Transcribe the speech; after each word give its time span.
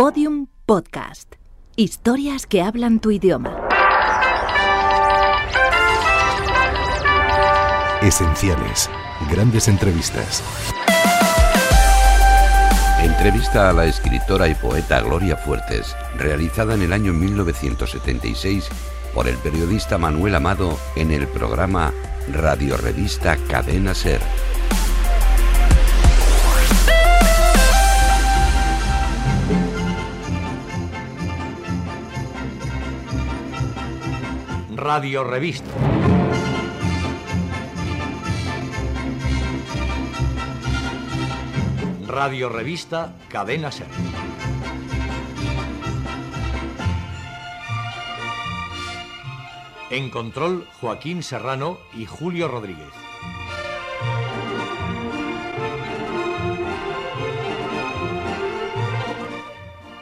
Podium 0.00 0.46
Podcast. 0.64 1.34
Historias 1.76 2.46
que 2.46 2.62
hablan 2.62 3.00
tu 3.00 3.10
idioma. 3.10 3.68
Esenciales. 8.00 8.88
Grandes 9.30 9.68
entrevistas. 9.68 10.42
Entrevista 13.02 13.68
a 13.68 13.74
la 13.74 13.84
escritora 13.84 14.48
y 14.48 14.54
poeta 14.54 15.02
Gloria 15.02 15.36
Fuertes, 15.36 15.94
realizada 16.16 16.72
en 16.72 16.80
el 16.80 16.94
año 16.94 17.12
1976 17.12 18.70
por 19.14 19.28
el 19.28 19.36
periodista 19.36 19.98
Manuel 19.98 20.34
Amado 20.34 20.78
en 20.96 21.10
el 21.10 21.28
programa 21.28 21.92
Radio 22.32 22.78
Revista 22.78 23.36
Cadena 23.50 23.94
Ser. 23.94 24.22
Radio 34.92 35.22
Revista. 35.22 35.70
Radio 42.08 42.48
Revista 42.48 43.14
Cadena 43.28 43.70
Ser. 43.70 43.86
En 49.90 50.10
control, 50.10 50.66
Joaquín 50.80 51.22
Serrano 51.22 51.78
y 51.94 52.06
Julio 52.06 52.48
Rodríguez. 52.48 52.88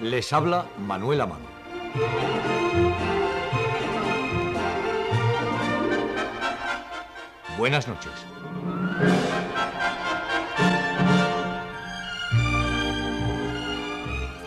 Les 0.01 0.33
habla 0.33 0.65
Manuel 0.79 1.21
Amado. 1.21 1.45
Buenas 7.59 7.89
noches. 7.89 8.13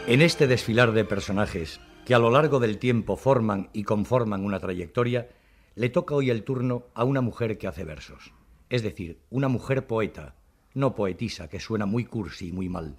En 0.08 0.22
este 0.22 0.48
desfilar 0.48 0.94
de 0.94 1.04
personajes 1.04 1.82
que 2.06 2.16
a 2.16 2.20
lo 2.20 2.32
largo 2.32 2.62
del 2.62 2.78
tiempo 2.78 3.18
forman 3.18 3.70
y 3.74 3.84
conforman 3.84 4.46
una 4.46 4.62
trayectoria, 4.62 5.28
le 5.76 5.90
toca 5.90 6.16
hoy 6.16 6.30
el 6.30 6.46
turno 6.46 6.86
a 6.94 7.04
una 7.04 7.20
mujer 7.20 7.58
que 7.58 7.68
hace 7.68 7.84
versos. 7.84 8.32
Es 8.70 8.82
decir, 8.82 9.20
una 9.30 9.50
mujer 9.50 9.88
poeta, 9.88 10.36
no 10.74 10.96
poetisa, 10.96 11.50
que 11.50 11.60
suena 11.60 11.86
muy 11.86 12.06
cursi 12.06 12.48
y 12.48 12.52
muy 12.54 12.70
mal. 12.70 12.96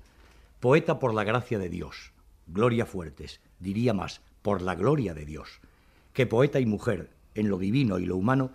Poeta 0.61 0.99
por 0.99 1.15
la 1.15 1.25
gracia 1.25 1.59
de 1.59 1.71
Dios. 1.71 2.13
Gloria 2.47 2.85
Fuertes, 2.85 3.41
diría 3.61 3.95
más, 3.95 4.21
por 4.43 4.61
la 4.61 4.75
gloria 4.75 5.15
de 5.15 5.25
Dios. 5.25 5.63
Que 6.13 6.27
poeta 6.27 6.61
y 6.61 6.67
mujer, 6.67 7.09
en 7.35 7.49
lo 7.49 7.57
divino 7.57 7.99
y 7.99 8.05
lo 8.05 8.17
humano, 8.17 8.51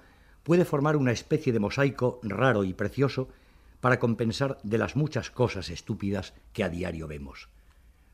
puede 0.48 0.64
formar 0.64 0.96
una 0.96 1.12
especie 1.12 1.52
de 1.52 1.60
mosaico 1.60 2.22
raro 2.24 2.64
y 2.64 2.74
precioso 2.74 3.28
para 3.82 4.00
compensar 4.00 4.60
de 4.64 4.78
las 4.78 4.96
muchas 4.96 5.30
cosas 5.30 5.70
estúpidas 5.70 6.34
que 6.54 6.64
a 6.64 6.70
diario 6.70 7.06
vemos. 7.06 7.50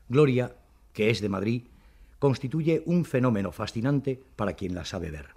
Gloria, 0.08 0.56
que 0.92 1.10
es 1.10 1.20
de 1.20 1.28
Madrid, 1.28 1.62
constituye 2.18 2.82
un 2.86 3.04
fenómeno 3.04 3.52
fascinante 3.52 4.20
para 4.34 4.54
quien 4.54 4.74
la 4.74 4.84
sabe 4.84 5.12
ver. 5.12 5.28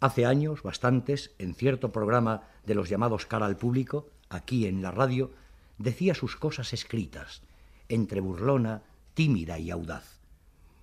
Hace 0.00 0.26
años, 0.26 0.62
bastantes, 0.62 1.34
en 1.38 1.54
cierto 1.54 1.92
programa 1.92 2.42
de 2.66 2.74
los 2.74 2.90
llamados 2.90 3.24
cara 3.24 3.46
al 3.46 3.56
público, 3.56 4.10
aquí 4.28 4.66
en 4.66 4.82
la 4.82 4.90
radio, 4.90 5.30
decía 5.78 6.14
sus 6.14 6.36
cosas 6.36 6.74
escritas, 6.74 7.40
entre 7.88 8.20
burlona, 8.20 8.82
tímida 9.14 9.58
y 9.58 9.70
audaz. 9.70 10.18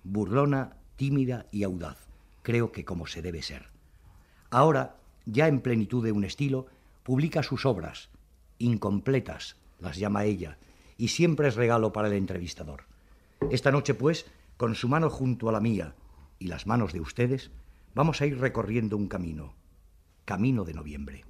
Burlona, 0.02 0.74
tímida 0.96 1.46
y 1.52 1.62
audaz, 1.62 1.98
creo 2.42 2.72
que 2.72 2.84
como 2.84 3.06
se 3.06 3.22
debe 3.22 3.42
ser. 3.42 3.68
Ahora, 4.50 4.96
ya 5.26 5.48
en 5.48 5.60
plenitud 5.60 6.02
de 6.02 6.12
un 6.12 6.24
estilo, 6.24 6.66
publica 7.02 7.42
sus 7.42 7.66
obras, 7.66 8.08
incompletas, 8.58 9.56
las 9.78 9.98
llama 9.98 10.24
ella, 10.24 10.58
y 10.96 11.08
siempre 11.08 11.48
es 11.48 11.56
regalo 11.56 11.92
para 11.92 12.08
el 12.08 12.14
entrevistador. 12.14 12.84
Esta 13.50 13.70
noche, 13.70 13.94
pues, 13.94 14.26
con 14.56 14.74
su 14.74 14.88
mano 14.88 15.10
junto 15.10 15.48
a 15.48 15.52
la 15.52 15.60
mía 15.60 15.94
y 16.38 16.46
las 16.46 16.66
manos 16.66 16.92
de 16.92 17.00
ustedes, 17.00 17.50
vamos 17.94 18.20
a 18.20 18.26
ir 18.26 18.38
recorriendo 18.38 18.96
un 18.96 19.08
camino, 19.08 19.54
camino 20.24 20.64
de 20.64 20.74
noviembre. 20.74 21.24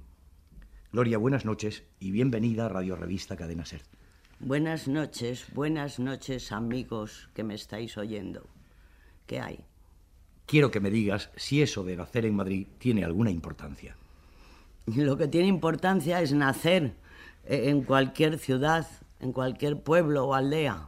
Gloria, 0.91 1.17
buenas 1.17 1.43
noches 1.43 1.83
y 1.99 2.11
bienvenida 2.11 2.65
a 2.65 2.69
Radio 2.69 2.95
Revista 2.95 3.35
Cadena 3.35 3.65
Ser. 3.65 3.81
Buenas 4.39 4.87
noches, 4.87 5.47
buenas 5.53 5.99
noches 5.99 6.51
amigos 6.51 7.29
que 7.33 7.43
me 7.43 7.55
estáis 7.55 7.97
oyendo. 7.97 8.47
¿Qué 9.25 9.39
hay? 9.39 9.65
Quiero 10.47 10.71
que 10.71 10.79
me 10.79 10.89
digas 10.89 11.29
si 11.35 11.61
eso 11.61 11.83
de 11.83 11.97
nacer 11.97 12.25
en 12.25 12.35
Madrid 12.35 12.67
tiene 12.79 13.03
alguna 13.03 13.31
importancia. 13.31 13.97
Lo 14.85 15.17
que 15.17 15.27
tiene 15.27 15.47
importancia 15.47 16.21
es 16.21 16.31
nacer 16.31 16.93
en 17.43 17.81
cualquier 17.81 18.39
ciudad, 18.39 18.87
en 19.19 19.33
cualquier 19.33 19.81
pueblo 19.81 20.25
o 20.25 20.33
aldea. 20.33 20.87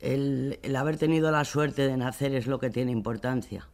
El, 0.00 0.58
haber 0.74 0.96
tenido 0.96 1.30
la 1.30 1.44
suerte 1.44 1.86
de 1.86 1.98
nacer 1.98 2.34
es 2.34 2.46
lo 2.46 2.58
que 2.58 2.70
tiene 2.70 2.92
importancia. 2.92 3.68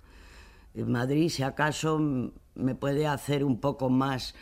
Madrid, 0.75 1.29
si 1.29 1.45
acaso, 1.45 2.01
me 2.57 2.75
puede 2.75 3.07
hacer 3.07 3.45
un 3.45 3.61
poco 3.61 3.91
más, 3.91 4.35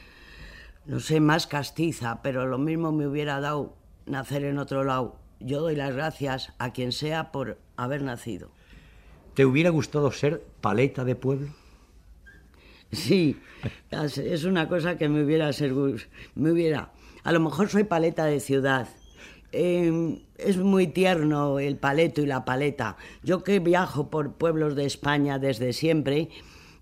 no 0.87 1.01
sé, 1.01 1.21
más 1.21 1.47
castiza, 1.47 2.23
pero 2.23 2.47
lo 2.47 2.57
mismo 2.57 2.93
me 2.93 3.07
hubiera 3.07 3.41
dado 3.41 3.75
nacer 4.07 4.45
en 4.45 4.59
otro 4.59 4.85
lado. 4.85 5.17
Yo 5.39 5.61
doy 5.61 5.77
las 5.77 5.95
gracias 5.95 6.55
a 6.59 6.73
quien 6.73 6.93
sea 6.93 7.31
por 7.31 7.59
haber 7.77 8.01
nacido. 8.01 8.51
¿Te 9.37 9.47
hubiera 9.47 9.71
gustado 9.71 10.11
ser 10.11 10.43
paleta 10.61 11.05
de 11.05 11.15
pueblo? 11.15 11.47
Sí, 12.91 13.37
es 13.91 14.43
una 14.43 14.69
cosa 14.69 14.99
que 14.99 15.09
me 15.09 15.23
hubiera 15.23 15.51
me 16.35 16.51
hubiera. 16.51 16.91
A 17.23 17.31
lo 17.31 17.39
mejor 17.39 17.69
soy 17.69 17.85
paleta 17.85 18.25
de 18.25 18.41
ciudad, 18.41 18.89
Em, 19.59 20.19
es 20.37 20.59
muy 20.59 20.89
tierno 20.89 21.59
el 21.59 21.77
paleto 21.77 22.21
y 22.21 22.27
la 22.27 22.45
paleta. 22.45 22.99
Yo 23.23 23.43
que 23.43 23.59
viajo 23.59 24.11
por 24.11 24.35
pueblos 24.35 24.75
de 24.75 24.85
España 24.85 25.39
desde 25.39 25.73
siempre, 25.73 26.29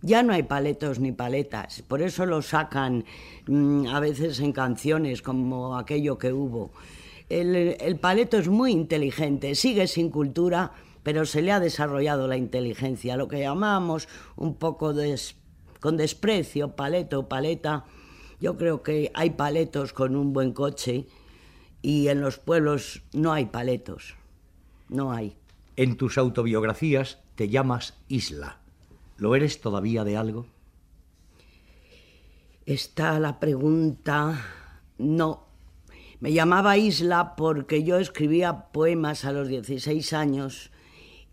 ya 0.02 0.24
no 0.24 0.32
hay 0.32 0.42
paletos 0.42 0.98
ni 0.98 1.12
paletas. 1.12 1.82
Por 1.82 2.02
eso 2.02 2.26
lo 2.26 2.42
sacan 2.42 3.04
mm, 3.46 3.86
a 3.86 4.00
veces 4.00 4.40
en 4.40 4.52
canciones 4.52 5.22
como 5.22 5.78
aquello 5.78 6.18
que 6.18 6.32
hubo. 6.32 6.72
El, 7.28 7.96
paleto 8.00 8.38
es 8.38 8.48
muy 8.48 8.72
inteligente, 8.72 9.54
sigue 9.54 9.86
sin 9.86 10.10
cultura, 10.10 10.72
pero 11.04 11.26
se 11.26 11.42
le 11.42 11.52
ha 11.52 11.60
desarrollado 11.60 12.26
la 12.26 12.36
inteligencia, 12.36 13.16
lo 13.16 13.28
que 13.28 13.38
llamamos 13.38 14.08
un 14.34 14.56
poco 14.56 14.92
con 15.78 15.96
desprecio, 15.96 16.74
paleto, 16.74 17.28
paleta. 17.28 17.84
Yo 18.40 18.56
creo 18.56 18.82
que 18.82 19.12
hay 19.14 19.30
paletos 19.30 19.92
con 19.92 20.16
un 20.16 20.32
buen 20.32 20.52
coche 20.52 21.06
y 21.82 22.08
en 22.08 22.20
los 22.22 22.38
pueblos 22.38 23.02
no 23.12 23.32
hay 23.34 23.44
paletos, 23.44 24.16
no 24.88 25.12
hay. 25.12 25.36
En 25.76 25.96
tus 25.96 26.16
autobiografías 26.16 27.18
te 27.34 27.48
llamas 27.50 27.94
Isla. 28.08 28.60
¿Lo 29.18 29.36
eres 29.36 29.60
todavía 29.60 30.04
de 30.04 30.16
algo? 30.16 30.46
Está 32.64 33.20
la 33.20 33.38
pregunta. 33.40 34.40
No. 34.96 35.44
Me 36.20 36.32
llamaba 36.32 36.78
Isla 36.78 37.36
porque 37.36 37.84
yo 37.84 37.98
escribía 37.98 38.68
poemas 38.72 39.26
a 39.26 39.32
los 39.32 39.48
16 39.48 40.12
años 40.14 40.70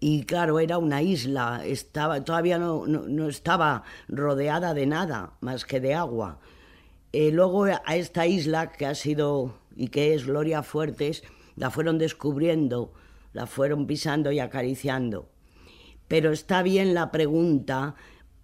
y 0.03 0.23
claro, 0.23 0.59
era 0.59 0.79
una 0.79 1.03
isla, 1.03 1.61
estaba, 1.63 2.23
todavía 2.25 2.57
no, 2.57 2.87
no, 2.87 3.27
estaba 3.27 3.83
rodeada 4.07 4.73
de 4.73 4.87
nada 4.87 5.33
más 5.41 5.63
que 5.63 5.79
de 5.79 5.93
agua. 5.93 6.39
Eh, 7.13 7.29
luego 7.31 7.65
a 7.65 7.95
esta 7.95 8.25
isla 8.25 8.71
que 8.71 8.87
ha 8.87 8.95
sido 8.95 9.53
y 9.75 9.89
que 9.89 10.15
es 10.15 10.25
Gloria 10.25 10.63
Fuertes, 10.63 11.23
la 11.55 11.69
fueron 11.69 11.99
descubriendo, 11.99 12.93
la 13.31 13.45
fueron 13.45 13.85
pisando 13.85 14.31
y 14.31 14.39
acariciando. 14.39 15.29
Pero 16.07 16.31
está 16.31 16.63
bien 16.63 16.95
la 16.95 17.11
pregunta 17.11 17.93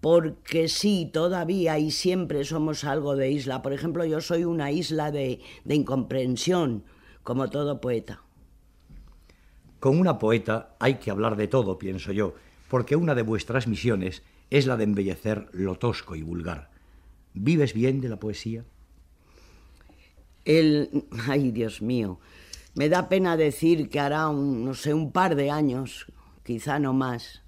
porque 0.00 0.68
sí, 0.68 1.10
todavía 1.12 1.76
y 1.80 1.90
siempre 1.90 2.44
somos 2.44 2.84
algo 2.84 3.16
de 3.16 3.32
isla. 3.32 3.62
Por 3.62 3.72
ejemplo, 3.72 4.04
yo 4.04 4.20
soy 4.20 4.44
una 4.44 4.70
isla 4.70 5.10
de, 5.10 5.40
de 5.64 5.74
incomprensión, 5.74 6.84
como 7.24 7.50
todo 7.50 7.80
poeta. 7.80 8.22
Con 9.80 9.98
una 9.98 10.18
poeta 10.18 10.74
hay 10.78 10.94
que 10.94 11.10
hablar 11.10 11.36
de 11.36 11.46
todo, 11.46 11.78
pienso 11.78 12.12
yo, 12.12 12.34
porque 12.68 12.96
una 12.96 13.14
de 13.14 13.22
vuestras 13.22 13.68
misiones 13.68 14.22
es 14.50 14.66
la 14.66 14.76
de 14.76 14.84
embellecer 14.84 15.48
lo 15.52 15.76
tosco 15.76 16.16
y 16.16 16.22
vulgar. 16.22 16.70
¿Vives 17.34 17.74
bien 17.74 18.00
de 18.00 18.08
la 18.08 18.18
poesía? 18.18 18.64
El, 20.44 21.04
ay, 21.28 21.52
Dios 21.52 21.82
mío, 21.82 22.18
me 22.74 22.88
da 22.88 23.08
pena 23.08 23.36
decir 23.36 23.88
que 23.88 24.00
hará, 24.00 24.28
un, 24.28 24.64
no 24.64 24.74
sé, 24.74 24.94
un 24.94 25.12
par 25.12 25.36
de 25.36 25.50
años, 25.50 26.06
quizá 26.42 26.78
no 26.78 26.92
más, 26.92 27.42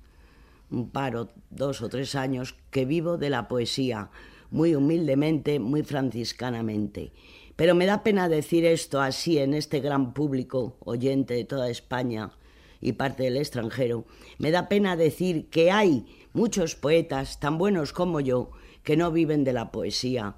un 0.70 0.90
par 0.90 1.16
o 1.16 1.30
dos 1.50 1.82
o 1.82 1.88
tres 1.88 2.14
años, 2.14 2.54
que 2.70 2.84
vivo 2.84 3.16
de 3.16 3.30
la 3.30 3.48
poesía, 3.48 4.10
muy 4.50 4.74
humildemente, 4.74 5.58
muy 5.58 5.82
franciscanamente. 5.82 7.12
Pero 7.60 7.74
me 7.74 7.84
da 7.84 8.02
pena 8.02 8.30
decir 8.30 8.64
esto 8.64 9.02
así 9.02 9.36
en 9.36 9.52
este 9.52 9.80
gran 9.80 10.14
público 10.14 10.78
oyente 10.80 11.34
de 11.34 11.44
toda 11.44 11.68
España 11.68 12.30
y 12.80 12.92
parte 12.92 13.24
del 13.24 13.36
extranjero, 13.36 14.06
me 14.38 14.50
da 14.50 14.66
pena 14.66 14.96
decir 14.96 15.50
que 15.50 15.70
hay 15.70 16.06
muchos 16.32 16.74
poetas 16.74 17.38
tan 17.38 17.58
buenos 17.58 17.92
como 17.92 18.20
yo 18.20 18.50
que 18.82 18.96
no 18.96 19.12
viven 19.12 19.44
de 19.44 19.52
la 19.52 19.72
poesía, 19.72 20.36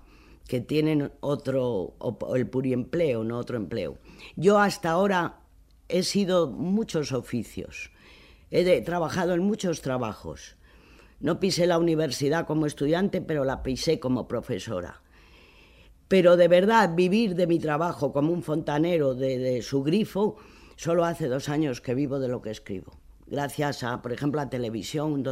que 0.49 0.61
tienen 0.61 1.13
otro, 1.21 1.95
el 2.35 2.49
puriempleo, 2.49 3.23
no 3.23 3.39
otro 3.39 3.57
empleo. 3.57 3.99
Yo 4.35 4.59
hasta 4.59 4.91
ahora 4.91 5.43
he 5.89 6.03
sido 6.03 6.49
muchos 6.51 7.13
oficios, 7.13 7.93
he 8.51 8.81
trabajado 8.81 9.35
en 9.35 9.45
muchos 9.45 9.81
trabajos. 9.81 10.57
No 11.21 11.39
pisé 11.39 11.69
la 11.69 11.79
universidad 11.79 12.49
como 12.49 12.67
estudiante, 12.67 13.21
pero 13.21 13.45
la 13.45 13.63
pisé 13.63 14.01
como 14.01 14.27
profesora. 14.27 15.03
Pero 16.13 16.37
de 16.37 16.47
verdad, 16.47 16.95
vivir 16.95 17.35
de 17.37 17.47
mi 17.47 17.59
trabajo 17.59 18.13
como 18.13 18.35
un 18.35 18.43
fontanero 18.43 19.15
de, 19.15 19.63
su 19.63 19.83
grifo, 19.83 20.37
solo 20.77 21.07
hace 21.07 21.27
dos 21.27 21.49
años 21.49 21.81
que 21.81 21.95
vivo 21.95 22.19
de 22.19 22.29
lo 22.29 22.43
que 22.43 22.51
escribo. 22.51 22.93
Gracias 23.27 23.83
a, 23.83 24.03
por 24.03 24.13
ejemplo, 24.13 24.39
a 24.43 24.51
televisión, 24.51 25.25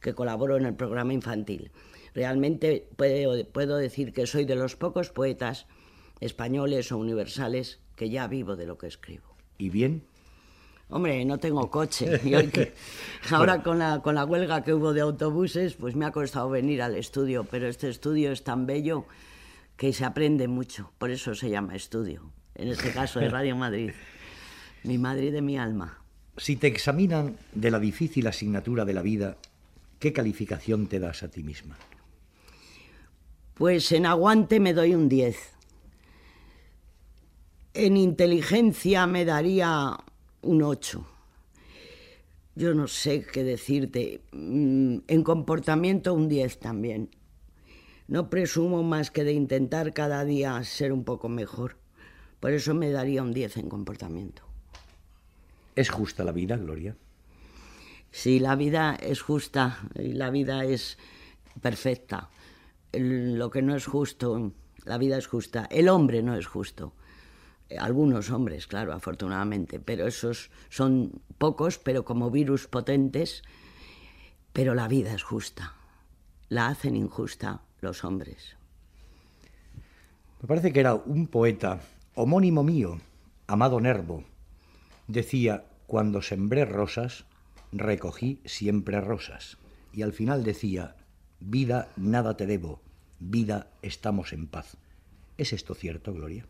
que 0.00 0.14
colaboro 0.14 0.56
en 0.56 0.66
el 0.66 0.74
programa 0.74 1.12
infantil. 1.12 1.70
Realmente 2.16 2.88
puedo 2.96 3.76
decir 3.76 4.12
que 4.12 4.26
soy 4.26 4.44
de 4.44 4.56
los 4.56 4.74
pocos 4.74 5.10
poetas 5.10 5.68
españoles 6.18 6.90
o 6.90 6.98
universales 6.98 7.78
que 7.94 8.10
ya 8.10 8.26
vivo 8.26 8.56
de 8.56 8.66
lo 8.66 8.76
que 8.76 8.88
escribo. 8.88 9.36
¿Y 9.56 9.70
bien? 9.70 10.02
Hombre, 10.88 11.24
no 11.26 11.38
tengo 11.38 11.70
coche. 11.70 12.20
ahora 13.30 13.62
con, 13.62 13.78
la, 13.78 14.02
con 14.02 14.16
la 14.16 14.24
huelga 14.24 14.64
que 14.64 14.74
hubo 14.74 14.92
de 14.92 15.00
autobuses, 15.02 15.74
pues 15.74 15.94
me 15.94 16.06
ha 16.06 16.10
costado 16.10 16.50
venir 16.50 16.82
al 16.82 16.96
estudio, 16.96 17.46
pero 17.48 17.68
este 17.68 17.88
estudio 17.88 18.32
es 18.32 18.42
tan 18.42 18.66
bello 18.66 19.06
que 19.78 19.94
se 19.94 20.04
aprende 20.04 20.46
mucho. 20.46 20.92
Por 20.98 21.10
eso 21.10 21.34
se 21.34 21.48
llama 21.48 21.74
estudio. 21.74 22.30
En 22.54 22.68
este 22.68 22.92
caso 22.92 23.18
de 23.20 23.30
Radio 23.30 23.56
Madrid. 23.56 23.92
Mi 24.84 24.98
Madrid 24.98 25.32
de 25.32 25.40
mi 25.40 25.56
alma. 25.56 26.02
Si 26.36 26.56
te 26.56 26.66
examinan 26.66 27.38
de 27.54 27.70
la 27.70 27.80
difícil 27.80 28.26
asignatura 28.26 28.84
de 28.84 28.92
la 28.92 29.00
vida, 29.00 29.38
¿qué 29.98 30.12
calificación 30.12 30.86
te 30.86 31.00
das 31.00 31.22
a 31.22 31.28
ti 31.28 31.42
misma? 31.42 31.78
Pues 33.54 33.90
en 33.92 34.04
aguante 34.04 34.60
me 34.60 34.74
doy 34.74 34.94
un 34.94 35.08
10 35.08 35.58
en 37.78 37.96
inteligencia 37.96 39.06
me 39.06 39.24
daría 39.24 39.96
un 40.42 40.62
8. 40.62 41.06
Yo 42.56 42.74
no 42.74 42.88
sé 42.88 43.24
qué 43.24 43.44
decirte. 43.44 44.20
Mm, 44.32 44.98
en 45.06 45.22
comportamiento 45.22 46.12
un 46.12 46.28
10 46.28 46.58
también. 46.58 47.08
No 48.08 48.30
presumo 48.30 48.82
más 48.82 49.10
que 49.10 49.22
de 49.22 49.32
intentar 49.32 49.92
cada 49.92 50.24
día 50.24 50.62
ser 50.64 50.92
un 50.92 51.04
poco 51.04 51.28
mejor. 51.28 51.76
Por 52.40 52.52
eso 52.52 52.74
me 52.74 52.90
daría 52.90 53.22
un 53.22 53.32
10 53.32 53.58
en 53.58 53.68
comportamiento. 53.68 54.42
¿Es 55.76 55.90
justa 55.90 56.24
la 56.24 56.32
vida, 56.32 56.56
Gloria? 56.56 56.96
Sí, 58.10 58.40
la 58.40 58.56
vida 58.56 58.96
es 59.00 59.20
justa 59.20 59.78
y 59.94 60.14
la 60.14 60.30
vida 60.30 60.64
es 60.64 60.98
perfecta. 61.60 62.30
lo 62.92 63.50
que 63.50 63.60
no 63.62 63.76
es 63.76 63.86
justo, 63.86 64.52
la 64.84 64.98
vida 64.98 65.18
es 65.18 65.26
justa. 65.26 65.68
El 65.70 65.88
hombre 65.88 66.22
no 66.22 66.34
es 66.34 66.46
justo 66.46 66.94
algunos 67.78 68.30
hombres, 68.30 68.66
claro, 68.66 68.92
afortunadamente, 68.92 69.78
pero 69.78 70.06
esos 70.06 70.50
son 70.70 71.20
pocos, 71.36 71.78
pero 71.78 72.04
como 72.04 72.30
virus 72.30 72.66
potentes, 72.66 73.42
pero 74.52 74.74
la 74.74 74.88
vida 74.88 75.12
es 75.12 75.22
justa. 75.22 75.74
La 76.48 76.68
hacen 76.68 76.96
injusta 76.96 77.62
los 77.80 78.04
hombres. 78.04 78.56
Me 80.40 80.48
parece 80.48 80.72
que 80.72 80.80
era 80.80 80.94
un 80.94 81.26
poeta 81.26 81.80
homónimo 82.14 82.62
mío, 82.62 82.98
Amado 83.46 83.80
Nervo. 83.80 84.24
Decía, 85.06 85.64
cuando 85.86 86.22
sembré 86.22 86.64
rosas, 86.64 87.24
recogí 87.72 88.40
siempre 88.44 89.00
rosas. 89.00 89.58
Y 89.92 90.02
al 90.02 90.12
final 90.12 90.44
decía, 90.44 90.96
vida, 91.40 91.88
nada 91.96 92.36
te 92.36 92.46
debo, 92.46 92.80
vida, 93.18 93.68
estamos 93.82 94.32
en 94.32 94.46
paz. 94.46 94.76
¿Es 95.38 95.52
esto 95.52 95.74
cierto, 95.74 96.12
Gloria? 96.12 96.46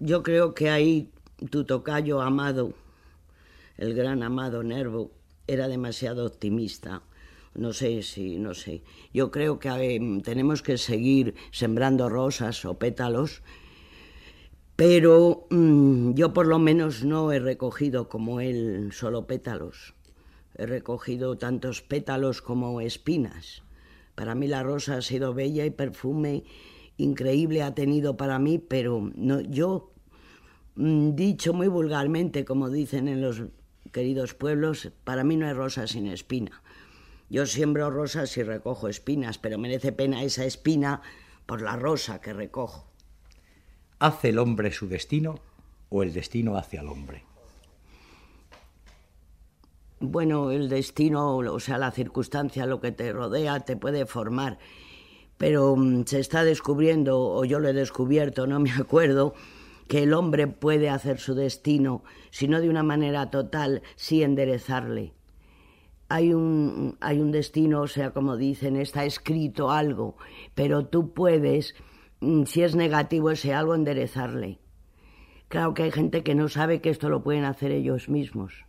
Yo 0.00 0.22
creo 0.22 0.54
que 0.54 0.70
ahí 0.70 1.10
tu 1.50 1.64
tocayo 1.64 2.20
amado, 2.20 2.72
el 3.76 3.94
gran 3.94 4.22
amado 4.22 4.62
Nervo, 4.62 5.10
era 5.46 5.68
demasiado 5.68 6.26
optimista. 6.26 7.02
No 7.54 7.72
sé 7.72 8.02
si, 8.02 8.38
no 8.38 8.54
sé. 8.54 8.82
Yo 9.12 9.30
creo 9.30 9.58
que 9.58 9.68
em, 9.68 10.20
tenemos 10.20 10.62
que 10.62 10.78
seguir 10.78 11.34
sembrando 11.50 12.08
rosas 12.08 12.64
o 12.64 12.78
pétalos, 12.78 13.42
pero 14.76 15.46
mm, 15.50 16.14
yo 16.14 16.32
por 16.32 16.46
lo 16.46 16.58
menos 16.58 17.04
no 17.04 17.32
he 17.32 17.40
recogido 17.40 18.08
como 18.08 18.40
él 18.40 18.90
solo 18.92 19.26
pétalos. 19.26 19.94
He 20.54 20.66
recogido 20.66 21.38
tantos 21.38 21.82
pétalos 21.82 22.42
como 22.42 22.80
espinas. 22.80 23.62
Para 24.14 24.34
mí 24.34 24.48
la 24.48 24.62
rosa 24.62 24.96
ha 24.96 25.02
sido 25.02 25.34
bella 25.34 25.64
y 25.64 25.70
perfume 25.70 26.44
increíble 26.96 27.62
ha 27.62 27.74
tenido 27.74 28.16
para 28.16 28.38
mí, 28.38 28.58
pero 28.58 29.10
no, 29.14 29.40
yo, 29.40 29.92
mm, 30.74 31.14
dicho 31.14 31.52
muy 31.52 31.68
vulgarmente, 31.68 32.44
como 32.44 32.68
dicen 32.68 33.08
en 33.08 33.22
los 33.22 33.42
queridos 33.92 34.34
pueblos, 34.34 34.90
para 35.04 35.24
mí 35.24 35.36
no 35.36 35.46
hay 35.46 35.54
rosa 35.54 35.86
sin 35.86 36.08
espina. 36.08 36.62
Yo 37.30 37.46
siembro 37.46 37.90
rosas 37.90 38.36
y 38.36 38.42
recojo 38.42 38.88
espinas, 38.88 39.38
pero 39.38 39.58
merece 39.58 39.92
pena 39.92 40.22
esa 40.22 40.44
espina 40.44 41.02
por 41.46 41.62
la 41.62 41.76
rosa 41.76 42.20
que 42.20 42.32
recojo. 42.32 42.90
¿Hace 43.98 44.30
el 44.30 44.38
hombre 44.38 44.72
su 44.72 44.88
destino 44.88 45.36
o 45.88 46.02
el 46.02 46.12
destino 46.12 46.56
hace 46.56 46.78
al 46.78 46.88
hombre? 46.88 47.24
Bueno, 50.00 50.52
el 50.52 50.68
destino, 50.68 51.36
o 51.36 51.60
sea, 51.60 51.76
la 51.76 51.90
circunstancia, 51.90 52.66
lo 52.66 52.80
que 52.80 52.92
te 52.92 53.12
rodea, 53.12 53.60
te 53.60 53.76
puede 53.76 54.06
formar 54.06 54.58
pero 55.38 55.76
mm, 55.76 56.04
se 56.04 56.20
está 56.20 56.44
descubriendo, 56.44 57.18
o 57.18 57.44
yo 57.44 57.60
lo 57.60 57.68
he 57.68 57.72
descubierto, 57.72 58.46
no 58.46 58.60
me 58.60 58.72
acuerdo, 58.78 59.34
que 59.86 60.02
el 60.02 60.12
hombre 60.12 60.48
puede 60.48 60.90
hacer 60.90 61.18
su 61.18 61.34
destino, 61.34 62.02
si 62.30 62.46
no 62.46 62.60
de 62.60 62.68
una 62.68 62.82
manera 62.82 63.30
total, 63.30 63.82
sí 63.96 64.22
enderezarle. 64.22 65.14
Hay 66.08 66.32
un, 66.32 66.96
hay 67.00 67.20
un 67.20 67.30
destino, 67.30 67.82
o 67.82 67.86
sea, 67.86 68.12
como 68.12 68.36
dicen, 68.36 68.76
está 68.76 69.04
escrito 69.04 69.70
algo, 69.70 70.16
pero 70.54 70.86
tú 70.86 71.12
puedes, 71.12 71.74
mm, 72.20 72.44
si 72.44 72.62
es 72.62 72.74
negativo 72.74 73.30
ese 73.30 73.52
algo, 73.52 73.74
enderezarle. 73.74 74.58
Claro 75.48 75.74
que 75.74 75.84
hay 75.84 75.90
gente 75.90 76.22
que 76.22 76.34
no 76.34 76.48
sabe 76.48 76.80
que 76.80 76.90
esto 76.90 77.08
lo 77.08 77.22
pueden 77.22 77.44
hacer 77.44 77.72
ellos 77.72 78.08
mismos. 78.08 78.64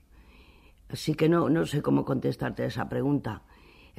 Así 0.90 1.14
que 1.14 1.30
no, 1.30 1.50
no 1.50 1.66
sé 1.66 1.82
cómo 1.82 2.04
contestarte 2.04 2.66
esa 2.66 2.90
pregunta 2.90 3.44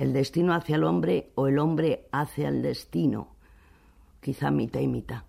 el 0.01 0.15
destino 0.15 0.55
hacia 0.55 0.77
el 0.77 0.85
hombre 0.85 1.31
o 1.35 1.47
el 1.47 1.59
hombre 1.59 2.07
hacia 2.11 2.49
el 2.49 2.63
destino, 2.63 3.37
quizá 4.23 4.51
mitad 4.51 4.81
y 4.81 4.89
mitad. 4.89 5.25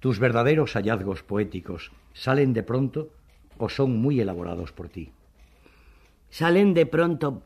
¿Tus 0.00 0.18
verdaderos 0.18 0.74
hallazgos 0.74 1.22
poéticos 1.22 1.92
salen 2.12 2.52
de 2.52 2.62
pronto 2.62 3.08
o 3.56 3.70
son 3.70 3.96
muy 3.96 4.20
elaborados 4.20 4.72
por 4.72 4.90
ti? 4.90 5.12
Salen 6.30 6.74
de 6.74 6.86
pronto, 6.86 7.42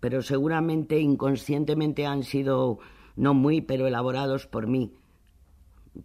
pero 0.00 0.22
seguramente 0.22 0.98
inconscientemente 0.98 2.06
han 2.06 2.22
sido 2.22 2.78
no 3.16 3.34
muy, 3.34 3.60
pero 3.60 3.86
elaborados 3.86 4.46
por 4.46 4.66
mí. 4.66 4.94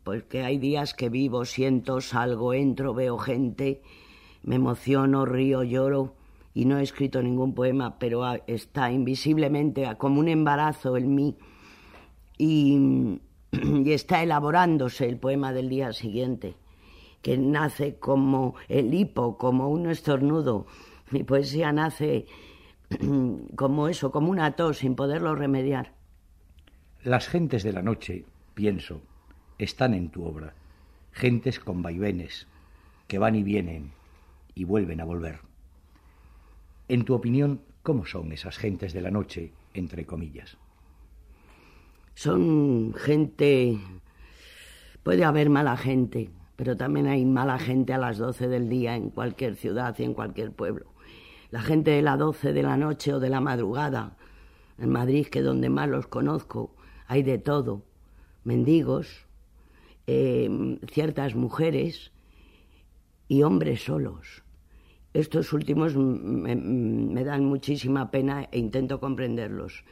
Porque 0.04 0.44
hay 0.44 0.58
días 0.58 0.94
que 0.94 1.10
vivo, 1.10 1.46
siento, 1.46 2.02
salgo, 2.02 2.54
entro, 2.54 2.94
veo 2.94 3.18
gente, 3.18 3.82
me 4.44 4.56
emociono, 4.56 5.26
río, 5.26 5.64
lloro 5.64 6.16
y 6.54 6.66
no 6.66 6.80
he 6.80 6.84
escrito 6.84 7.22
ningún 7.22 7.54
poema, 7.54 8.00
pero 8.00 8.24
está 8.48 8.92
invisiblemente 8.92 9.88
como 9.98 10.20
un 10.20 10.28
embarazo 10.28 10.98
en 10.98 11.14
mí 11.14 11.36
y, 12.38 13.22
está 13.86 14.24
elaborándose 14.24 15.08
el 15.08 15.18
poema 15.18 15.54
del 15.54 15.70
día 15.70 15.94
siguiente, 15.94 16.56
que 17.22 17.38
nace 17.38 17.98
como 18.00 18.56
el 18.68 18.94
hipo, 18.94 19.38
como 19.38 19.70
un 19.70 19.90
estornudo. 19.90 20.66
Mi 21.12 21.24
poesía 21.24 21.72
nace 21.72 22.26
como 23.56 23.88
eso, 23.88 24.12
como 24.12 24.30
una 24.30 24.56
tos, 24.56 24.80
sin 24.80 24.96
poderlo 24.96 25.36
remediar. 25.36 25.94
Las 27.04 27.28
gentes 27.28 27.64
de 27.64 27.74
la 27.74 27.82
noche, 27.82 28.26
pienso, 28.54 29.02
están 29.58 29.94
en 29.94 30.10
tu 30.10 30.26
obra, 30.26 30.54
gentes 31.12 31.60
con 31.60 31.82
vaivenes, 31.82 32.48
que 33.08 33.20
van 33.20 33.36
y 33.36 33.44
vienen 33.44 33.92
y 34.56 34.66
vuelven 34.66 35.02
a 35.02 35.06
volver. 35.06 35.40
En 36.90 37.06
tu 37.06 37.14
opinión, 37.14 37.62
¿cómo 37.84 38.06
son 38.06 38.32
esas 38.32 38.58
gentes 38.58 38.94
de 38.94 39.02
la 39.02 39.12
noche, 39.12 39.52
entre 39.74 40.06
comillas? 40.06 40.58
Son 42.14 42.94
gente... 42.96 43.78
Puede 45.04 45.24
haber 45.24 45.50
mala 45.50 45.78
gente, 45.78 46.32
pero 46.58 46.76
también 46.76 47.08
hay 47.08 47.24
mala 47.24 47.60
gente 47.60 47.94
a 47.94 47.98
las 47.98 48.18
12 48.18 48.50
del 48.50 48.68
día 48.68 48.96
en 48.96 49.10
cualquier 49.10 49.56
ciudad 49.56 49.96
y 50.00 50.04
en 50.04 50.14
cualquier 50.14 50.52
pueblo. 50.52 50.97
La 51.50 51.62
gente 51.62 51.92
de 51.92 52.02
las 52.02 52.20
12 52.20 52.54
de 52.54 52.64
la 52.64 52.78
noche 52.78 53.14
o 53.14 53.20
de 53.20 53.30
la 53.30 53.42
madrugada, 53.42 54.18
en 54.78 54.90
Madrid, 54.90 55.28
que 55.28 55.42
donde 55.42 55.70
más 55.70 55.88
los 55.90 56.08
conozco, 56.08 56.76
hay 57.08 57.24
de 57.24 57.38
todo. 57.38 57.84
Mendigos, 58.44 59.26
eh, 60.08 60.78
ciertas 60.92 61.36
mujeres 61.36 62.12
y 63.28 63.44
hombres 63.44 63.84
solos. 63.84 64.44
Estos 65.14 65.52
últimos 65.54 65.96
me, 65.96 67.24
dan 67.24 67.46
muchísima 67.46 68.12
pena 68.12 68.48
e 68.52 68.60
intento 68.60 69.00
comprenderlos. 69.00 69.84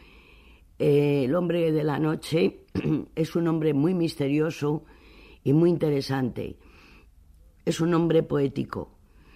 Eh, 0.77 1.23
el 1.25 1.35
hombre 1.35 1.71
de 1.71 1.83
la 1.83 1.99
noche 1.99 2.65
es 3.15 3.35
un 3.35 3.47
hombre 3.47 3.73
muy 3.73 3.93
misterioso 3.93 4.83
y 5.43 5.53
muy 5.53 5.69
interesante. 5.69 6.57
Es 7.65 7.79
un 7.79 7.93
hombre 7.93 8.23
poético. 8.23 8.94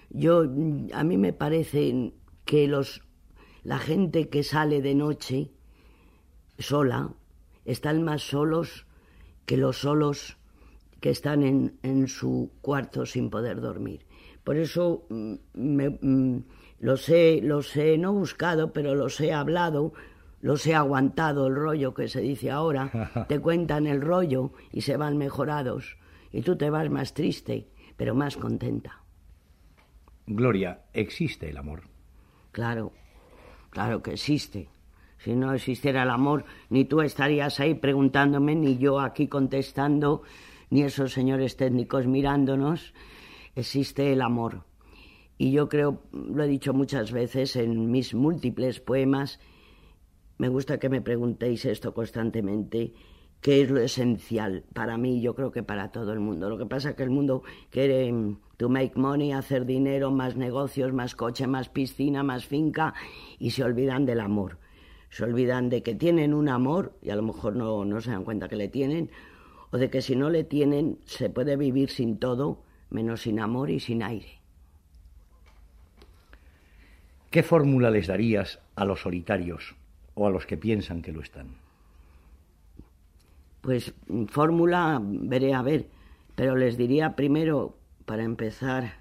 Yo, 0.09 0.43
a 0.93 1.03
mí 1.03 1.17
me 1.17 1.33
parece 1.33 2.13
que 2.45 2.67
los, 2.67 3.01
la 3.63 3.77
gente 3.77 4.29
que 4.29 4.43
sale 4.43 4.81
de 4.81 4.95
noche 4.95 5.51
sola 6.57 7.13
están 7.65 8.03
más 8.03 8.23
solos 8.23 8.87
que 9.45 9.57
los 9.57 9.77
solos 9.77 10.37
que 10.99 11.09
están 11.09 11.43
en, 11.43 11.79
en 11.83 12.07
su 12.07 12.51
cuarto 12.61 13.05
sin 13.05 13.29
poder 13.29 13.61
dormir. 13.61 14.05
Por 14.43 14.57
eso 14.57 15.05
mm, 15.09 15.33
me, 15.53 15.89
mm, 15.89 16.43
los, 16.79 17.07
he, 17.09 17.41
los 17.41 17.75
he 17.75 17.97
no 17.97 18.13
buscado, 18.13 18.73
pero 18.73 18.95
los 18.95 19.19
he 19.21 19.33
hablado, 19.33 19.93
los 20.41 20.65
he 20.65 20.75
aguantado 20.75 21.47
el 21.47 21.55
rollo 21.55 21.93
que 21.93 22.07
se 22.07 22.21
dice 22.21 22.51
ahora. 22.51 23.25
Te 23.29 23.39
cuentan 23.39 23.87
el 23.87 24.01
rollo 24.01 24.53
y 24.71 24.81
se 24.81 24.97
van 24.97 25.17
mejorados. 25.17 25.97
Y 26.31 26.41
tú 26.41 26.55
te 26.55 26.69
vas 26.69 26.89
más 26.89 27.13
triste, 27.13 27.69
pero 27.97 28.13
más 28.13 28.37
contenta. 28.37 29.03
Gloria, 30.31 30.83
¿existe 30.93 31.49
el 31.49 31.57
amor? 31.57 31.81
Claro, 32.51 32.93
claro 33.71 34.03
que 34.03 34.11
existe. 34.11 34.69
Si 35.17 35.33
no 35.33 35.51
existiera 35.55 36.03
el 36.03 36.11
amor, 36.11 36.45
ni 36.69 36.85
tú 36.85 37.01
estarías 37.01 37.59
ahí 37.59 37.73
preguntándome, 37.73 38.55
ni 38.55 38.77
yo 38.77 38.99
aquí 38.99 39.27
contestando, 39.27 40.21
ni 40.69 40.83
esos 40.83 41.13
señores 41.13 41.57
técnicos 41.57 42.05
mirándonos. 42.05 42.93
Existe 43.55 44.13
el 44.13 44.21
amor. 44.21 44.65
Y 45.39 45.51
yo 45.51 45.67
creo, 45.67 46.03
lo 46.11 46.43
he 46.43 46.47
dicho 46.47 46.75
muchas 46.75 47.11
veces 47.11 47.55
en 47.55 47.89
mis 47.89 48.13
múltiples 48.13 48.79
poemas, 48.79 49.39
me 50.37 50.47
gusta 50.47 50.77
que 50.77 50.89
me 50.89 51.01
preguntéis 51.01 51.65
esto 51.65 51.95
constantemente, 51.95 52.93
qué 53.41 53.63
es 53.63 53.71
lo 53.71 53.79
esencial 53.81 54.63
para 54.73 54.95
mí, 54.95 55.21
yo 55.21 55.33
creo 55.33 55.51
que 55.51 55.63
para 55.63 55.89
todo 55.89 56.13
el 56.13 56.19
mundo. 56.19 56.49
Lo 56.49 56.57
que 56.59 56.67
pasa 56.67 56.91
es 56.91 56.95
que 56.95 57.03
el 57.03 57.09
mundo 57.09 57.41
quiere 57.71 58.13
to 58.59 58.69
make 58.69 58.95
money, 58.95 59.31
hacer 59.31 59.65
dinero, 59.65 60.11
más 60.11 60.35
negocios, 60.35 60.93
más 60.93 61.15
coche, 61.15 61.47
más 61.47 61.69
piscina, 61.69 62.21
más 62.21 62.45
finca, 62.45 62.93
y 63.39 63.49
se 63.49 63.63
olvidan 63.63 64.05
del 64.05 64.19
amor 64.19 64.59
se 65.09 65.23
olvidan 65.23 65.69
de 65.69 65.83
que 65.83 65.95
tienen 65.95 66.33
un 66.33 66.49
amor 66.49 66.93
y 67.01 67.09
a 67.09 67.15
lo 67.15 67.23
mejor 67.23 67.55
no, 67.55 67.83
no 67.85 68.01
se 68.01 68.11
dan 68.11 68.23
cuenta 68.23 68.47
que 68.47 68.55
le 68.55 68.67
tienen, 68.67 69.09
o 69.71 69.77
de 69.77 69.89
que 69.89 70.01
si 70.01 70.15
no 70.15 70.29
le 70.29 70.43
tienen 70.43 70.99
se 71.05 71.29
puede 71.29 71.57
vivir 71.57 71.89
sin 71.89 72.17
todo, 72.17 72.63
menos 72.89 73.21
sin 73.21 73.39
amor 73.39 73.69
y 73.69 73.79
sin 73.79 74.03
aire. 74.03 74.39
¿Qué 77.31 77.43
fórmula 77.43 77.91
les 77.91 78.07
darías 78.07 78.59
a 78.75 78.85
los 78.85 79.01
solitarios 79.01 79.75
o 80.15 80.25
a 80.25 80.31
los 80.31 80.45
que 80.45 80.57
piensan 80.57 81.01
que 81.01 81.11
lo 81.11 81.21
están? 81.21 81.57
Pues 83.61 83.93
fórmula 84.27 84.99
veré 85.03 85.53
a 85.53 85.61
ver, 85.61 85.87
pero 86.35 86.55
les 86.55 86.77
diría 86.77 87.15
primero, 87.15 87.77
para 88.09 88.23
empezar, 88.23 88.99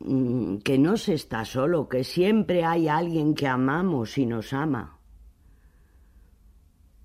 Mm, 0.00 0.58
que 0.58 0.78
no 0.78 0.96
se 0.96 1.12
está 1.12 1.44
solo, 1.44 1.88
que 1.88 2.04
siempre 2.04 2.64
hay 2.64 2.88
alguien 2.88 3.34
que 3.34 3.46
amamos 3.46 4.16
y 4.16 4.24
nos 4.24 4.54
ama. 4.54 4.98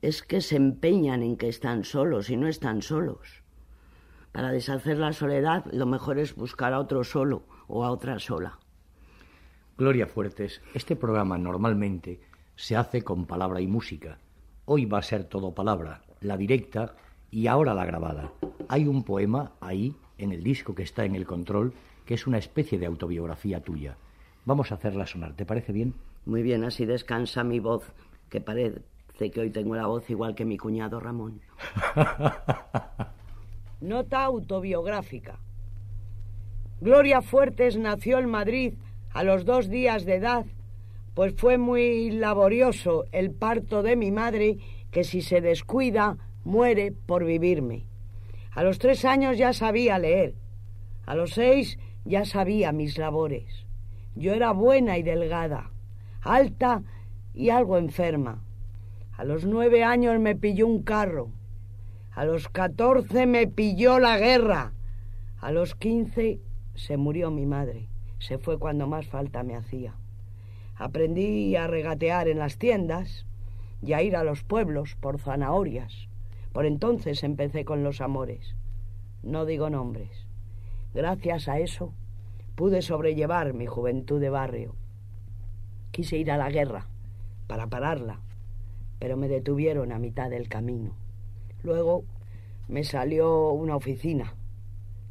Es 0.01 0.23
que 0.23 0.39
se 0.39 0.55
empeñan 0.55 1.21
en 1.21 1.35
que 1.35 1.49
están 1.49 1.83
solos 1.83 2.29
y 2.29 2.37
no 2.37 2.47
están 2.47 2.81
solos. 2.81 3.43
Para 4.31 4.51
deshacer 4.51 4.97
la 4.97 5.11
soledad, 5.11 5.65
lo 5.73 5.85
mejor 5.85 6.19
es 6.19 6.35
buscar 6.35 6.73
a 6.73 6.79
otro 6.79 7.03
solo 7.03 7.43
o 7.67 7.83
a 7.83 7.91
otra 7.91 8.17
sola. 8.19 8.59
Gloria 9.77 10.07
Fuertes, 10.07 10.61
este 10.73 10.95
programa 10.95 11.37
normalmente 11.37 12.21
se 12.55 12.77
hace 12.77 13.01
con 13.01 13.25
palabra 13.25 13.59
y 13.59 13.67
música. 13.67 14.19
Hoy 14.65 14.85
va 14.85 14.99
a 14.99 15.03
ser 15.03 15.25
todo 15.25 15.53
palabra, 15.53 16.03
la 16.21 16.37
directa 16.37 16.95
y 17.29 17.47
ahora 17.47 17.73
la 17.73 17.85
grabada. 17.85 18.31
Hay 18.69 18.87
un 18.87 19.03
poema 19.03 19.53
ahí, 19.59 19.95
en 20.17 20.31
el 20.31 20.43
disco 20.43 20.75
que 20.75 20.83
está 20.83 21.05
en 21.05 21.15
el 21.15 21.25
control, 21.25 21.73
que 22.05 22.13
es 22.13 22.27
una 22.27 22.37
especie 22.37 22.77
de 22.77 22.85
autobiografía 22.85 23.61
tuya. 23.61 23.97
Vamos 24.45 24.71
a 24.71 24.75
hacerla 24.75 25.07
sonar, 25.07 25.33
¿te 25.33 25.45
parece 25.45 25.73
bien? 25.73 25.93
Muy 26.25 26.43
bien, 26.43 26.63
así 26.63 26.85
descansa 26.85 27.43
mi 27.43 27.59
voz, 27.59 27.83
que 28.29 28.41
parece 28.41 28.81
que 29.17 29.39
hoy 29.39 29.49
tengo 29.49 29.75
la 29.75 29.87
voz 29.87 30.09
igual 30.09 30.35
que 30.35 30.45
mi 30.45 30.57
cuñado 30.57 30.99
Ramón. 30.99 31.41
Nota 33.81 34.23
autobiográfica. 34.23 35.39
Gloria 36.81 37.21
Fuertes 37.21 37.77
nació 37.77 38.19
en 38.19 38.29
Madrid 38.29 38.73
a 39.13 39.23
los 39.23 39.45
dos 39.45 39.69
días 39.69 40.05
de 40.05 40.15
edad, 40.15 40.45
pues 41.13 41.33
fue 41.37 41.57
muy 41.57 42.11
laborioso 42.11 43.05
el 43.11 43.31
parto 43.31 43.81
de 43.81 43.95
mi 43.95 44.11
madre, 44.11 44.57
que 44.91 45.03
si 45.03 45.21
se 45.21 45.41
descuida 45.41 46.17
muere 46.43 46.91
por 46.91 47.23
vivirme. 47.23 47.85
A 48.55 48.63
los 48.63 48.79
tres 48.79 49.03
años 49.03 49.37
ya 49.37 49.51
sabía 49.51 49.99
leer. 49.99 50.35
A 51.05 51.13
los 51.13 51.31
seis 51.31 51.77
ya 52.05 52.23
sabía 52.23 52.71
mis 52.71 52.97
labores. 52.97 53.65
Yo 54.15 54.33
era 54.33 54.53
buena 54.53 54.97
y 54.97 55.03
delgada, 55.03 55.71
alta 56.21 56.81
y 57.33 57.49
algo 57.49 57.77
enferma. 57.77 58.45
A 59.17 59.25
los 59.25 59.43
nueve 59.43 59.83
años 59.83 60.17
me 60.21 60.37
pilló 60.37 60.67
un 60.67 60.83
carro. 60.83 61.31
A 62.13 62.23
los 62.23 62.47
catorce 62.47 63.25
me 63.25 63.45
pilló 63.47 63.99
la 63.99 64.17
guerra. 64.17 64.71
A 65.41 65.51
los 65.51 65.75
quince 65.75 66.39
se 66.75 66.95
murió 66.95 67.31
mi 67.31 67.45
madre. 67.45 67.89
Se 68.19 68.37
fue 68.37 68.57
cuando 68.57 68.87
más 68.87 69.05
falta 69.07 69.43
me 69.43 69.57
hacía. 69.57 69.95
Aprendí 70.77 71.57
a 71.57 71.67
regatear 71.67 72.29
en 72.29 72.39
las 72.39 72.57
tiendas 72.57 73.25
y 73.81 73.91
a 73.91 74.01
ir 74.01 74.15
a 74.15 74.23
los 74.23 74.43
pueblos 74.43 74.95
por 74.95 75.19
zanahorias. 75.19 76.07
Por 76.55 76.65
entonces 76.65 77.21
empecé 77.25 77.65
con 77.65 77.83
los 77.83 77.99
amores. 77.99 78.55
No 79.23 79.45
digo 79.45 79.69
nombres. 79.69 80.25
Gracias 80.93 81.49
a 81.49 81.59
eso 81.59 81.93
pude 82.55 82.81
sobrellevar 82.81 83.53
mi 83.53 83.65
juventud 83.65 84.21
de 84.21 84.29
barrio. 84.29 84.73
Quise 85.91 86.15
ir 86.15 86.31
a 86.31 86.37
la 86.37 86.49
guerra 86.49 86.87
para 87.47 87.67
pararla, 87.67 88.21
pero 88.99 89.17
me 89.17 89.27
detuvieron 89.27 89.91
a 89.91 89.99
mitad 89.99 90.29
del 90.29 90.47
camino. 90.47 90.95
Luego 91.61 92.05
me 92.69 92.85
salió 92.85 93.51
una 93.51 93.75
oficina 93.75 94.33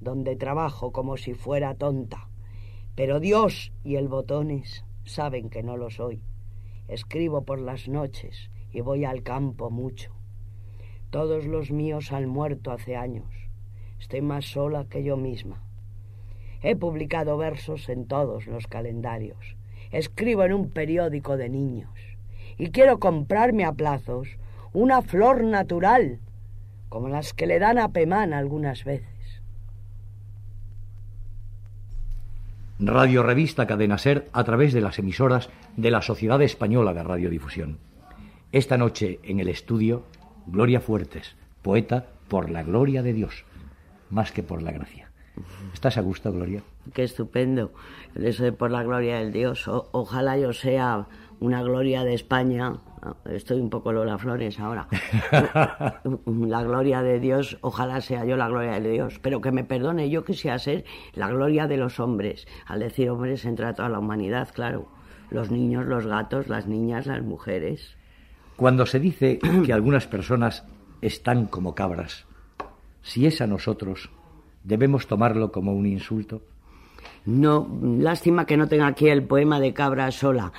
donde 0.00 0.36
trabajo 0.36 0.92
como 0.92 1.18
si 1.18 1.34
fuera 1.34 1.74
tonta, 1.74 2.30
pero 2.94 3.20
Dios 3.20 3.70
y 3.84 3.96
el 3.96 4.08
botones 4.08 4.86
saben 5.04 5.50
que 5.50 5.62
no 5.62 5.76
lo 5.76 5.90
soy. 5.90 6.22
Escribo 6.88 7.44
por 7.44 7.60
las 7.60 7.86
noches 7.86 8.50
y 8.72 8.80
voy 8.80 9.04
al 9.04 9.22
campo 9.22 9.68
mucho. 9.68 10.13
Todos 11.14 11.46
los 11.46 11.70
míos 11.70 12.10
han 12.10 12.26
muerto 12.26 12.72
hace 12.72 12.96
años. 12.96 13.28
Estoy 14.00 14.20
más 14.20 14.46
sola 14.46 14.86
que 14.90 15.04
yo 15.04 15.16
misma. 15.16 15.62
He 16.60 16.74
publicado 16.74 17.38
versos 17.38 17.88
en 17.88 18.06
todos 18.06 18.48
los 18.48 18.66
calendarios. 18.66 19.54
Escribo 19.92 20.42
en 20.42 20.52
un 20.52 20.70
periódico 20.70 21.36
de 21.36 21.48
niños. 21.48 21.92
Y 22.58 22.70
quiero 22.70 22.98
comprarme 22.98 23.64
a 23.64 23.74
plazos 23.74 24.26
una 24.72 25.02
flor 25.02 25.44
natural, 25.44 26.18
como 26.88 27.08
las 27.08 27.32
que 27.32 27.46
le 27.46 27.60
dan 27.60 27.78
a 27.78 27.90
Pemán 27.90 28.32
algunas 28.32 28.82
veces. 28.82 29.40
Radio 32.80 33.22
Revista 33.22 33.68
Cadena 33.68 33.98
Ser 33.98 34.28
a 34.32 34.42
través 34.42 34.72
de 34.72 34.80
las 34.80 34.98
emisoras 34.98 35.48
de 35.76 35.92
la 35.92 36.02
Sociedad 36.02 36.42
Española 36.42 36.92
de 36.92 37.04
Radiodifusión. 37.04 37.78
Esta 38.50 38.76
noche 38.76 39.20
en 39.22 39.38
el 39.38 39.46
estudio, 39.46 40.02
Gloria 40.46 40.80
Fuertes, 40.80 41.36
poeta 41.62 42.06
por 42.28 42.50
la 42.50 42.62
gloria 42.62 43.02
de 43.02 43.12
Dios, 43.12 43.44
más 44.10 44.30
que 44.32 44.42
por 44.42 44.62
la 44.62 44.72
gracia. 44.72 45.10
¿Estás 45.72 45.96
a 45.96 46.02
gusto, 46.02 46.32
Gloria? 46.32 46.62
Qué 46.92 47.02
estupendo. 47.02 47.72
Eso 48.14 48.44
de 48.44 48.52
por 48.52 48.70
la 48.70 48.82
gloria 48.82 49.18
del 49.18 49.32
Dios. 49.32 49.66
ojalá 49.68 50.38
yo 50.38 50.52
sea 50.52 51.06
una 51.40 51.62
gloria 51.62 52.04
de 52.04 52.14
España. 52.14 52.74
Estoy 53.24 53.60
un 53.60 53.70
poco 53.70 53.92
Lola 53.92 54.18
Flores 54.18 54.60
ahora. 54.60 54.86
la 56.26 56.62
gloria 56.62 57.02
de 57.02 57.20
Dios, 57.20 57.58
ojalá 57.62 58.00
sea 58.00 58.24
yo 58.24 58.36
la 58.36 58.48
gloria 58.48 58.78
de 58.80 58.90
Dios. 58.90 59.18
Pero 59.20 59.40
que 59.40 59.50
me 59.50 59.64
perdone, 59.64 60.10
yo 60.10 60.24
quisiera 60.24 60.58
ser 60.58 60.84
la 61.14 61.28
gloria 61.28 61.66
de 61.66 61.78
los 61.78 62.00
hombres. 62.00 62.46
Al 62.66 62.80
decir 62.80 63.10
hombres 63.10 63.44
entra 63.44 63.74
toda 63.74 63.88
la 63.88 63.98
humanidad, 63.98 64.50
claro. 64.54 64.88
Los 65.30 65.50
niños, 65.50 65.86
los 65.86 66.06
gatos, 66.06 66.48
las 66.48 66.66
niñas, 66.66 67.06
las 67.06 67.22
mujeres. 67.22 67.96
Cuando 68.56 68.86
se 68.86 69.00
dice 69.00 69.38
que 69.64 69.72
algunas 69.72 70.06
personas 70.06 70.64
están 71.00 71.46
como 71.46 71.74
cabras, 71.74 72.24
si 73.02 73.26
es 73.26 73.40
a 73.40 73.46
nosotros 73.46 74.10
¿Debemos 74.64 75.06
tomarlo 75.06 75.52
como 75.52 75.74
un 75.74 75.86
insulto? 75.86 76.40
No, 77.26 77.68
lástima 77.98 78.46
que 78.46 78.56
no 78.56 78.66
tenga 78.66 78.86
aquí 78.86 79.08
el 79.08 79.22
poema 79.22 79.60
de 79.60 79.74
Cabra 79.74 80.10
sola. 80.10 80.52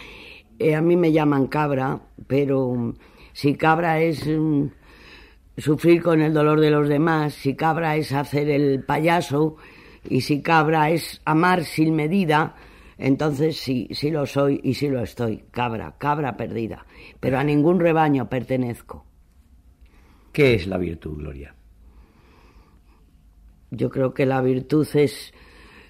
Eh, 0.59 0.75
a 0.75 0.81
mí 0.81 0.95
me 0.95 1.11
llaman 1.11 1.47
cabra, 1.47 1.99
pero 2.27 2.73
mm, 2.73 2.93
si 3.33 3.55
cabra 3.55 3.99
es 3.99 4.25
mm, 4.27 4.67
sufrir 5.57 6.03
con 6.03 6.21
el 6.21 6.33
dolor 6.33 6.61
de 6.61 6.69
los 6.69 6.87
demás, 6.87 7.33
si 7.33 7.55
cabra 7.55 7.97
es 7.97 8.13
hacer 8.13 8.49
el 8.49 8.83
payaso, 8.83 9.57
Y 10.07 10.21
si 10.21 10.43
cabra 10.43 10.91
es 10.91 11.19
amar 11.25 11.63
sin 11.63 11.95
medida, 11.95 12.53
entonces 12.97 13.57
sí, 13.57 13.87
sí 13.91 14.09
lo 14.09 14.25
soy 14.25 14.59
y 14.63 14.73
sí 14.75 14.87
lo 14.87 15.01
estoy. 15.01 15.43
Cabra, 15.51 15.95
cabra 15.97 16.37
perdida. 16.37 16.85
Pero 17.19 17.37
a 17.37 17.43
ningún 17.43 17.79
rebaño 17.79 18.29
pertenezco. 18.29 19.05
¿Qué 20.31 20.55
es 20.55 20.67
la 20.67 20.77
virtud, 20.77 21.17
Gloria? 21.17 21.55
Yo 23.71 23.89
creo 23.89 24.13
que 24.13 24.25
la 24.25 24.41
virtud 24.41 24.87
es, 24.93 25.33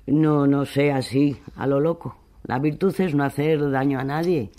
no, 0.07 0.47
no 0.47 0.65
sé, 0.65 0.91
así, 0.91 1.37
a 1.55 1.67
lo 1.67 1.79
loco. 1.79 2.17
La 2.43 2.59
virtud 2.59 2.93
es 2.99 3.13
no 3.15 3.23
hacer 3.23 3.69
daño 3.71 3.99
a 3.99 4.03
nadie, 4.03 4.51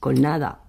con 0.00 0.20
nada. 0.20 0.64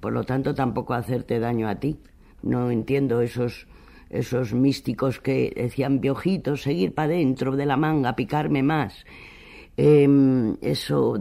Por 0.00 0.12
lo 0.12 0.24
tanto, 0.24 0.54
tampoco 0.54 0.94
hacerte 0.94 1.38
daño 1.38 1.68
a 1.68 1.76
ti. 1.76 2.00
No 2.42 2.70
entiendo 2.70 3.20
esos, 3.20 3.66
esos 4.10 4.54
místicos 4.54 5.20
que 5.20 5.52
decían, 5.54 6.00
piojitos, 6.00 6.62
seguir 6.62 6.94
para 6.94 7.08
dentro 7.08 7.56
de 7.56 7.66
la 7.66 7.76
manga, 7.76 8.16
picarme 8.16 8.62
más. 8.62 9.04
Em, 9.76 10.56
eso, 10.60 11.16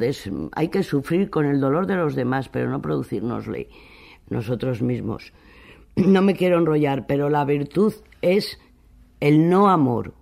hay 0.53 0.69
que 0.69 0.81
sufrir 0.81 1.29
con 1.29 1.45
el 1.45 1.59
dolor 1.59 1.85
de 1.85 1.95
los 1.95 2.15
demás, 2.15 2.49
pero 2.49 2.69
no 2.69 2.81
producirnosle 2.81 3.69
nosotros 4.29 4.81
mismos. 4.81 5.33
No 5.95 6.21
me 6.21 6.35
quiero 6.35 6.59
enrollar, 6.59 7.07
pero 7.07 7.27
la 7.29 7.43
virtud 7.43 7.93
es 8.21 8.59
el 9.19 9.49
no 9.49 9.67
amor. 9.67 10.13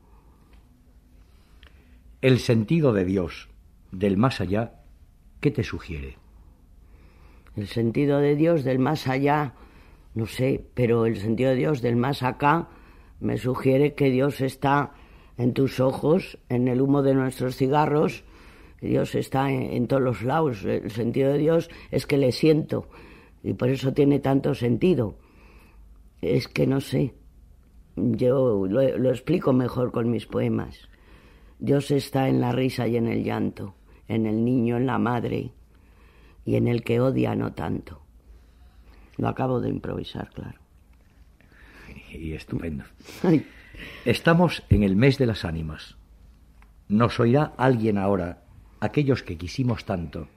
El 2.22 2.39
sentido 2.39 2.93
de 2.93 3.03
Dios, 3.03 3.50
del 3.91 4.15
más 4.15 4.39
allá, 4.39 4.79
¿qué 5.41 5.51
te 5.51 5.63
sugiere? 5.63 6.17
El 7.57 7.67
sentido 7.67 8.19
de 8.19 8.36
Dios 8.36 8.63
del 8.63 8.79
más 8.79 9.07
allá, 9.07 9.53
no 10.15 10.25
sé, 10.25 10.65
pero 10.74 11.05
el 11.05 11.17
sentido 11.17 11.51
de 11.51 11.57
Dios 11.57 11.81
del 11.81 11.98
más 11.98 12.24
acá 12.24 12.69
me 13.19 13.38
sugiere 13.38 13.93
que 13.93 14.10
Dios 14.10 14.41
está 14.41 14.93
en 15.38 15.53
tus 15.53 15.79
ojos, 15.79 16.39
en 16.50 16.67
el 16.67 16.81
humo 16.81 17.03
de 17.03 17.13
nuestros 17.13 17.57
cigarros, 17.57 18.24
Dios 18.81 19.15
está 19.15 19.51
en, 19.51 19.88
todos 19.88 20.01
los 20.01 20.22
lados. 20.22 20.63
El 20.63 20.91
sentido 20.91 21.31
de 21.31 21.38
Dios 21.38 21.69
es 21.91 22.05
que 22.05 22.17
le 22.17 22.31
siento 22.31 22.88
y 23.43 23.53
por 23.53 23.69
eso 23.69 23.93
tiene 23.93 24.19
tanto 24.19 24.53
sentido. 24.53 25.17
Es 26.22 26.48
que 26.48 26.67
no 26.67 26.81
sé, 26.81 27.13
yo 27.95 28.65
lo, 28.67 29.10
explico 29.10 29.53
mejor 29.53 29.91
con 29.91 30.10
mis 30.10 30.25
poemas. 30.25 30.89
Dios 31.60 31.91
está 31.91 32.27
en 32.29 32.41
la 32.41 32.51
risa 32.51 32.88
y 32.88 32.98
en 32.98 33.07
el 33.07 33.24
llanto, 33.24 33.75
en 34.07 34.25
el 34.25 34.43
niño, 34.43 34.77
en 34.77 34.86
la 34.86 35.00
madre 35.00 35.51
y 36.43 36.55
en 36.55 36.67
el 36.67 36.84
que 36.84 37.00
odia 37.00 37.36
no 37.36 37.53
tanto. 37.53 38.04
Lo 39.17 39.27
acabo 39.27 39.62
de 39.62 39.69
improvisar, 39.69 40.29
claro. 40.31 40.60
Y 42.12 42.34
estupendo. 42.34 42.84
Estamos 44.05 44.63
en 44.69 44.84
el 44.84 44.95
mes 44.95 45.17
de 45.17 45.25
las 45.25 45.45
ánimas. 45.45 45.95
Nos 46.88 47.19
oirá 47.19 47.53
alguien 47.57 47.98
ahora, 47.98 48.43
aquellos 48.79 49.24
que 49.24 49.38
quisimos 49.38 49.86
tanto 49.86 50.27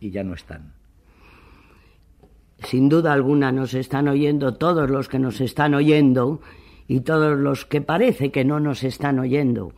y 0.00 0.10
ya 0.10 0.24
no 0.24 0.34
están. 0.34 0.72
Sin 2.60 2.88
duda 2.88 3.12
alguna 3.12 3.52
nos 3.52 3.74
están 3.74 4.08
oyendo 4.08 4.54
todos 4.54 4.88
los 4.88 5.08
que 5.08 5.18
nos 5.18 5.40
están 5.40 5.74
oyendo 5.74 6.40
y 6.88 7.00
todos 7.00 7.38
los 7.38 7.66
que 7.66 7.80
parece 7.80 8.30
que 8.30 8.44
no 8.44 8.60
nos 8.60 8.84
están 8.84 9.18
oyendo. 9.18 9.72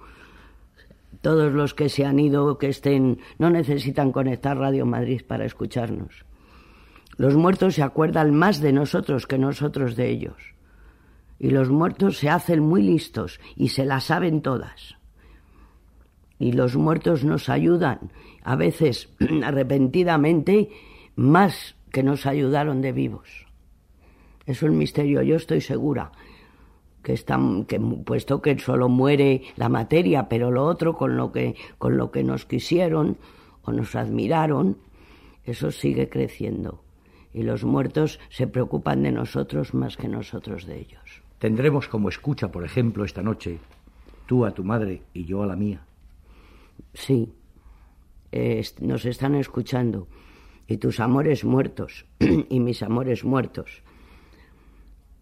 Todos 1.23 1.53
los 1.53 1.75
que 1.75 1.89
se 1.89 2.05
han 2.05 2.21
ido, 2.21 2.59
que 2.59 2.69
estén, 2.69 3.19
no 3.39 3.51
necesitan 3.51 4.13
conectar 4.13 4.57
Radio 4.57 4.87
Madrid 4.87 5.23
para 5.27 5.45
escucharnos. 5.45 6.25
Los 7.17 7.35
muertos 7.35 7.75
se 7.75 7.83
acuerdan 7.83 8.35
más 8.35 8.61
de 8.61 8.73
nosotros 8.73 9.27
que 9.27 9.39
nosotros 9.39 9.97
de 9.97 10.11
ellos. 10.11 10.55
Y 11.39 11.51
los 11.51 11.71
muertos 11.71 12.19
se 12.19 12.29
hacen 12.29 12.61
muy 12.61 12.83
listos 12.83 13.41
y 13.57 13.69
se 13.69 13.87
las 13.87 14.05
saben 14.05 14.43
todas. 14.43 14.97
Y 16.39 16.53
los 16.53 16.77
muertos 16.77 17.25
nos 17.25 17.49
ayudan, 17.49 18.13
a 18.43 18.57
veces 18.57 19.09
arrepentidamente, 19.45 20.69
más 21.15 21.77
que 21.91 22.03
nos 22.03 22.27
ayudaron 22.27 22.83
de 22.83 22.93
vivos. 22.93 23.47
Es 24.45 24.63
un 24.63 24.77
misterio, 24.77 25.23
yo 25.23 25.37
estoy 25.37 25.63
segura 25.63 26.13
que 27.03 27.15
están 27.15 27.65
puesto 28.05 28.43
que 28.43 28.59
solo 28.59 28.89
muere 28.89 29.43
la 29.57 29.69
materia, 29.69 30.29
pero 30.29 30.51
lo 30.51 30.65
otro 30.65 30.97
con 30.97 31.17
lo 31.17 31.33
que 31.33 31.55
con 31.79 31.97
lo 31.97 32.11
que 32.11 32.25
nos 32.25 32.45
quisieron 32.45 33.17
o 33.63 33.73
nos 33.73 33.95
admiraron, 33.95 34.79
eso 35.45 35.71
sigue 35.71 36.09
creciendo 36.09 36.86
y 37.37 37.43
los 37.43 37.65
muertos 37.65 38.19
se 38.31 38.47
preocupan 38.47 39.03
de 39.03 39.13
nosotros 39.13 39.75
más 39.75 39.99
que 39.99 40.09
nosotros 40.09 40.65
de 40.65 40.81
ellos. 40.81 41.23
Tendremos 41.39 41.87
como 41.87 42.09
escucha, 42.09 42.51
por 42.51 42.65
ejemplo, 42.65 43.05
esta 43.05 43.23
noche, 43.23 43.59
tú 44.25 44.47
a 44.47 44.53
tu 44.53 44.65
madre 44.65 45.03
y 45.13 45.27
yo 45.27 45.43
a 45.43 45.47
la 45.47 45.55
mía. 45.55 45.85
Sí, 46.95 47.35
nos 48.81 49.05
están 49.05 49.35
escuchando. 49.35 50.09
Y 50.67 50.79
tus 50.79 50.99
amores 50.99 51.45
muertos 51.45 52.07
y 52.19 52.59
mis 52.59 52.83
amores 52.83 53.23
muertos. 53.23 53.83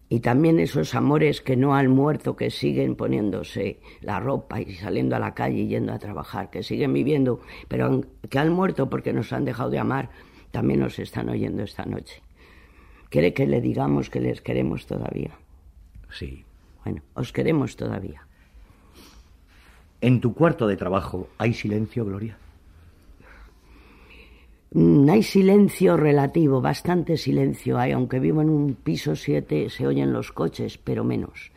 Y 0.07 0.21
también 0.21 0.57
esos 0.59 0.95
amores 0.95 1.41
que 1.41 1.57
no 1.57 1.75
han 1.75 1.89
muerto, 1.89 2.37
que 2.37 2.49
siguen 2.49 2.95
poniéndose 2.95 3.81
la 3.99 4.21
ropa 4.21 4.61
y 4.61 4.73
saliendo 4.75 5.17
a 5.17 5.19
la 5.19 5.33
calle 5.33 5.63
y 5.63 5.67
yendo 5.67 5.91
a 5.91 5.99
trabajar, 5.99 6.49
que 6.49 6.63
siguen 6.63 6.93
viviendo, 6.93 7.41
pero 7.67 8.01
que 8.29 8.39
han 8.39 8.53
muerto 8.53 8.89
porque 8.89 9.11
nos 9.11 9.33
han 9.33 9.43
dejado 9.43 9.69
de 9.69 9.79
amar 9.79 10.11
también 10.55 10.79
nos 10.79 10.99
están 10.99 11.27
oyendo 11.27 11.63
esta 11.63 11.83
noche. 11.83 12.21
¿Quiere 13.09 13.33
que 13.33 13.45
le 13.45 13.59
digamos 13.59 14.09
que 14.09 14.21
les 14.21 14.39
queremos 14.39 14.85
todavía? 14.85 15.31
Sí. 16.09 16.45
Bueno, 16.85 17.01
os 17.13 17.33
queremos 17.33 17.75
todavía. 17.75 18.25
¿En 19.99 20.21
tu 20.21 20.33
cuarto 20.33 20.65
de 20.65 20.77
trabajo 20.77 21.27
hay 21.37 21.53
silencio, 21.53 22.05
Gloria? 22.05 22.37
Mm, 24.71 25.09
hay 25.09 25.23
silencio 25.23 25.97
relativo, 25.97 26.61
bastante 26.61 27.17
silencio 27.17 27.77
hay, 27.77 27.91
aunque 27.91 28.21
vivo 28.21 28.41
en 28.41 28.49
un 28.49 28.75
piso 28.75 29.17
7, 29.17 29.69
se 29.69 29.85
oyen 29.85 30.13
los 30.13 30.31
coches, 30.31 30.77
pero 30.77 31.03
menos. 31.03 31.51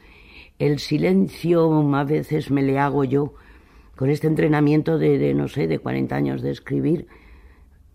El 0.58 0.80
silencio 0.80 1.70
a 1.94 2.02
veces 2.02 2.50
me 2.50 2.62
le 2.62 2.80
hago 2.80 3.04
yo 3.04 3.34
con 3.94 4.10
este 4.10 4.26
entrenamiento 4.26 4.98
de, 4.98 5.18
de 5.18 5.34
no 5.34 5.46
sé, 5.46 5.68
de 5.68 5.78
40 5.78 6.16
años 6.16 6.42
de 6.42 6.50
escribir 6.50 7.06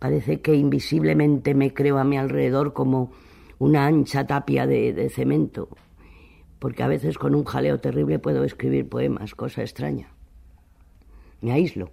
Parece 0.04 0.42
que 0.42 0.54
invisiblemente 0.54 1.54
me 1.56 1.74
creo 1.74 1.98
a 1.98 2.04
mi 2.04 2.18
alrededor 2.18 2.74
como 2.74 3.14
una 3.58 3.86
ancha 3.86 4.28
tapia 4.28 4.68
de, 4.68 5.10
cemento, 5.10 5.70
porque 6.60 6.84
a 6.84 6.90
veces 6.90 7.18
con 7.18 7.34
un 7.34 7.46
jaleo 7.46 7.80
terrible 7.80 8.20
puedo 8.20 8.44
escribir 8.44 8.90
poemas, 8.90 9.34
cosa 9.34 9.62
extraña. 9.62 10.10
Me 11.40 11.54
aíslo. 11.54 11.92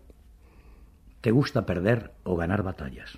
¿Te 1.20 1.31
gusta 1.31 1.66
perder 1.66 2.11
o 2.25 2.35
ganar 2.35 2.64
batallas? 2.64 3.16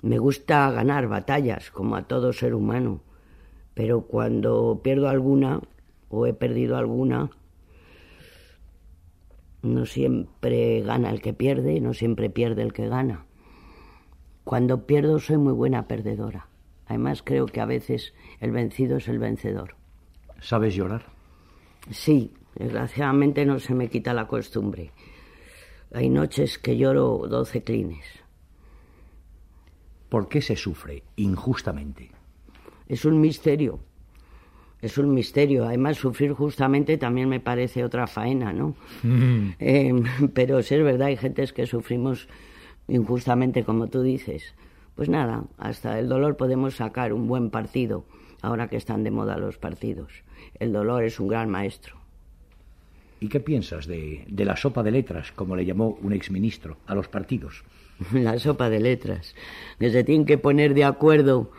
Me 0.00 0.16
gusta 0.16 0.70
ganar 0.70 1.08
batallas, 1.08 1.70
como 1.70 1.94
a 1.94 2.04
todo 2.04 2.32
ser 2.32 2.54
humano, 2.54 3.02
pero 3.74 4.00
cuando 4.06 4.80
pierdo 4.82 5.10
alguna, 5.10 5.60
o 6.08 6.24
he 6.24 6.32
perdido 6.32 6.78
alguna, 6.78 7.28
no 9.62 9.86
siempre 9.86 10.80
gana 10.82 11.10
el 11.10 11.20
que 11.20 11.32
pierde, 11.32 11.80
no 11.80 11.94
siempre 11.94 12.30
pierde 12.30 12.62
el 12.62 12.72
que 12.72 12.88
gana. 12.88 13.26
Cuando 14.44 14.86
pierdo 14.86 15.18
soy 15.18 15.38
muy 15.38 15.52
buena 15.52 15.86
perdedora. 15.88 16.48
Además 16.86 17.22
creo 17.22 17.46
que 17.46 17.60
a 17.60 17.66
veces 17.66 18.14
el 18.40 18.50
vencido 18.50 18.96
es 18.96 19.08
el 19.08 19.18
vencedor. 19.18 19.76
¿Sabes 20.40 20.74
llorar? 20.74 21.06
Sí, 21.90 22.32
desgraciadamente 22.54 23.44
no 23.44 23.58
se 23.58 23.74
me 23.74 23.88
quita 23.88 24.14
la 24.14 24.26
costumbre. 24.26 24.92
Hay 25.92 26.08
noches 26.08 26.58
que 26.58 26.76
lloro 26.76 27.26
doce 27.28 27.62
clines. 27.62 28.04
¿Por 30.08 30.28
qué 30.28 30.40
se 30.40 30.56
sufre 30.56 31.02
injustamente? 31.16 32.10
Es 32.88 33.04
un 33.04 33.20
misterio 33.20 33.80
es 34.80 34.98
un 34.98 35.12
misterio. 35.12 35.66
Además, 35.66 35.96
sufrir 35.96 36.32
justamente 36.32 36.98
también 36.98 37.28
me 37.28 37.40
parece 37.40 37.84
otra 37.84 38.06
faena, 38.06 38.52
¿no? 38.52 38.74
Mm. 39.02 39.50
Eh, 39.58 40.02
pero 40.34 40.62
sí 40.62 40.74
es 40.74 40.82
verdad, 40.82 41.08
hay 41.08 41.16
gentes 41.16 41.52
que 41.52 41.66
sufrimos 41.66 42.28
injustamente, 42.86 43.64
como 43.64 43.88
tú 43.88 44.02
dices. 44.02 44.54
Pues 44.94 45.08
nada, 45.08 45.44
hasta 45.58 45.98
el 45.98 46.08
dolor 46.08 46.36
podemos 46.36 46.76
sacar 46.76 47.12
un 47.12 47.28
buen 47.28 47.50
partido, 47.50 48.04
ahora 48.42 48.68
que 48.68 48.76
están 48.76 49.04
de 49.04 49.10
moda 49.10 49.38
los 49.38 49.58
partidos. 49.58 50.24
El 50.58 50.72
dolor 50.72 51.04
es 51.04 51.20
un 51.20 51.28
gran 51.28 51.50
maestro. 51.50 51.96
¿Y 53.20 53.28
qué 53.28 53.40
piensas 53.40 53.86
de, 53.86 54.24
de 54.28 54.44
la 54.44 54.56
sopa 54.56 54.82
de 54.82 54.92
letras, 54.92 55.32
como 55.32 55.56
le 55.56 55.64
llamó 55.64 55.98
un 56.02 56.12
exministro, 56.12 56.76
a 56.86 56.94
los 56.94 57.08
partidos? 57.08 57.64
La 58.12 58.38
sopa 58.38 58.70
de 58.70 58.78
letras, 58.78 59.34
que 59.78 59.90
se 59.90 60.04
tienen 60.04 60.24
que 60.24 60.38
poner 60.38 60.74
de 60.74 60.84
acuerdo 60.84 61.50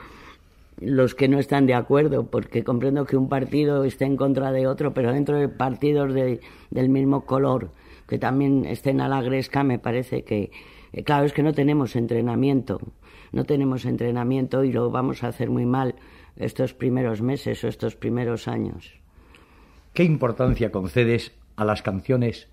los 0.82 1.15
que 1.15 1.28
no 1.28 1.39
están 1.39 1.65
de 1.65 1.74
acuerdo, 1.74 2.28
porque 2.28 2.63
comprendo 2.63 3.06
que 3.06 3.18
un 3.18 3.30
partido 3.30 3.84
esté 3.84 4.06
en 4.06 4.18
contra 4.18 4.52
de 4.52 4.68
otro, 4.68 4.94
pero 4.94 5.12
dentro 5.12 5.38
de 5.38 5.50
partidos 5.50 6.13
de, 6.13 6.39
del 6.70 6.89
mismo 6.89 7.26
color, 7.26 7.72
que 8.08 8.18
también 8.18 8.65
estén 8.65 9.02
a 9.02 9.08
la 9.08 9.22
gresca, 9.22 9.63
me 9.63 9.80
parece 9.80 10.24
que, 10.24 10.52
eh, 10.94 11.04
claro, 11.04 11.26
es 11.26 11.34
que 11.34 11.44
no 11.44 11.54
tenemos 11.54 11.96
entrenamiento, 11.96 12.80
no 13.32 13.44
tenemos 13.44 13.86
entrenamiento 13.86 14.63
y 14.63 14.72
lo 14.72 14.89
vamos 14.89 15.24
a 15.24 15.28
hacer 15.28 15.50
muy 15.50 15.65
mal 15.65 15.96
estos 16.38 16.74
primeros 16.74 17.22
meses 17.22 17.63
o 17.63 17.68
estos 17.68 17.96
primeros 17.96 18.48
años. 18.48 18.94
¿Qué 19.94 20.04
importancia 20.04 20.72
concedes 20.72 21.34
a 21.56 21.65
las 21.65 21.82
canciones 21.82 22.48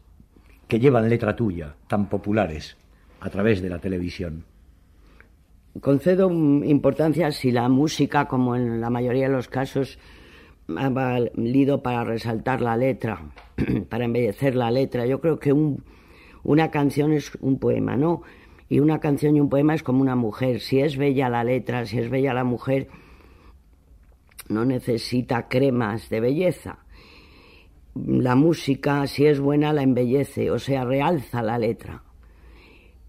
que 0.66 0.80
llevan 0.80 1.08
letra 1.08 1.36
tuya, 1.36 1.76
tan 1.86 2.08
populares, 2.08 2.76
a 3.20 3.30
través 3.30 3.62
de 3.62 3.68
la 3.68 3.78
televisión? 3.78 4.44
Concedo 5.80 6.30
importancia 6.30 7.30
si 7.32 7.50
la 7.50 7.68
música, 7.68 8.26
como 8.26 8.56
en 8.56 8.80
la 8.80 8.90
mayoría 8.90 9.28
de 9.28 9.34
los 9.34 9.48
casos, 9.48 9.98
ha 10.76 10.88
valido 10.88 11.82
para 11.82 12.04
resaltar 12.04 12.60
la 12.60 12.76
letra, 12.76 13.20
para 13.88 14.04
embellecer 14.04 14.54
la 14.54 14.70
letra. 14.70 15.06
Yo 15.06 15.20
creo 15.20 15.38
que 15.38 15.52
una 16.42 16.70
canción 16.70 17.12
es 17.12 17.34
un 17.40 17.58
poema, 17.58 17.96
¿no? 17.96 18.22
Y 18.68 18.80
una 18.80 18.98
canción 18.98 19.36
y 19.36 19.40
un 19.40 19.48
poema 19.48 19.74
es 19.74 19.82
como 19.82 20.02
una 20.02 20.16
mujer. 20.16 20.60
Si 20.60 20.80
es 20.80 20.96
bella 20.96 21.28
la 21.28 21.44
letra, 21.44 21.86
si 21.86 21.98
es 21.98 22.10
bella 22.10 22.34
la 22.34 22.44
mujer, 22.44 22.88
no 24.48 24.64
necesita 24.64 25.48
cremas 25.48 26.08
de 26.08 26.20
belleza. 26.20 26.78
La 27.94 28.34
música, 28.34 29.06
si 29.06 29.26
es 29.26 29.40
buena, 29.40 29.72
la 29.72 29.82
embellece, 29.82 30.50
o 30.50 30.58
sea, 30.58 30.84
realza 30.84 31.42
la 31.42 31.58
letra. 31.58 32.02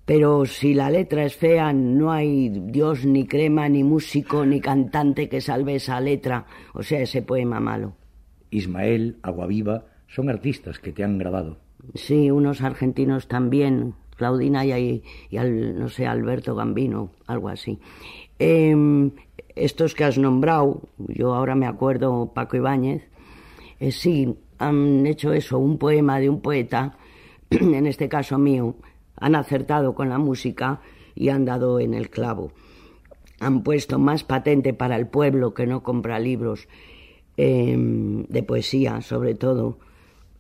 Pero 0.07 0.45
si 0.45 0.73
la 0.73 0.89
letra 0.89 1.25
es 1.25 1.35
fea, 1.35 1.73
no 1.73 2.13
hay 2.13 2.47
Dios, 2.47 3.03
ni 3.05 3.27
crema, 3.27 3.67
ni 3.67 3.83
músico, 3.83 4.45
ni 4.45 4.61
cantante 4.61 5.27
que 5.27 5.41
salve 5.41 5.75
esa 5.75 5.99
letra, 5.99 6.45
o 6.73 6.81
sea, 6.81 7.01
ese 7.01 7.23
poema 7.23 7.59
malo. 7.59 7.93
Ismael, 8.49 9.17
Aguaviva, 9.21 9.83
son 10.07 10.29
artistas 10.29 10.79
que 10.79 10.93
te 10.93 11.03
han 11.03 11.17
grabado. 11.17 11.57
Sí, 11.93 12.31
unos 12.31 12.61
argentinos 12.61 13.27
también, 13.27 13.95
Claudina 14.15 14.65
y, 14.65 15.03
y 15.29 15.35
al, 15.35 15.77
no 15.77 15.89
sé, 15.89 16.07
Alberto 16.07 16.55
Gambino, 16.55 17.11
algo 17.25 17.49
así. 17.49 17.77
Em, 18.39 19.11
estos 19.57 19.93
que 19.93 20.05
has 20.05 20.17
nombrado, 20.17 20.83
yo 20.99 21.35
ahora 21.35 21.53
me 21.53 21.67
acuerdo, 21.67 22.31
Paco 22.33 22.55
Ibáñez, 22.55 23.03
eh, 23.81 23.91
sí, 23.91 24.37
han 24.57 25.05
hecho 25.05 25.33
eso, 25.33 25.59
un 25.59 25.77
poema 25.77 26.17
de 26.21 26.29
un 26.29 26.39
poeta, 26.39 26.97
en 27.49 27.85
este 27.85 28.07
caso 28.07 28.37
mío, 28.37 28.77
han 29.17 29.35
acertado 29.35 29.93
con 29.95 30.09
la 30.09 30.17
música 30.17 30.81
y 31.15 31.29
han 31.29 31.45
dado 31.45 31.79
en 31.79 31.93
el 31.93 32.09
clavo. 32.09 32.51
Han 33.39 33.63
puesto 33.63 33.99
más 33.99 34.23
patente 34.23 34.73
para 34.73 34.95
el 34.95 35.07
pueblo 35.07 35.53
que 35.53 35.67
no 35.67 35.83
compra 35.83 36.19
libros 36.19 36.67
em, 37.35 38.25
de 38.25 38.43
poesía, 38.43 39.01
sobre 39.01 39.35
todo 39.35 39.77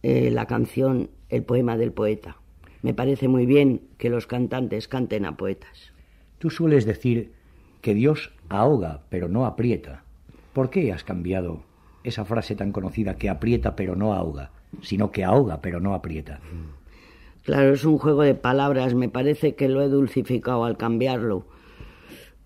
eh, 0.03 0.31
la 0.31 0.45
canción 0.45 1.09
El 1.29 1.43
poema 1.43 1.75
del 1.77 1.91
poeta. 1.91 2.37
Me 2.81 2.93
parece 2.93 3.27
muy 3.27 3.45
bien 3.45 3.81
que 3.97 4.09
los 4.09 4.27
cantantes 4.27 4.87
canten 4.87 5.25
a 5.25 5.35
poetas. 5.35 5.91
Tú 6.37 6.49
sueles 6.49 6.85
decir 6.85 7.33
que 7.81 7.93
Dios 7.93 8.31
ahoga 8.49 9.01
pero 9.09 9.27
no 9.27 9.45
aprieta. 9.45 10.03
¿Por 10.53 10.69
qué 10.69 10.93
has 10.93 11.03
cambiado 11.03 11.63
esa 12.03 12.23
frase 12.25 12.55
tan 12.55 12.71
conocida 12.71 13.15
que 13.15 13.29
aprieta 13.29 13.75
pero 13.75 13.95
no 13.95 14.13
ahoga, 14.13 14.51
sino 14.81 15.11
que 15.11 15.23
ahoga 15.23 15.61
pero 15.61 15.79
no 15.79 15.93
aprieta? 15.93 16.39
Claro, 17.47 17.71
es 17.71 17.85
un 17.85 17.97
juego 17.97 18.23
de 18.23 18.35
palabras. 18.35 18.93
Me 18.93 19.07
parece 19.07 19.55
que 19.55 19.69
lo 19.69 19.81
he 19.81 19.87
dulcificado 19.87 20.65
al 20.65 20.75
cambiarlo. 20.75 21.47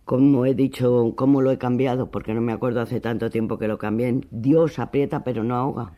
Como 0.06 0.46
he 0.46 0.54
dicho, 0.54 1.14
¿cómo 1.16 1.42
lo 1.42 1.50
he 1.50 1.58
cambiado? 1.58 2.12
Porque 2.12 2.36
no 2.36 2.42
me 2.42 2.54
acuerdo 2.54 2.82
hace 2.82 3.02
tanto 3.02 3.32
tiempo 3.32 3.58
que 3.58 3.68
lo 3.68 3.80
cambié. 3.80 4.22
Dios 4.30 4.78
aprieta 4.78 5.24
pero 5.24 5.44
no 5.44 5.56
ahoga. 5.56 5.94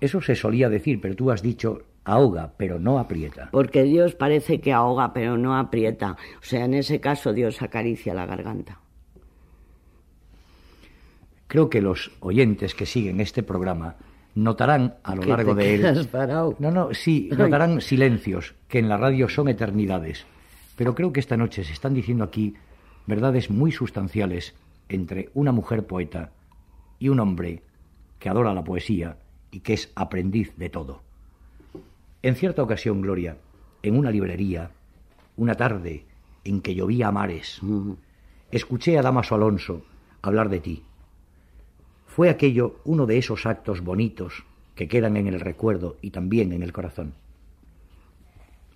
Eso 0.00 0.20
se 0.20 0.34
solía 0.34 0.68
decir, 0.68 1.00
pero 1.00 1.14
tú 1.14 1.30
has 1.30 1.42
dicho 1.42 1.82
ahoga, 2.02 2.54
pero 2.56 2.80
no 2.80 2.98
aprieta. 2.98 3.50
Porque 3.52 3.84
Dios 3.84 4.16
parece 4.16 4.60
que 4.60 4.72
ahoga, 4.72 5.12
pero 5.12 5.38
no 5.38 5.56
aprieta. 5.56 6.16
O 6.40 6.44
sea, 6.44 6.64
en 6.64 6.74
ese 6.74 6.98
caso 6.98 7.32
Dios 7.32 7.62
acaricia 7.62 8.14
la 8.14 8.26
garganta. 8.26 8.80
Creo 11.46 11.70
que 11.70 11.80
los 11.80 12.10
oyentes 12.18 12.74
que 12.74 12.86
siguen 12.86 13.20
este 13.20 13.44
programa 13.44 13.94
notarán 14.34 14.94
a 15.02 15.14
lo 15.14 15.22
largo 15.22 15.54
de 15.54 15.74
él. 15.74 16.08
No, 16.58 16.70
no, 16.70 16.94
sí, 16.94 17.28
notarán 17.36 17.80
silencios 17.80 18.54
que 18.68 18.78
en 18.78 18.88
la 18.88 18.96
radio 18.96 19.28
son 19.28 19.48
eternidades. 19.48 20.26
Pero 20.76 20.94
creo 20.94 21.12
que 21.12 21.20
esta 21.20 21.36
noche 21.36 21.64
se 21.64 21.72
están 21.72 21.94
diciendo 21.94 22.24
aquí 22.24 22.54
verdades 23.06 23.50
muy 23.50 23.72
sustanciales 23.72 24.54
entre 24.88 25.30
una 25.34 25.52
mujer 25.52 25.86
poeta 25.86 26.32
y 26.98 27.08
un 27.08 27.20
hombre 27.20 27.62
que 28.18 28.28
adora 28.28 28.54
la 28.54 28.64
poesía 28.64 29.16
y 29.50 29.60
que 29.60 29.74
es 29.74 29.90
aprendiz 29.94 30.56
de 30.56 30.68
todo. 30.70 31.02
En 32.22 32.36
cierta 32.36 32.62
ocasión, 32.62 33.00
Gloria, 33.00 33.36
en 33.82 33.96
una 33.96 34.10
librería, 34.10 34.70
una 35.36 35.54
tarde 35.54 36.04
en 36.44 36.60
que 36.60 36.74
llovía 36.74 37.08
a 37.08 37.12
mares, 37.12 37.60
escuché 38.50 38.98
a 38.98 39.02
Damaso 39.02 39.34
Alonso 39.34 39.82
hablar 40.22 40.48
de 40.50 40.60
ti. 40.60 40.82
Fue 42.20 42.28
aquello 42.28 42.80
uno 42.84 43.06
de 43.06 43.16
esos 43.16 43.46
actos 43.46 43.80
bonitos 43.80 44.44
que 44.74 44.88
quedan 44.88 45.16
en 45.16 45.26
el 45.26 45.40
recuerdo 45.40 45.96
y 46.02 46.10
también 46.10 46.52
en 46.52 46.62
el 46.62 46.70
corazón. 46.70 47.14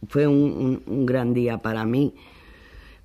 Fue 0.08 0.26
un, 0.26 1.04
gran 1.04 1.34
día 1.34 1.58
para 1.58 1.84
mí 1.84 2.14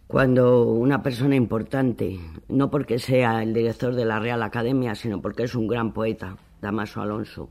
cuando 0.07 0.63
una 0.63 1.03
persona 1.03 1.35
importante, 1.35 2.17
no 2.47 2.71
porque 2.71 2.99
sea 2.99 3.43
el 3.43 3.53
director 3.53 3.93
de 3.95 4.05
la 4.05 4.19
Real 4.19 4.41
Academia, 4.41 4.95
sino 4.95 5.21
porque 5.21 5.43
es 5.43 5.55
un 5.55 5.67
gran 5.67 5.91
poeta, 5.91 6.37
Damaso 6.61 7.01
Alonso, 7.01 7.49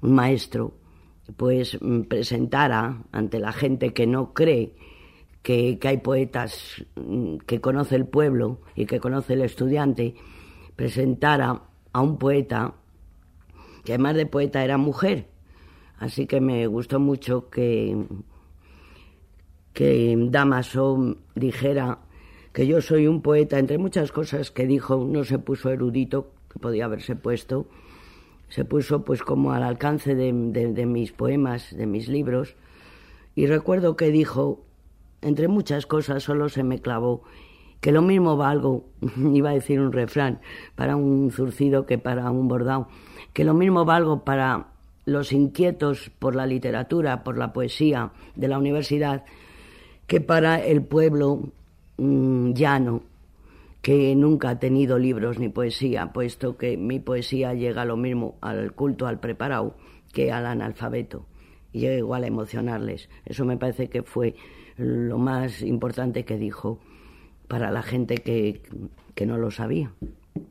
un 0.00 0.12
maestro, 0.12 0.74
pues 1.36 1.78
mm, 1.80 2.00
presentara 2.00 3.00
ante 3.12 3.38
la 3.38 3.52
gente 3.52 3.92
que 3.92 4.08
no 4.08 4.34
cree 4.34 4.74
que, 5.40 5.78
hay 5.84 5.98
poetas 5.98 6.84
mm, 6.96 7.36
que 7.46 7.60
conoce 7.60 7.94
el 7.94 8.06
pueblo 8.06 8.58
y 8.74 8.86
que 8.86 8.98
conoce 8.98 9.34
el 9.34 9.42
estudiante, 9.42 10.16
presentara 10.74 11.62
a 11.92 12.00
un 12.00 12.18
poeta 12.18 12.74
que 13.84 13.94
además 13.94 14.16
de 14.16 14.26
poeta 14.26 14.64
era 14.64 14.76
mujer. 14.76 15.28
Así 15.98 16.26
que 16.26 16.40
me 16.40 16.66
gustó 16.66 17.00
mucho 17.00 17.48
que, 17.50 17.96
que 19.72 20.16
Damaso 20.30 21.16
dijera 21.34 21.98
que 22.52 22.66
yo 22.66 22.80
soy 22.80 23.06
un 23.06 23.22
poeta, 23.22 23.58
entre 23.58 23.78
muchas 23.78 24.12
cosas 24.12 24.50
que 24.50 24.66
dijo, 24.66 25.06
no 25.08 25.24
se 25.24 25.38
puso 25.38 25.70
erudito, 25.70 26.32
que 26.52 26.58
podía 26.58 26.86
haberse 26.86 27.16
puesto, 27.16 27.66
se 28.48 28.64
puso 28.64 29.04
pues 29.04 29.22
como 29.22 29.52
al 29.52 29.62
alcance 29.62 30.14
de, 30.14 30.32
mis 30.32 31.12
poemas, 31.12 31.76
de 31.76 31.86
mis 31.86 32.08
libros, 32.08 32.56
y 33.34 33.46
recuerdo 33.46 33.96
que 33.96 34.10
dijo, 34.10 34.64
entre 35.22 35.48
muchas 35.48 35.86
cosas 35.86 36.22
solo 36.22 36.48
se 36.48 36.64
me 36.64 36.80
clavó 36.80 37.22
que 37.80 37.92
lo 37.92 38.02
mismo 38.02 38.36
valgo, 38.36 38.84
iba 39.32 39.50
a 39.50 39.54
decir 39.54 39.80
un 39.80 39.92
refrán, 39.92 40.40
para 40.74 40.96
un 40.96 41.30
zurcido 41.30 41.86
que 41.86 41.98
para 41.98 42.30
un 42.30 42.48
bordado, 42.48 42.88
que 43.32 43.44
lo 43.44 43.54
mismo 43.54 43.84
valgo 43.84 44.24
para 44.24 44.68
los 45.04 45.32
inquietos 45.32 46.10
por 46.18 46.34
la 46.34 46.46
literatura, 46.46 47.24
por 47.24 47.38
la 47.38 47.52
poesía 47.52 48.12
de 48.34 48.48
la 48.48 48.58
universidad, 48.58 49.24
que 50.06 50.20
para 50.20 50.62
el 50.62 50.82
pueblo 50.82 51.50
mm, 51.96 52.52
llano, 52.52 53.02
que 53.80 54.14
nunca 54.14 54.50
ha 54.50 54.58
tenido 54.58 54.98
libros 54.98 55.38
ni 55.38 55.48
poesía, 55.48 56.12
puesto 56.12 56.56
que 56.56 56.76
mi 56.76 56.98
poesía 56.98 57.54
llega 57.54 57.84
lo 57.84 57.96
mismo 57.96 58.34
al 58.40 58.72
culto, 58.72 59.06
al 59.06 59.20
preparado, 59.20 59.76
que 60.12 60.32
al 60.32 60.46
analfabeto, 60.46 61.24
y 61.72 61.80
llega 61.80 61.94
igual 61.94 62.24
a 62.24 62.26
emocionarles. 62.26 63.08
Eso 63.24 63.44
me 63.44 63.56
parece 63.56 63.88
que 63.88 64.02
fue 64.02 64.34
lo 64.76 65.18
más 65.18 65.62
importante 65.62 66.24
que 66.24 66.36
dijo 66.36 66.80
para 67.48 67.70
la 67.70 67.82
gente 67.82 68.18
que, 68.18 68.62
que 69.14 69.26
no 69.26 69.38
lo 69.38 69.50
sabía. 69.50 69.92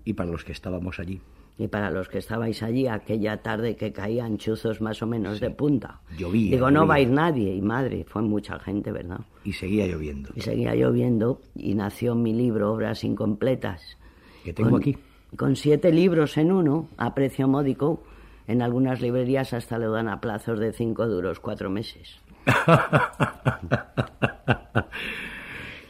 Y 0.03 0.13
para 0.13 0.31
los 0.31 0.43
que 0.43 0.51
estábamos 0.51 0.99
allí 0.99 1.21
y 1.57 1.67
para 1.67 1.89
los 1.89 2.07
que 2.07 2.19
estabais 2.19 2.61
allí 2.61 2.87
aquella 2.87 3.37
tarde 3.37 3.75
que 3.75 3.91
caían 3.91 4.37
chuzos 4.37 4.79
más 4.79 5.01
o 5.01 5.07
menos 5.07 5.39
de 5.39 5.49
punta. 5.49 6.01
Llovía. 6.17 6.51
Digo, 6.51 6.69
no 6.69 6.85
va 6.85 6.95
a 6.95 6.99
ir 6.99 7.09
nadie, 7.09 7.55
y 7.55 7.61
madre, 7.61 8.05
fue 8.07 8.21
mucha 8.21 8.59
gente, 8.59 8.91
¿verdad? 8.91 9.21
Y 9.43 9.53
seguía 9.53 9.87
lloviendo. 9.87 10.29
Y 10.35 10.41
seguía 10.41 10.75
lloviendo, 10.75 11.41
y 11.55 11.73
nació 11.73 12.15
mi 12.15 12.33
libro, 12.33 12.71
Obras 12.71 13.03
Incompletas. 13.03 13.97
Que 14.43 14.53
tengo 14.53 14.77
aquí. 14.77 14.97
Con 15.35 15.55
siete 15.55 15.91
libros 15.91 16.37
en 16.37 16.51
uno, 16.51 16.87
a 16.97 17.15
precio 17.15 17.47
módico. 17.47 18.03
En 18.47 18.61
algunas 18.61 19.01
librerías 19.01 19.53
hasta 19.53 19.77
le 19.77 19.87
dan 19.87 20.07
a 20.07 20.21
plazos 20.21 20.59
de 20.59 20.71
cinco 20.71 21.07
duros, 21.07 21.39
cuatro 21.39 21.69
meses. 21.69 22.19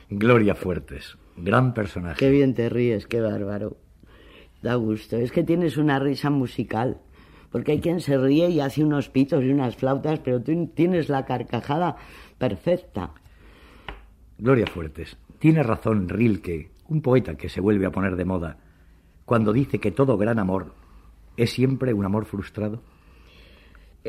Gloria 0.09 0.55
Fuertes, 0.55 1.17
gran 1.35 1.73
personaje. 1.73 2.19
Qué 2.19 2.29
bien 2.29 2.53
te 2.53 2.69
ríes, 2.69 3.07
qué 3.07 3.19
bárbaro. 3.19 3.77
Da 4.61 4.75
gusto. 4.75 5.17
Es 5.17 5.31
que 5.31 5.43
tienes 5.43 5.77
una 5.77 5.99
risa 5.99 6.29
musical. 6.29 7.01
Porque 7.51 7.73
hay 7.73 7.79
quien 7.79 8.01
se 8.01 8.17
ríe 8.17 8.49
y 8.49 8.59
hace 8.59 8.83
unos 8.83 9.09
pitos 9.09 9.43
y 9.43 9.49
unas 9.49 9.75
flautas, 9.75 10.19
pero 10.19 10.41
tú 10.41 10.67
tienes 10.73 11.09
la 11.09 11.25
carcajada 11.25 11.95
perfecta. 12.37 13.11
Gloria 14.37 14.67
Fuertes, 14.67 15.17
tiene 15.39 15.63
razón 15.63 16.09
Rilke, 16.09 16.71
un 16.87 17.01
poeta 17.01 17.35
que 17.35 17.49
se 17.49 17.61
vuelve 17.61 17.85
a 17.85 17.91
poner 17.91 18.15
de 18.15 18.25
moda, 18.25 18.57
cuando 19.25 19.53
dice 19.53 19.79
que 19.79 19.91
todo 19.91 20.17
gran 20.17 20.39
amor 20.39 20.73
es 21.37 21.51
siempre 21.51 21.93
un 21.93 22.05
amor 22.05 22.25
frustrado. 22.25 22.81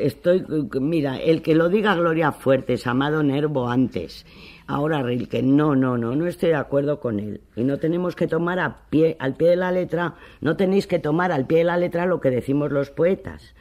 Estoy, 0.05 0.45
mira, 0.79 1.17
el 1.19 1.41
que 1.41 1.55
lo 1.55 1.69
diga 1.69 1.95
Gloria 1.95 2.31
Fuertes, 2.31 2.87
Amado 2.87 3.23
Nervo 3.23 3.69
antes, 3.69 4.25
ahora 4.67 5.01
Rilke, 5.01 5.41
no, 5.41 5.75
no, 5.75 5.97
no, 5.97 6.15
no 6.15 6.27
estoy 6.27 6.49
de 6.49 6.55
acuerdo 6.55 6.99
con 6.99 7.19
él. 7.19 7.41
Y 7.55 7.63
no 7.63 7.77
tenemos 7.77 8.15
que 8.15 8.27
tomar 8.27 8.59
a 8.59 8.89
pie, 8.89 9.17
al 9.19 9.35
pie 9.35 9.49
de 9.49 9.55
la 9.55 9.71
letra, 9.71 10.15
no 10.41 10.55
tenéis 10.55 10.87
que 10.87 10.99
tomar 10.99 11.31
al 11.31 11.47
pie 11.47 11.59
de 11.59 11.63
la 11.65 11.77
letra 11.77 12.05
lo 12.05 12.19
que 12.19 12.29
decimos 12.29 12.71
los 12.71 12.91
poetas. 12.91 13.55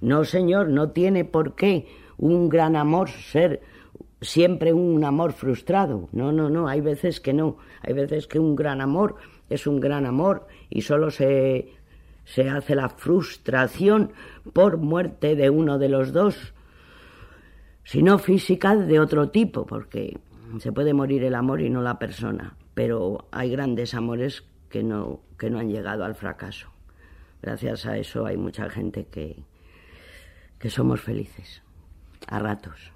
No, 0.00 0.24
señor, 0.24 0.68
no 0.68 0.90
tiene 0.90 1.24
por 1.24 1.54
qué 1.54 1.86
un 2.18 2.48
gran 2.48 2.76
amor 2.76 3.10
ser 3.10 3.60
siempre 4.20 4.72
un 4.72 5.04
amor 5.04 5.32
frustrado. 5.32 6.08
No, 6.12 6.32
no, 6.32 6.50
no, 6.50 6.68
hay 6.68 6.80
veces 6.80 7.20
que 7.20 7.32
no. 7.32 7.56
Hay 7.82 7.94
veces 7.94 8.26
que 8.26 8.38
un 8.38 8.56
gran 8.56 8.80
amor 8.80 9.16
es 9.48 9.66
un 9.66 9.80
gran 9.80 10.06
amor 10.06 10.46
y 10.68 10.82
solo 10.82 11.10
se, 11.10 11.72
se 12.28 12.50
hace 12.50 12.74
la 12.74 12.90
frustración 12.90 14.12
por 14.52 14.76
muerte 14.76 15.34
de 15.34 15.48
uno 15.48 15.78
de 15.78 15.88
los 15.88 16.12
dos, 16.12 16.52
sino 17.84 18.18
física 18.18 18.76
de 18.76 19.00
otro 19.00 19.30
tipo, 19.30 19.64
porque 19.64 20.18
se 20.58 20.70
puede 20.70 20.92
morir 20.92 21.24
el 21.24 21.34
amor 21.34 21.62
y 21.62 21.70
no 21.70 21.80
la 21.80 21.98
persona, 21.98 22.54
pero 22.74 23.28
hay 23.30 23.50
grandes 23.50 23.94
amores 23.94 24.44
que 24.68 24.82
no, 24.82 25.22
que 25.38 25.48
no 25.48 25.58
han 25.58 25.70
llegado 25.70 26.04
al 26.04 26.14
fracaso. 26.14 26.68
Gracias 27.40 27.86
a 27.86 27.96
eso 27.96 28.26
hay 28.26 28.36
mucha 28.36 28.68
gente 28.68 29.06
que, 29.06 29.42
que 30.58 30.68
somos 30.68 31.00
felices, 31.00 31.62
a 32.26 32.40
ratos. 32.40 32.92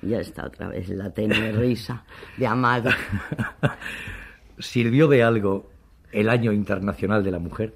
Ya 0.00 0.20
está 0.20 0.46
otra 0.46 0.68
vez 0.68 0.88
la 0.90 1.10
tenue 1.10 1.50
risa 1.50 2.04
de 2.36 2.46
Amado. 2.46 2.90
¿Sirvió 4.58 5.08
de 5.08 5.24
algo 5.24 5.71
el 6.12 6.28
Año 6.28 6.52
Internacional 6.52 7.24
de 7.24 7.30
la 7.30 7.38
Mujer? 7.38 7.74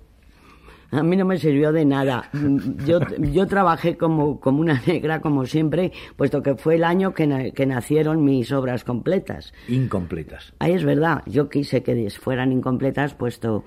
A 0.90 1.03
mí 1.03 1.16
no 1.16 1.25
me 1.25 1.37
sirvió 1.38 1.72
de 1.72 1.85
nada. 1.85 2.31
Yo, 2.87 3.01
yo 3.18 3.46
trabajé 3.46 3.96
como, 3.96 4.38
como 4.40 4.61
una 4.61 4.81
negra, 4.87 5.20
como 5.20 5.44
siempre, 5.46 5.92
puesto 6.16 6.42
que 6.42 6.55
fue 6.55 6.77
el 6.77 6.85
año 6.85 7.12
que, 7.12 7.53
que 7.55 7.66
nacieron 7.66 8.25
mis 8.25 8.53
obras 8.53 8.85
completas. 8.85 9.53
Incompletas. 9.68 10.55
Ahí 10.59 10.72
es 10.72 10.85
verdad. 10.85 11.22
Yo 11.27 11.49
quise 11.49 11.83
que 11.83 12.09
fueran 12.11 12.53
incompletas, 12.53 13.14
puesto 13.14 13.64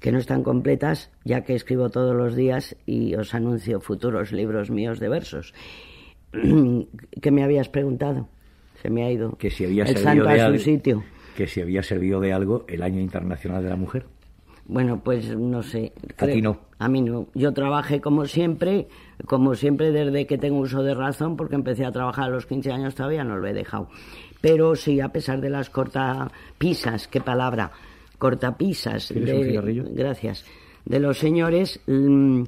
que 0.00 0.10
no 0.10 0.18
están 0.18 0.42
completas, 0.42 1.10
ya 1.24 1.42
que 1.42 1.54
escribo 1.54 1.90
todos 1.90 2.16
los 2.16 2.34
días 2.34 2.76
y 2.86 3.14
os 3.14 3.34
anuncio 3.34 3.80
futuros 3.80 4.32
libros 4.32 4.70
míos 4.70 4.98
de 4.98 5.08
versos. 5.08 5.54
¿Qué 6.32 7.30
me 7.30 7.44
habías 7.44 7.68
preguntado? 7.68 8.28
Se 8.82 8.90
me 8.90 9.04
ha 9.04 9.12
ido. 9.12 9.36
Que 9.36 9.50
si 9.50 9.64
había 9.64 9.84
el 9.84 9.96
santo 9.96 10.24
de 10.24 10.40
a 10.40 10.50
su 10.50 10.58
sitio. 10.58 11.04
Que 11.36 11.46
si 11.46 11.60
había 11.60 11.82
servido 11.82 12.20
de 12.20 12.32
algo 12.32 12.64
el 12.68 12.82
Año 12.82 13.00
Internacional 13.00 13.62
de 13.62 13.70
la 13.70 13.76
Mujer. 13.76 14.06
Bueno, 14.66 15.00
pues 15.02 15.36
no 15.36 15.62
sé. 15.62 15.92
A 16.18 16.26
ti 16.26 16.40
no. 16.40 16.58
A 16.78 16.88
mí 16.88 17.02
no. 17.02 17.26
Yo 17.34 17.52
trabajé 17.52 18.00
como 18.00 18.26
siempre, 18.26 18.88
como 19.26 19.54
siempre 19.54 19.90
desde 19.90 20.26
que 20.26 20.38
tengo 20.38 20.58
uso 20.58 20.82
de 20.82 20.94
razón, 20.94 21.36
porque 21.36 21.56
empecé 21.56 21.84
a 21.84 21.92
trabajar 21.92 22.26
a 22.26 22.28
los 22.28 22.46
15 22.46 22.72
años 22.72 22.94
todavía, 22.94 23.24
no 23.24 23.36
lo 23.36 23.46
he 23.46 23.52
dejado. 23.52 23.88
Pero 24.40 24.74
sí, 24.76 25.00
a 25.00 25.08
pesar 25.08 25.40
de 25.40 25.50
las 25.50 25.70
cortapisas, 25.70 27.08
qué 27.08 27.20
palabra, 27.20 27.72
cortapisas. 28.18 29.08
¿Quieres 29.08 29.34
un 29.34 29.44
cigarrillo? 29.44 29.84
Gracias. 29.90 30.44
De 30.84 31.00
los 31.00 31.18
señores, 31.18 31.80
mm, 31.86 32.42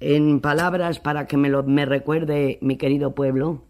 en 0.00 0.40
palabras 0.40 1.00
para 1.00 1.26
que 1.26 1.36
me, 1.36 1.48
lo, 1.48 1.62
me 1.62 1.86
recuerde 1.86 2.58
mi 2.60 2.76
querido 2.76 3.14
pueblo, 3.14 3.62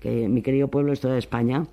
que 0.00 0.28
mi 0.28 0.42
querido 0.42 0.68
pueblo 0.68 0.92
es 0.92 1.00
toda 1.00 1.18
España, 1.18 1.66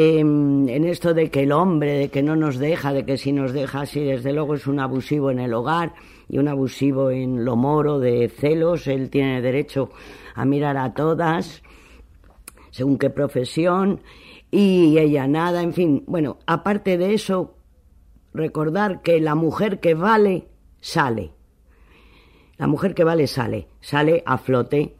em, 0.00 0.68
en 0.68 0.84
esto 0.84 1.12
de 1.12 1.28
que 1.28 1.42
el 1.42 1.50
hombre, 1.50 1.98
de 1.98 2.08
que 2.08 2.22
no 2.22 2.36
nos 2.36 2.58
deja, 2.58 2.92
de 2.92 3.04
que 3.04 3.16
si 3.16 3.32
nos 3.32 3.52
deja, 3.52 3.84
sí, 3.84 4.00
desde 4.04 4.32
luego 4.32 4.54
es 4.54 4.68
un 4.68 4.78
abusivo 4.78 5.32
en 5.32 5.40
el 5.40 5.52
hogar 5.52 5.94
y 6.28 6.38
un 6.38 6.46
abusivo 6.46 7.10
en 7.10 7.44
lo 7.44 7.56
moro, 7.56 7.98
de 7.98 8.28
celos, 8.28 8.86
él 8.86 9.10
tiene 9.10 9.42
derecho 9.42 9.90
a 10.36 10.44
mirar 10.44 10.76
a 10.76 10.94
todas, 10.94 11.64
según 12.70 12.96
qué 12.96 13.10
profesión, 13.10 14.00
y 14.52 14.96
ella 14.98 15.26
nada, 15.26 15.62
en 15.62 15.72
fin, 15.72 16.04
bueno, 16.06 16.38
aparte 16.46 16.96
de 16.96 17.14
eso, 17.14 17.56
recordar 18.32 19.02
que 19.02 19.20
la 19.20 19.34
mujer 19.34 19.80
que 19.80 19.94
vale, 19.94 20.46
sale. 20.80 21.32
La 22.56 22.68
mujer 22.68 22.94
que 22.94 23.02
vale, 23.02 23.26
sale, 23.26 23.66
sale 23.80 24.22
a 24.24 24.38
flote 24.38 24.94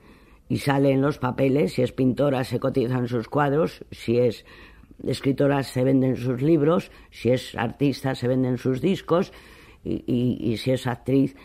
y 0.49 0.59
sale 0.59 0.91
en 0.91 1.03
los 1.03 1.19
papeles, 1.19 1.75
si 1.75 1.83
es 1.83 1.93
pintora 1.93 2.43
se 2.43 2.59
cotizan 2.59 3.07
sus 3.07 3.29
cuadros, 3.29 3.85
si 3.93 4.19
es 4.19 4.45
escritora 5.07 5.63
se 5.63 5.85
venden 5.85 6.17
sus 6.17 6.43
libros, 6.43 6.91
si 7.11 7.31
es 7.31 7.55
artista 7.55 8.15
se 8.15 8.29
venden 8.29 8.59
sus 8.59 8.81
discos 8.81 9.33
y, 9.85 10.57
si 10.59 10.73
es 10.73 10.87
actriz 10.87 11.37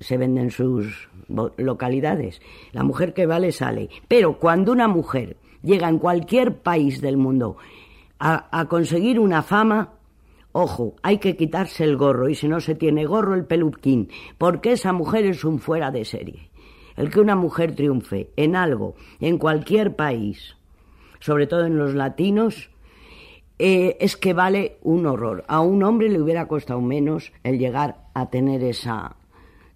se 0.00 0.16
venden 0.16 0.50
sus 0.50 1.08
localidades. 1.56 2.40
La 2.72 2.84
mujer 2.84 3.14
que 3.14 3.26
vale 3.26 3.52
sale. 3.52 3.90
Pero 4.08 4.38
cuando 4.38 4.72
una 4.72 4.88
mujer 4.88 5.36
llega 5.62 5.88
en 5.88 5.98
cualquier 5.98 6.58
país 6.58 7.00
del 7.00 7.16
mundo 7.16 7.56
a, 8.18 8.58
a 8.58 8.66
conseguir 8.68 9.18
una 9.18 9.42
fama, 9.42 9.94
ojo, 10.52 10.94
hay 11.02 11.18
que 11.18 11.36
quitarse 11.36 11.84
el 11.84 11.96
gorro 11.96 12.28
y 12.28 12.34
si 12.34 12.48
no 12.48 12.60
se 12.60 12.74
tiene 12.74 13.06
gorro 13.06 13.34
el 13.34 13.44
peluquín, 13.44 14.08
porque 14.38 14.72
esa 14.72 14.92
mujer 14.92 15.26
es 15.26 15.44
un 15.44 15.58
fuera 15.58 15.90
de 15.90 16.04
serie. 16.04 16.48
El 16.96 17.10
que 17.10 17.20
una 17.20 17.36
mujer 17.36 17.74
triunfe 17.74 18.30
en 18.36 18.54
algo, 18.54 18.94
en 19.18 19.38
cualquier 19.38 19.96
país, 19.96 20.56
sobre 21.20 21.46
todo 21.46 21.64
en 21.64 21.78
los 21.78 21.94
latinos, 21.94 22.71
eh, 23.64 23.96
es 24.00 24.16
que 24.16 24.32
vale 24.32 24.78
un 24.82 25.06
horror. 25.06 25.44
A 25.46 25.60
un 25.60 25.84
hombre 25.84 26.08
le 26.08 26.20
hubiera 26.20 26.48
costado 26.48 26.80
menos 26.80 27.32
el 27.44 27.60
llegar 27.60 28.08
a 28.12 28.28
tener 28.28 28.64
esa, 28.64 29.14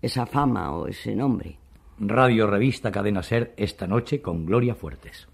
esa 0.03 0.27
fama 0.27 0.73
o 0.73 0.89
ese 0.89 1.15
nombre. 1.15 1.57
Radio 2.01 2.49
Revista 2.49 2.91
Cadena 2.91 3.23
Ser 3.23 3.55
esta 3.57 3.87
noche 3.87 4.21
con 4.21 4.45
Gloria 4.45 4.75
Fuertes. 4.75 5.29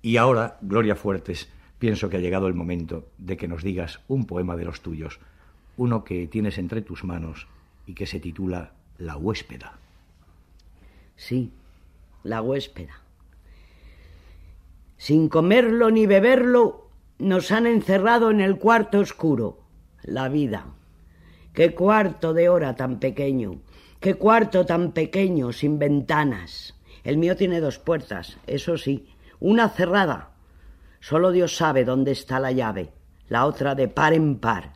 Y 0.00 0.16
ahora, 0.16 0.56
Gloria 0.62 0.96
Fuertes, 0.96 1.52
pienso 1.78 2.08
que 2.08 2.16
ha 2.16 2.20
llegado 2.20 2.46
el 2.46 2.54
momento 2.54 3.10
de 3.18 3.36
que 3.36 3.48
nos 3.48 3.62
digas 3.62 4.00
un 4.08 4.24
poema 4.24 4.56
de 4.56 4.64
los 4.64 4.80
tuyos, 4.80 5.20
uno 5.76 6.04
que 6.04 6.26
tienes 6.26 6.56
entre 6.56 6.80
tus 6.80 7.04
manos 7.04 7.48
y 7.84 7.92
que 7.92 8.06
se 8.06 8.18
titula 8.18 8.72
La 8.96 9.18
huéspeda. 9.18 9.76
Sí, 11.16 11.52
la 12.22 12.40
huéspeda. 12.40 13.02
Sin 14.96 15.28
comerlo 15.28 15.90
ni 15.90 16.06
beberlo, 16.06 16.87
nos 17.18 17.50
han 17.50 17.66
encerrado 17.66 18.30
en 18.30 18.40
el 18.40 18.58
cuarto 18.58 19.00
oscuro, 19.00 19.58
la 20.02 20.28
vida. 20.28 20.66
Qué 21.52 21.74
cuarto 21.74 22.32
de 22.32 22.48
hora 22.48 22.76
tan 22.76 23.00
pequeño, 23.00 23.60
qué 24.00 24.14
cuarto 24.14 24.64
tan 24.64 24.92
pequeño, 24.92 25.52
sin 25.52 25.78
ventanas. 25.78 26.74
El 27.02 27.18
mío 27.18 27.36
tiene 27.36 27.60
dos 27.60 27.78
puertas, 27.78 28.38
eso 28.46 28.76
sí, 28.76 29.08
una 29.40 29.68
cerrada. 29.68 30.30
Solo 31.00 31.32
Dios 31.32 31.56
sabe 31.56 31.84
dónde 31.84 32.12
está 32.12 32.38
la 32.38 32.52
llave, 32.52 32.92
la 33.28 33.46
otra 33.46 33.74
de 33.74 33.88
par 33.88 34.12
en 34.12 34.38
par. 34.38 34.74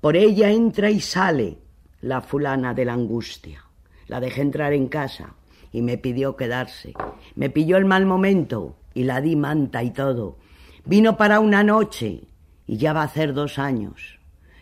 Por 0.00 0.16
ella 0.16 0.50
entra 0.50 0.90
y 0.90 1.00
sale 1.00 1.58
la 2.02 2.20
fulana 2.20 2.74
de 2.74 2.84
la 2.84 2.92
angustia. 2.92 3.64
La 4.06 4.20
dejé 4.20 4.42
entrar 4.42 4.74
en 4.74 4.88
casa 4.88 5.34
y 5.72 5.80
me 5.80 5.96
pidió 5.96 6.36
quedarse. 6.36 6.92
Me 7.34 7.48
pilló 7.48 7.78
el 7.78 7.86
mal 7.86 8.04
momento 8.04 8.76
y 8.92 9.04
la 9.04 9.22
di 9.22 9.34
manta 9.34 9.82
y 9.82 9.90
todo. 9.90 10.36
Vino 10.86 11.16
para 11.16 11.40
una 11.40 11.62
noche 11.62 12.28
y 12.66 12.76
ya 12.76 12.92
va 12.92 13.00
a 13.02 13.06
hacer 13.06 13.32
dos 13.32 13.58
años. 13.58 14.18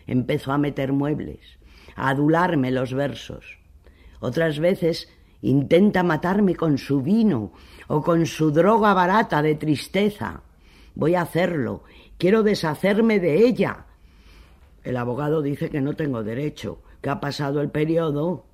Empezó 0.07 0.53
a 0.53 0.57
meter 0.57 0.93
muebles, 0.93 1.59
a 1.95 2.09
adularme 2.09 2.71
los 2.71 2.93
versos. 2.93 3.57
Otras 4.21 4.59
veces 4.59 5.09
intenta 5.41 6.01
matarme 6.01 6.55
con 6.55 6.77
su 6.77 7.01
vino 7.01 7.51
o 7.87 8.01
con 8.01 8.25
su 8.25 8.51
droga 8.51 8.93
barata 8.93 9.41
de 9.41 9.55
tristeza. 9.55 10.43
Voy 10.95 11.15
a 11.15 11.23
hacerlo. 11.23 11.83
Quiero 12.17 12.41
deshacerme 12.41 13.19
de 13.19 13.45
ella. 13.45 13.85
El 14.83 14.95
abogado 14.95 15.41
dice 15.41 15.69
que 15.69 15.81
no 15.81 15.93
tengo 15.93 16.23
derecho, 16.23 16.81
que 17.01 17.09
ha 17.09 17.19
pasado 17.19 17.59
el 17.59 17.69
periodo 17.69 18.45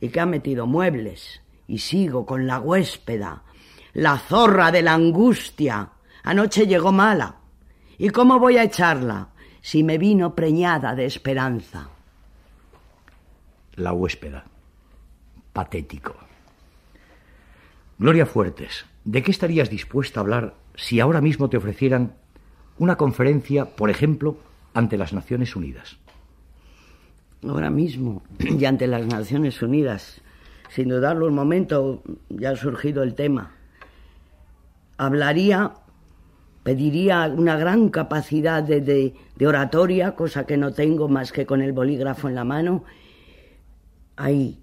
y 0.00 0.08
que 0.08 0.18
ha 0.18 0.26
metido 0.26 0.66
muebles. 0.66 1.40
Y 1.68 1.78
sigo 1.78 2.26
con 2.26 2.48
la 2.48 2.58
huéspeda, 2.58 3.44
la 3.92 4.18
zorra 4.18 4.72
de 4.72 4.82
la 4.82 4.94
angustia. 4.94 5.92
Anoche 6.22 6.66
llegó 6.66 6.92
mala. 6.92 7.36
¿Y 7.98 8.10
cómo 8.10 8.38
voy 8.38 8.56
a 8.56 8.64
echarla 8.64 9.28
si 9.60 9.82
me 9.82 9.98
vino 9.98 10.34
preñada 10.34 10.94
de 10.94 11.06
esperanza? 11.06 11.88
La 13.74 13.92
huéspeda. 13.92 14.44
Patético. 15.52 16.16
Gloria 17.98 18.26
Fuertes, 18.26 18.84
¿de 19.04 19.22
qué 19.22 19.30
estarías 19.30 19.70
dispuesta 19.70 20.20
a 20.20 20.22
hablar 20.22 20.54
si 20.74 20.98
ahora 21.00 21.20
mismo 21.20 21.48
te 21.48 21.56
ofrecieran 21.56 22.14
una 22.78 22.96
conferencia, 22.96 23.76
por 23.76 23.90
ejemplo, 23.90 24.38
ante 24.74 24.96
las 24.96 25.12
Naciones 25.12 25.54
Unidas? 25.54 25.98
Ahora 27.46 27.70
mismo, 27.70 28.22
y 28.38 28.64
ante 28.64 28.86
las 28.86 29.06
Naciones 29.06 29.60
Unidas, 29.62 30.20
sin 30.70 30.88
dudarlo 30.88 31.26
un 31.26 31.34
momento, 31.34 32.02
ya 32.28 32.50
ha 32.50 32.56
surgido 32.56 33.02
el 33.02 33.14
tema. 33.14 33.52
Hablaría, 34.96 35.72
pediría 36.62 37.26
una 37.36 37.56
gran 37.56 37.88
capacidad 37.88 38.62
de, 38.62 38.80
de- 38.80 39.14
de 39.36 39.46
oratoria, 39.46 40.14
cosa 40.14 40.44
que 40.46 40.56
no 40.56 40.72
tengo 40.72 41.08
más 41.08 41.32
que 41.32 41.46
con 41.46 41.60
el 41.62 41.72
bolígrafo 41.72 42.28
en 42.28 42.34
la 42.34 42.44
mano, 42.44 42.84
ahí, 44.16 44.58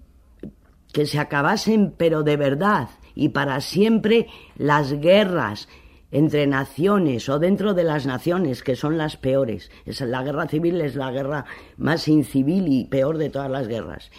que 0.92 1.06
se 1.06 1.18
acabasen, 1.18 1.94
pero 1.96 2.22
de 2.22 2.36
verdad 2.36 2.88
y 3.14 3.30
para 3.30 3.60
siempre, 3.60 4.28
las 4.56 4.92
guerras 4.94 5.68
entre 6.12 6.46
naciones 6.46 7.28
o 7.28 7.38
dentro 7.38 7.74
de 7.74 7.84
las 7.84 8.06
naciones, 8.06 8.62
que 8.62 8.76
son 8.76 8.96
las 8.98 9.16
peores. 9.16 9.70
la 10.00 10.22
guerra 10.22 10.48
civil 10.48 10.80
es 10.80 10.96
la 10.96 11.10
guerra 11.10 11.44
más 11.76 12.08
incivil 12.08 12.66
y 12.68 12.84
peor 12.86 13.18
de 13.18 13.28
todas 13.30 13.50
las 13.50 13.68
guerras. 13.68 14.10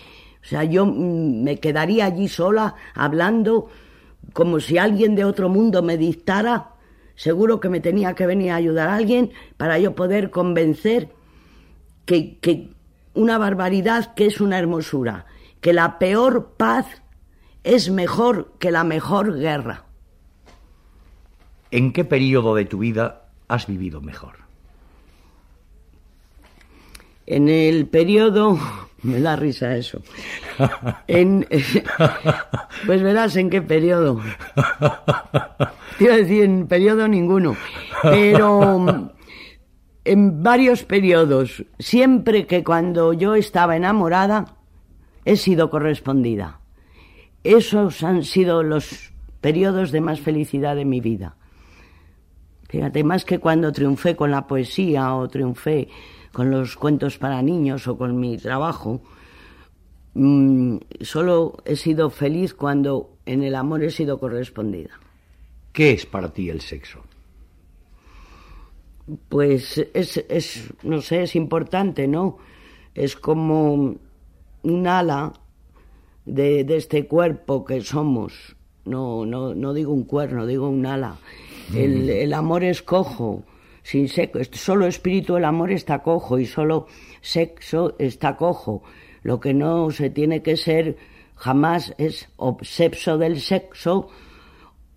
O 0.44 0.46
sea, 0.46 0.64
yo 0.66 0.86
mm, 0.86 1.44
me 1.44 1.60
quedaría 1.60 2.06
allí 2.06 2.28
sola 2.28 2.76
hablando 2.94 3.70
como 4.34 4.60
si 4.60 4.78
alguien 4.78 5.16
de 5.16 5.26
otro 5.26 5.50
mundo 5.50 5.82
me 5.82 5.98
dictara. 5.98 6.71
Seguro 7.22 7.60
que 7.60 7.70
me 7.70 7.82
tenía 7.82 8.16
que 8.16 8.26
venir 8.26 8.50
a 8.50 8.56
ayudar 8.56 8.90
a 8.90 8.96
alguien 8.96 9.32
para 9.56 9.78
yo 9.78 9.94
poder 9.94 10.32
convencer 10.32 11.10
que, 12.04 12.40
que 12.40 12.72
una 13.14 13.38
barbaridad 13.38 14.16
que 14.16 14.26
es 14.26 14.42
una 14.42 14.58
hermosura, 14.58 15.28
que 15.60 15.72
la 15.72 16.00
peor 16.00 16.54
paz 16.58 16.88
es 17.64 17.92
mejor 17.92 18.54
que 18.58 18.72
la 18.72 18.84
mejor 18.84 19.38
guerra. 19.38 19.86
¿En 21.70 21.94
qué 21.94 22.06
periodo 22.06 22.56
de 22.56 22.66
tu 22.66 22.80
vida 22.80 23.30
has 23.48 23.68
vivido 23.68 24.02
mejor? 24.02 24.38
En 27.28 27.50
el 27.50 27.86
periodo... 27.86 28.58
Me 29.04 29.20
da 29.20 29.36
risa 29.36 29.76
eso. 29.76 30.02
pues 32.86 33.02
verás 33.02 33.36
en 33.36 33.50
qué 33.50 33.62
periodo. 33.62 34.22
Te 35.98 36.04
iba 36.04 36.16
decir 36.16 36.44
en 36.44 36.68
periodo 36.68 37.08
ninguno. 37.08 37.56
Pero 38.04 39.12
en 40.04 40.44
varios 40.44 40.84
periodos, 40.84 41.64
siempre 41.80 42.46
que 42.46 42.64
cuando 42.64 43.14
yo 43.14 43.36
estaba 43.36 43.76
enamorada, 43.76 44.58
he 45.26 45.36
sido 45.36 45.70
correspondida. 45.70 46.60
Esos 47.44 48.04
han 48.04 48.24
sido 48.24 48.62
los 48.62 49.12
periodos 49.42 49.92
de 49.92 50.02
más 50.02 50.20
felicidad 50.20 50.76
de 50.76 50.86
mi 50.86 51.02
vida. 51.02 51.36
Fíjate, 52.70 53.04
más 53.04 53.26
que 53.26 53.40
cuando 53.40 53.72
triunfé 53.72 54.16
con 54.16 54.32
la 54.32 54.48
poesía 54.48 55.16
o 55.16 55.28
triunfé 55.28 55.90
con 56.32 56.52
los 56.52 56.76
cuentos 56.76 57.18
para 57.18 57.42
niños 57.42 57.88
o 57.88 57.98
con 57.98 58.20
mi 58.20 58.38
trabajo, 58.38 59.02
mm, 60.14 60.78
solo 61.02 61.58
he 61.66 61.76
sido 61.76 62.10
feliz 62.10 62.54
cuando 62.54 63.18
en 63.26 63.44
el 63.44 63.56
amor 63.56 63.84
he 63.84 63.92
sido 63.92 64.20
correspondida. 64.20 65.00
¿Qué 65.74 65.92
es 65.92 66.06
para 66.06 66.34
ti 66.34 66.50
el 66.50 66.62
sexo? 66.62 67.02
Pues 69.30 69.78
es, 69.94 70.18
es 70.30 70.74
no 70.84 71.02
sé, 71.02 71.24
es 71.24 71.36
importante, 71.36 72.08
¿no? 72.08 72.38
Es 72.94 73.16
como 73.16 73.96
un 74.64 74.88
ala 74.88 75.34
de, 76.26 76.64
de 76.64 76.78
este 76.78 77.08
cuerpo 77.08 77.66
que 77.66 77.82
somos. 77.82 78.56
No, 78.86 79.26
no, 79.26 79.54
no 79.54 79.74
digo 79.74 79.94
un 79.94 80.04
cuerno, 80.04 80.46
digo 80.46 80.70
un 80.70 80.86
ala. 80.86 81.18
El, 81.74 82.06
mm. 82.06 82.10
el 82.10 82.34
amor 82.34 82.64
es 82.64 82.82
cojo, 82.82 83.44
sin 83.84 84.08
sexo. 84.10 84.40
Solo 84.54 84.88
espíritu 84.88 85.38
el 85.38 85.46
amor 85.46 85.72
está 85.72 86.00
cojo 86.00 86.40
y 86.40 86.46
solo 86.46 86.88
sexo 87.22 87.96
está 88.00 88.36
cojo. 88.36 88.84
Lo 89.24 89.40
que 89.40 89.54
no 89.54 89.92
se 89.92 90.10
tiene 90.10 90.42
que 90.42 90.58
ser 90.58 90.98
jamás 91.36 91.94
es 91.98 92.30
obsepso 92.38 93.18
del 93.18 93.40
sexo 93.40 94.10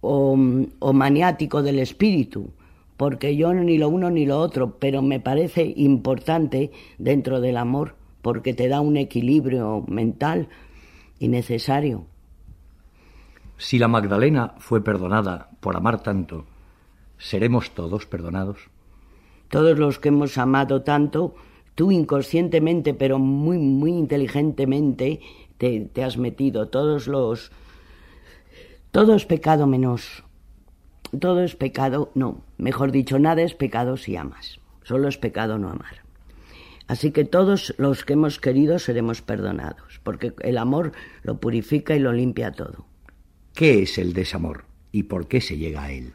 o, 0.00 0.38
o 0.78 0.92
maniático 0.92 1.62
del 1.62 1.78
espíritu 1.78 2.52
porque 2.96 3.36
yo 3.36 3.52
ni 3.52 3.76
lo 3.76 3.88
uno 3.88 4.08
ni 4.10 4.24
lo 4.24 4.38
otro, 4.38 4.78
pero 4.78 5.02
me 5.02 5.18
parece 5.18 5.72
importante 5.76 6.70
dentro 6.96 7.40
del 7.40 7.56
amor, 7.56 7.96
porque 8.22 8.54
te 8.54 8.68
da 8.68 8.80
un 8.80 8.96
equilibrio 8.96 9.84
mental, 9.88 10.48
y 11.18 11.28
necesario. 11.28 12.06
Si 13.56 13.78
la 13.78 13.88
Magdalena 13.88 14.54
fue 14.58 14.82
perdonada 14.82 15.50
por 15.60 15.76
amar 15.76 16.02
tanto, 16.02 16.44
¿seremos 17.18 17.70
todos 17.70 18.06
perdonados? 18.06 18.68
Todos 19.48 19.78
los 19.78 19.98
que 19.98 20.08
hemos 20.08 20.38
amado 20.38 20.82
tanto, 20.82 21.34
tú 21.74 21.92
inconscientemente, 21.92 22.94
pero 22.94 23.18
muy, 23.18 23.58
muy 23.58 23.92
inteligentemente, 23.92 25.20
te, 25.58 25.80
te 25.80 26.04
has 26.04 26.16
metido. 26.16 26.68
Todos 26.68 27.06
los... 27.06 27.52
Todo 28.90 29.14
es 29.14 29.24
pecado 29.24 29.66
menos. 29.66 30.24
Todo 31.18 31.42
es 31.42 31.56
pecado, 31.56 32.10
no. 32.14 32.44
Mejor 32.58 32.92
dicho, 32.92 33.18
nada 33.18 33.42
es 33.42 33.54
pecado 33.54 33.96
si 33.96 34.16
amas. 34.16 34.60
Solo 34.82 35.08
es 35.08 35.18
pecado 35.18 35.58
no 35.58 35.70
amar. 35.70 36.04
Así 36.86 37.12
que 37.12 37.24
todos 37.24 37.74
los 37.78 38.04
que 38.04 38.12
hemos 38.12 38.38
querido 38.38 38.78
seremos 38.78 39.22
perdonados, 39.22 40.00
porque 40.02 40.34
el 40.40 40.58
amor 40.58 40.92
lo 41.22 41.40
purifica 41.40 41.96
y 41.96 41.98
lo 41.98 42.12
limpia 42.12 42.52
todo. 42.52 42.86
¿Qué 43.54 43.82
es 43.82 43.98
el 43.98 44.12
desamor 44.12 44.64
y 44.92 45.04
por 45.04 45.26
qué 45.26 45.40
se 45.40 45.56
llega 45.56 45.84
a 45.84 45.92
él? 45.92 46.12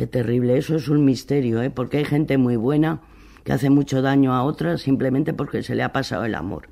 Qué 0.00 0.06
terrible, 0.06 0.56
eso 0.56 0.76
es 0.76 0.88
un 0.88 1.04
misterio, 1.04 1.60
¿eh? 1.60 1.68
porque 1.68 1.98
hay 1.98 2.06
gente 2.06 2.38
muy 2.38 2.56
buena 2.56 3.02
que 3.44 3.52
hace 3.52 3.68
mucho 3.68 4.00
daño 4.00 4.32
a 4.32 4.44
otras 4.44 4.80
simplemente 4.80 5.34
porque 5.34 5.62
se 5.62 5.74
le 5.74 5.82
ha 5.82 5.92
pasado 5.92 6.24
el 6.24 6.34
amor. 6.36 6.70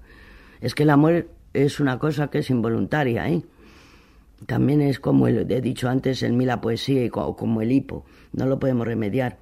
Es 0.62 0.74
que 0.74 0.84
el 0.84 0.88
amor 0.88 1.28
es 1.52 1.78
una 1.78 1.98
cosa 1.98 2.30
que 2.30 2.38
es 2.38 2.48
involuntaria, 2.48 3.28
¿eh? 3.28 3.42
También 4.46 4.80
es 4.80 4.98
como 4.98 5.28
he 5.28 5.44
dicho 5.60 5.90
antes 5.90 6.22
en 6.22 6.38
mí 6.38 6.46
la 6.46 6.62
poesía 6.62 7.04
y 7.04 7.10
como 7.10 7.60
el 7.60 7.70
hipo, 7.70 8.06
no 8.32 8.46
lo 8.46 8.58
podemos 8.58 8.86
remediar. 8.86 9.36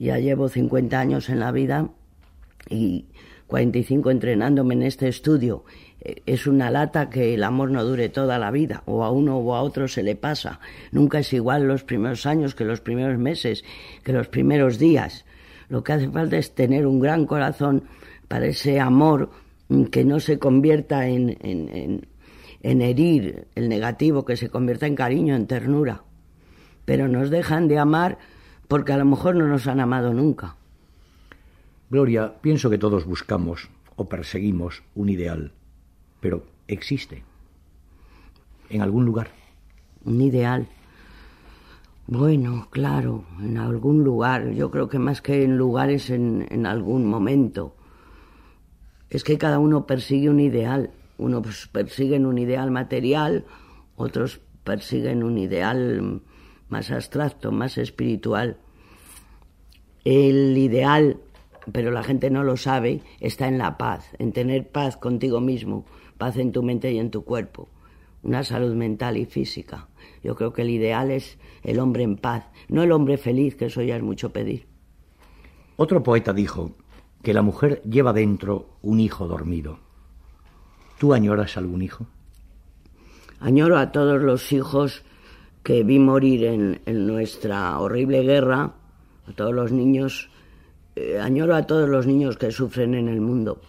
Ya 0.00 0.18
llevo 0.18 0.48
50 0.48 0.98
años 0.98 1.28
en 1.28 1.38
la 1.38 1.52
vida 1.52 1.90
y 2.68 3.04
45 3.46 4.10
entrenándome 4.10 4.74
en 4.74 4.82
este 4.82 5.06
estudio. 5.06 5.62
Es 6.26 6.46
una 6.46 6.70
lata 6.70 7.08
que 7.10 7.34
el 7.34 7.44
amor 7.44 7.70
no 7.70 7.84
dure 7.84 8.08
toda 8.08 8.38
la 8.38 8.50
vida, 8.50 8.82
o 8.86 9.04
a 9.04 9.10
uno 9.10 9.38
o 9.38 9.54
a 9.54 9.62
otro 9.62 9.86
se 9.86 10.02
le 10.02 10.16
pasa. 10.16 10.58
Nunca 10.90 11.20
es 11.20 11.32
igual 11.32 11.68
los 11.68 11.84
primeros 11.84 12.26
años 12.26 12.54
que 12.54 12.64
los 12.64 12.80
primeros 12.80 13.18
meses, 13.18 13.64
que 14.02 14.12
los 14.12 14.28
primeros 14.28 14.78
días. 14.78 15.24
Lo 15.68 15.84
que 15.84 15.92
hace 15.92 16.10
falta 16.10 16.36
es 16.36 16.54
tener 16.54 16.86
un 16.86 16.98
gran 16.98 17.26
corazón 17.26 17.84
para 18.26 18.46
ese 18.46 18.80
amor 18.80 19.30
mm, 19.68 19.84
que 19.84 20.04
no 20.04 20.18
se 20.18 20.38
convierta 20.38 21.06
en, 21.06 21.36
en, 21.40 22.06
en 22.62 22.82
herir 22.82 23.46
el 23.54 23.68
negativo, 23.68 24.24
que 24.24 24.36
se 24.36 24.48
convierta 24.48 24.86
en 24.86 24.96
cariño, 24.96 25.34
en 25.36 25.46
ternura. 25.46 26.02
Pero 26.84 27.08
nos 27.08 27.30
dejan 27.30 27.68
de 27.68 27.78
amar 27.78 28.18
porque 28.68 28.92
a 28.92 28.96
lo 28.96 29.04
mejor 29.04 29.36
no 29.36 29.46
nos 29.46 29.66
han 29.66 29.80
amado 29.80 30.12
nunca. 30.12 30.56
Gloria, 31.90 32.34
pienso 32.40 32.70
que 32.70 32.78
todos 32.78 33.04
buscamos 33.04 33.68
o 33.96 34.08
perseguimos 34.08 34.82
un 34.94 35.10
ideal, 35.10 35.52
pero 36.22 36.44
existe 36.68 37.24
en 38.70 38.80
algún 38.80 39.04
lugar. 39.04 39.28
Un 40.04 40.20
ideal. 40.20 40.68
Bueno, 42.06 42.68
claro, 42.70 43.24
en 43.40 43.58
algún 43.58 44.04
lugar. 44.04 44.52
Yo 44.52 44.70
creo 44.70 44.88
que 44.88 44.98
más 44.98 45.20
que 45.20 45.42
en 45.42 45.58
lugares, 45.58 46.10
en, 46.10 46.64
algún 46.64 47.06
momento. 47.06 47.74
Es 49.10 49.24
que 49.24 49.36
cada 49.36 49.58
uno 49.58 49.84
persigue 49.84 50.30
un 50.30 50.40
ideal. 50.40 50.92
Unos 51.18 51.68
persiguen 51.68 52.24
un 52.24 52.38
ideal 52.38 52.70
material, 52.70 53.44
otros 53.96 54.40
persiguen 54.64 55.22
un 55.22 55.38
ideal 55.38 56.22
más 56.68 56.90
abstracto, 56.90 57.52
más 57.52 57.78
espiritual. 57.78 58.58
El 60.04 60.56
ideal 60.56 61.20
pero 61.70 61.90
la 61.90 62.02
gente 62.02 62.30
no 62.30 62.42
lo 62.42 62.56
sabe, 62.56 63.02
está 63.20 63.46
en 63.46 63.58
la 63.58 63.78
paz, 63.78 64.10
en 64.18 64.32
tener 64.32 64.68
paz 64.68 64.96
contigo 64.96 65.40
mismo, 65.40 65.84
paz 66.22 66.36
en 66.36 66.52
tu 66.52 66.62
mente 66.62 66.92
y 66.92 67.00
en 67.00 67.10
tu 67.10 67.24
cuerpo, 67.24 67.68
una 68.22 68.44
salud 68.44 68.76
mental 68.76 69.16
y 69.16 69.26
física. 69.26 69.88
Yo 70.22 70.36
creo 70.36 70.52
que 70.52 70.62
el 70.62 70.70
ideal 70.70 71.10
es 71.10 71.36
el 71.64 71.80
hombre 71.80 72.04
en 72.04 72.16
paz, 72.16 72.44
no 72.68 72.84
el 72.84 72.92
hombre 72.92 73.18
feliz, 73.18 73.56
que 73.56 73.64
eso 73.64 73.82
ya 73.82 73.96
es 73.96 74.04
mucho 74.04 74.32
pedir. 74.32 74.68
Otro 75.74 76.04
poeta 76.04 76.32
dijo 76.32 76.76
que 77.24 77.34
la 77.34 77.42
mujer 77.42 77.82
lleva 77.82 78.12
dentro 78.12 78.68
un 78.82 79.00
hijo 79.00 79.26
dormido. 79.26 79.80
¿Tú 81.00 81.12
añoras 81.12 81.56
algún 81.56 81.82
hijo? 81.82 82.06
Añoro 83.40 83.76
a 83.76 83.90
todos 83.90 84.22
los 84.22 84.52
hijos 84.52 85.02
que 85.64 85.82
vi 85.82 85.98
morir 85.98 86.44
en, 86.44 86.82
en 86.86 87.04
nuestra 87.08 87.80
horrible 87.80 88.22
guerra, 88.22 88.74
a 89.26 89.32
todos 89.32 89.52
los 89.52 89.72
niños 89.72 90.30
eh, 90.94 91.18
añoro 91.18 91.56
a 91.56 91.66
todos 91.66 91.88
los 91.88 92.06
niños 92.06 92.36
que 92.36 92.50
sufren 92.50 92.94
en 92.94 93.08
el 93.08 93.20
mundo, 93.20 93.62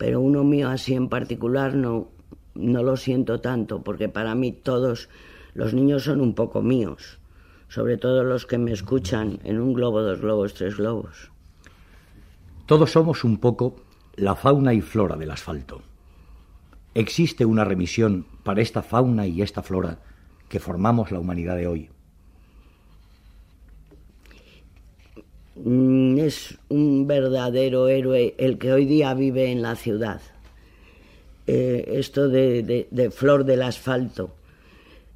pero 0.00 0.18
uno 0.22 0.44
mío 0.44 0.70
así 0.70 0.94
en 0.94 1.10
particular 1.10 1.74
no, 1.74 2.08
no 2.54 2.82
lo 2.82 2.96
siento 2.96 3.42
tanto, 3.42 3.82
porque 3.82 4.08
para 4.08 4.34
mí 4.34 4.50
todos 4.50 5.10
los 5.52 5.74
niños 5.74 6.04
son 6.04 6.22
un 6.22 6.34
poco 6.34 6.62
míos, 6.62 7.18
sobre 7.68 7.98
todo 7.98 8.24
los 8.24 8.46
que 8.46 8.56
me 8.56 8.72
escuchan 8.72 9.40
en 9.44 9.60
un 9.60 9.74
globo, 9.74 10.00
dos 10.00 10.22
globos, 10.22 10.54
tres 10.54 10.78
globos. 10.78 11.30
Todos 12.64 12.92
somos 12.92 13.24
un 13.24 13.36
poco 13.36 13.76
la 14.16 14.34
fauna 14.36 14.72
y 14.72 14.80
flora 14.80 15.16
del 15.16 15.32
asfalto. 15.32 15.82
¿Existe 16.94 17.44
una 17.44 17.66
remisión 17.66 18.24
para 18.42 18.62
esta 18.62 18.80
fauna 18.80 19.26
y 19.26 19.42
esta 19.42 19.62
flora 19.62 19.98
que 20.48 20.60
formamos 20.60 21.10
la 21.10 21.18
humanidad 21.18 21.56
de 21.56 21.66
hoy? 21.66 21.90
Es 25.56 26.58
un 26.68 27.06
verdadero 27.06 27.88
héroe 27.88 28.34
el 28.38 28.58
que 28.58 28.72
hoy 28.72 28.86
día 28.86 29.14
vive 29.14 29.50
en 29.50 29.62
la 29.62 29.76
ciudad. 29.76 30.20
eh, 31.46 31.98
esto 31.98 32.28
de 32.28 33.10
flor 33.10 33.44
del 33.44 33.62
asfalto. 33.62 34.34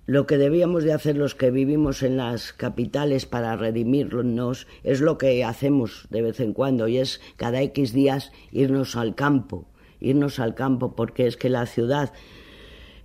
Lo 0.07 0.27
que 0.27 0.37
debíamos 0.37 0.85
de 0.85 0.93
hacer 0.93 1.17
los 1.17 1.35
que 1.35 1.51
vivimos 1.51 2.03
en 2.03 2.19
las 2.19 2.53
capitales 2.53 3.25
para 3.25 3.57
redimirnos 3.57 4.67
es 4.83 5.01
lo 5.01 5.17
que 5.17 5.43
hacemos 5.45 6.07
de 6.11 6.21
vez 6.21 6.41
en 6.41 6.53
cuando 6.53 6.89
y 6.89 6.99
es 6.99 7.23
cada 7.37 7.63
X 7.63 7.95
días 7.95 8.31
irnos 8.53 8.97
al 8.97 9.15
campo, 9.15 9.67
irnos 10.01 10.41
al 10.41 10.55
campo 10.55 10.95
porque 10.95 11.27
es 11.27 11.39
que 11.39 11.49
la 11.49 11.65
ciudad 11.65 12.13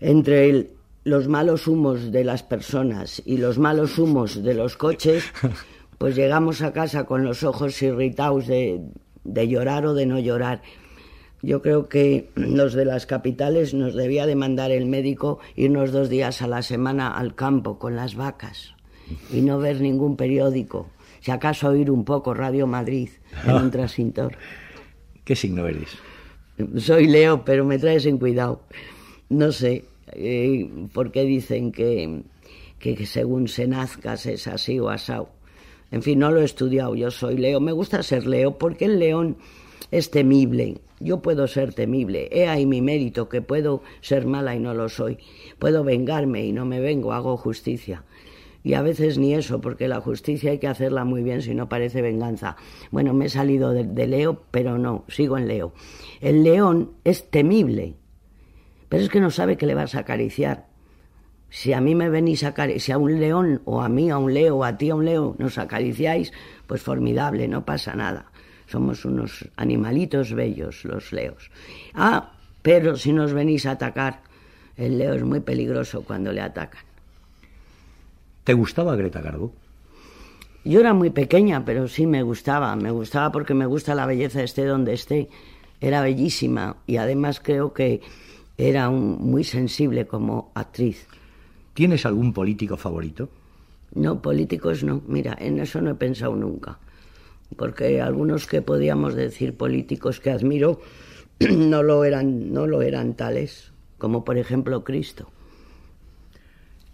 entre 0.02 0.72
los 1.06 1.30
malos 1.30 1.68
humos 1.68 2.12
de 2.12 2.26
las 2.26 2.44
personas 2.44 3.22
y 3.26 3.38
los 3.38 3.58
malos 3.58 3.98
humos 3.98 4.44
de 4.44 4.54
los 4.54 4.76
coches, 4.76 5.24
pues 6.00 6.16
llegamos 6.16 6.64
a 6.64 6.74
casa 6.74 7.06
con 7.06 7.24
los 7.24 7.44
ojos 7.44 7.80
irritados 7.84 8.48
de, 8.48 8.82
de 9.26 9.48
llorar 9.48 9.86
o 9.86 9.94
de 9.94 10.08
no 10.08 10.18
llorar. 10.18 10.64
Yo 11.42 11.62
creo 11.62 11.88
que 11.88 12.32
los 12.36 12.74
de 12.74 12.86
las 12.86 13.06
capitales 13.06 13.74
nos 13.74 13.94
debía 13.94 14.26
de 14.26 14.36
mandar 14.36 14.72
el 14.72 14.86
médico 14.86 15.40
irnos 15.56 15.92
dos 15.92 16.10
días 16.10 16.42
a 16.42 16.48
la 16.48 16.62
semana 16.64 17.16
al 17.16 17.36
campo 17.36 17.78
con 17.78 17.96
las 17.96 18.16
vacas 18.16 18.74
y 19.32 19.42
no 19.42 19.60
ver 19.60 19.82
ningún 19.82 20.16
periódico. 20.16 20.90
Si 21.20 21.32
acaso 21.32 21.70
oír 21.70 21.92
un 21.92 22.06
poco 22.06 22.34
Radio 22.34 22.66
Madrid 22.66 23.10
en 23.46 23.56
un 23.56 23.72
trasintor. 23.72 24.38
¿Qué 25.26 25.36
signo 25.36 25.68
eres? 25.68 25.98
Soy 26.78 27.08
Leo, 27.08 27.44
pero 27.44 27.66
me 27.66 27.78
traes 27.78 28.06
en 28.06 28.18
cuidado. 28.18 28.62
No 29.30 29.52
sé 29.52 29.86
eh, 30.14 30.70
por 30.94 31.12
qué 31.12 31.24
dicen 31.24 31.72
que, 31.72 32.24
que 32.80 33.06
según 33.06 33.48
se 33.48 33.68
nazcas 33.68 34.26
es 34.26 34.48
así 34.48 34.80
o 34.80 34.90
asado. 34.90 35.39
En 35.92 36.02
fin, 36.02 36.20
no 36.20 36.32
lo 36.32 36.42
he 36.42 36.46
estudiado. 36.46 36.96
Yo 36.96 37.12
soy 37.12 37.38
Leo. 37.38 37.60
Me 37.60 37.72
gusta 37.72 38.04
ser 38.04 38.28
Leo 38.28 38.58
porque 38.58 38.86
el 38.86 39.00
león 39.00 39.38
es 39.92 40.12
temible. 40.12 40.82
Yo 41.00 41.22
puedo 41.22 41.48
ser 41.48 41.74
temible. 41.74 42.30
He 42.32 42.48
ahí 42.48 42.66
mi 42.66 42.82
mérito, 42.82 43.30
que 43.30 43.42
puedo 43.42 43.82
ser 44.02 44.26
mala 44.26 44.56
y 44.56 44.60
no 44.60 44.74
lo 44.74 44.90
soy. 44.90 45.18
Puedo 45.58 45.84
vengarme 45.84 46.46
y 46.46 46.52
no 46.52 46.66
me 46.66 46.80
vengo, 46.80 47.14
hago 47.14 47.38
justicia. 47.38 48.04
Y 48.62 48.74
a 48.74 48.82
veces 48.82 49.18
ni 49.18 49.34
eso, 49.34 49.62
porque 49.62 49.88
la 49.88 50.02
justicia 50.02 50.52
hay 50.52 50.60
que 50.60 50.68
hacerla 50.68 51.06
muy 51.06 51.24
bien 51.24 51.42
si 51.42 51.56
no 51.56 51.70
parece 51.70 52.02
venganza. 52.02 52.58
Bueno, 52.92 53.14
me 53.14 53.26
he 53.26 53.30
salido 53.30 53.72
de, 53.72 54.08
Leo, 54.08 54.44
pero 54.52 54.78
no, 54.78 55.06
sigo 55.08 55.38
en 55.38 55.48
Leo. 55.48 55.74
El 56.20 56.44
león 56.44 56.92
es 57.06 57.30
temible, 57.30 57.96
pero 58.90 59.02
es 59.02 59.10
que 59.10 59.22
no 59.22 59.32
sabe 59.32 59.56
que 59.56 59.66
le 59.66 59.76
vas 59.76 59.96
a 59.96 60.00
acariciar. 60.00 60.68
Si 61.50 61.74
a 61.74 61.82
mí 61.82 61.96
me 61.96 62.10
venís 62.10 62.44
a 62.44 62.54
si 62.78 62.92
a 62.92 62.98
un 62.98 63.20
león, 63.20 63.62
o 63.66 63.82
a 63.82 63.90
mí 63.90 64.10
a 64.10 64.18
un 64.18 64.34
leo, 64.34 64.58
o 64.58 64.64
a 64.64 64.78
ti 64.78 64.90
a 64.90 64.96
un 64.96 65.06
leo, 65.06 65.36
nos 65.40 65.58
acariciáis, 65.58 66.32
pues 66.68 66.82
formidable, 66.82 67.48
no 67.48 67.66
pasa 67.66 67.96
nada. 67.96 68.32
Somos 68.68 69.04
unos 69.04 69.50
animalitos 69.56 70.34
bellos, 70.34 70.86
los 70.86 71.12
leos. 71.12 71.50
Ah, 71.96 72.34
pero 72.62 72.96
si 72.98 73.14
nos 73.14 73.34
venís 73.34 73.66
a 73.66 73.72
atacar, 73.72 74.22
el 74.78 74.98
leo 74.98 75.16
es 75.16 75.24
muy 75.24 75.40
peligroso 75.40 76.04
cuando 76.04 76.32
le 76.32 76.42
atacan. 76.42 76.84
¿Te 78.44 78.54
gustaba 78.54 78.96
Greta 78.96 79.22
Garbo? 79.22 79.52
Yo 80.64 80.80
era 80.80 80.94
muy 80.94 81.10
pequeña, 81.10 81.66
pero 81.66 81.88
sí 81.88 82.06
me 82.06 82.22
gustaba. 82.22 82.76
Me 82.76 82.92
gustaba 82.92 83.32
porque 83.32 83.54
me 83.54 83.66
gusta 83.66 83.96
la 83.96 84.06
belleza 84.06 84.44
esté 84.44 84.66
donde 84.66 84.94
esté. 84.94 85.30
Era 85.82 86.02
bellísima 86.02 86.78
y 86.86 86.98
además 86.98 87.40
creo 87.40 87.74
que 87.74 88.02
era 88.58 88.90
muy 88.90 89.44
sensible 89.44 90.06
como 90.06 90.52
actriz. 90.54 91.08
¿Tienes 91.80 92.06
algún 92.06 92.34
político 92.34 92.76
favorito? 92.76 93.30
No, 93.96 94.22
políticos 94.22 94.84
no. 94.84 95.02
Mira, 95.08 95.38
en 95.40 95.62
eso 95.62 95.80
no 95.80 95.92
he 95.92 95.96
pensado 95.96 96.36
nunca 96.36 96.78
porque 97.56 98.02
algunos 98.02 98.48
que 98.48 98.62
podíamos 98.62 99.16
decir 99.16 99.56
políticos 99.56 100.20
que 100.20 100.30
admiro 100.30 100.82
no 101.40 101.82
lo 101.82 102.04
eran, 102.04 102.52
no 102.52 102.68
lo 102.68 102.82
eran 102.82 103.14
tales, 103.14 103.72
como 103.98 104.26
por 104.26 104.38
ejemplo 104.38 104.84
Cristo. 104.84 105.32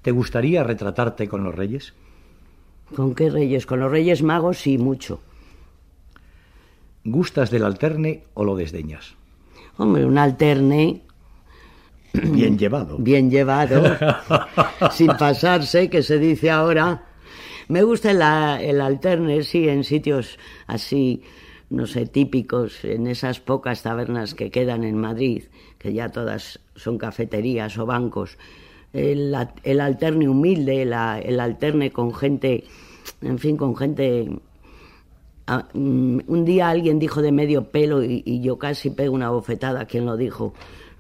¿Te 0.04 0.12
gustaría 0.12 0.64
retratarte 0.64 1.28
con 1.28 1.44
los 1.44 1.56
reyes? 1.56 1.96
¿Con 2.96 3.16
qué 3.16 3.32
reyes? 3.32 3.66
Con 3.66 3.80
los 3.80 3.90
reyes 3.90 4.22
magos 4.22 4.60
sí, 4.60 4.78
mucho. 4.78 5.20
¿Gustas 7.04 7.50
del 7.50 7.66
alterne 7.66 8.22
o 8.36 8.44
lo 8.44 8.56
desdeñas? 8.56 9.16
Hombre, 9.78 10.06
un 10.06 10.20
alterne... 10.20 11.02
Bien 12.32 12.58
llevado. 12.58 12.98
Bien 12.98 13.30
llevado, 13.30 13.84
sin 14.92 15.08
pasarse, 15.08 15.90
que 15.90 16.04
se 16.04 16.18
dice 16.20 16.50
ahora 16.50 17.02
me 17.68 17.82
gusta 17.82 18.12
el, 18.12 18.82
alterne, 18.82 19.42
sí, 19.44 19.68
en 19.68 19.84
sitios 19.84 20.38
así, 20.68 21.24
no 21.70 21.88
sé, 21.88 22.06
típicos, 22.06 22.86
en 22.86 23.08
esas 23.08 23.40
pocas 23.40 23.82
tabernas 23.82 24.36
que 24.36 24.52
quedan 24.52 24.84
en 24.84 24.98
Madrid, 25.00 25.46
que 25.80 25.92
ya 25.92 26.10
todas 26.10 26.60
son 26.76 27.00
cafeterías 27.00 27.78
o 27.80 27.88
bancos. 27.88 28.38
El, 28.94 29.36
el 29.64 29.82
alterne 29.82 30.30
humilde, 30.30 30.84
el 30.84 31.40
alterne 31.40 31.92
con 31.92 32.14
gente, 32.14 32.66
en 33.22 33.40
fin, 33.40 33.58
con 33.58 33.76
gente 33.76 34.30
mm, 35.74 36.20
un 36.28 36.46
día 36.46 36.70
alguien 36.70 37.00
dijo 37.00 37.22
de 37.24 37.32
medio 37.32 37.72
pelo 37.72 38.04
y, 38.04 38.22
y, 38.26 38.42
yo 38.42 38.60
casi 38.60 38.92
pego 38.92 39.16
una 39.16 39.32
bofetada 39.32 39.82
a 39.82 39.86
quien 39.86 40.06
lo 40.06 40.18
dijo, 40.18 40.54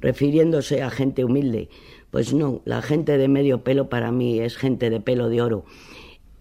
refiriéndose 0.05 0.83
a 0.83 0.91
gente 0.91 1.25
humilde. 1.25 1.67
Pues 2.11 2.31
no, 2.31 2.61
la 2.63 2.83
gente 2.83 3.17
de 3.17 3.27
medio 3.27 3.63
pelo 3.63 3.89
para 3.89 4.11
mí 4.11 4.39
es 4.39 4.55
gente 4.55 4.91
de 4.91 5.01
pelo 5.01 5.29
de 5.29 5.41
oro 5.41 5.65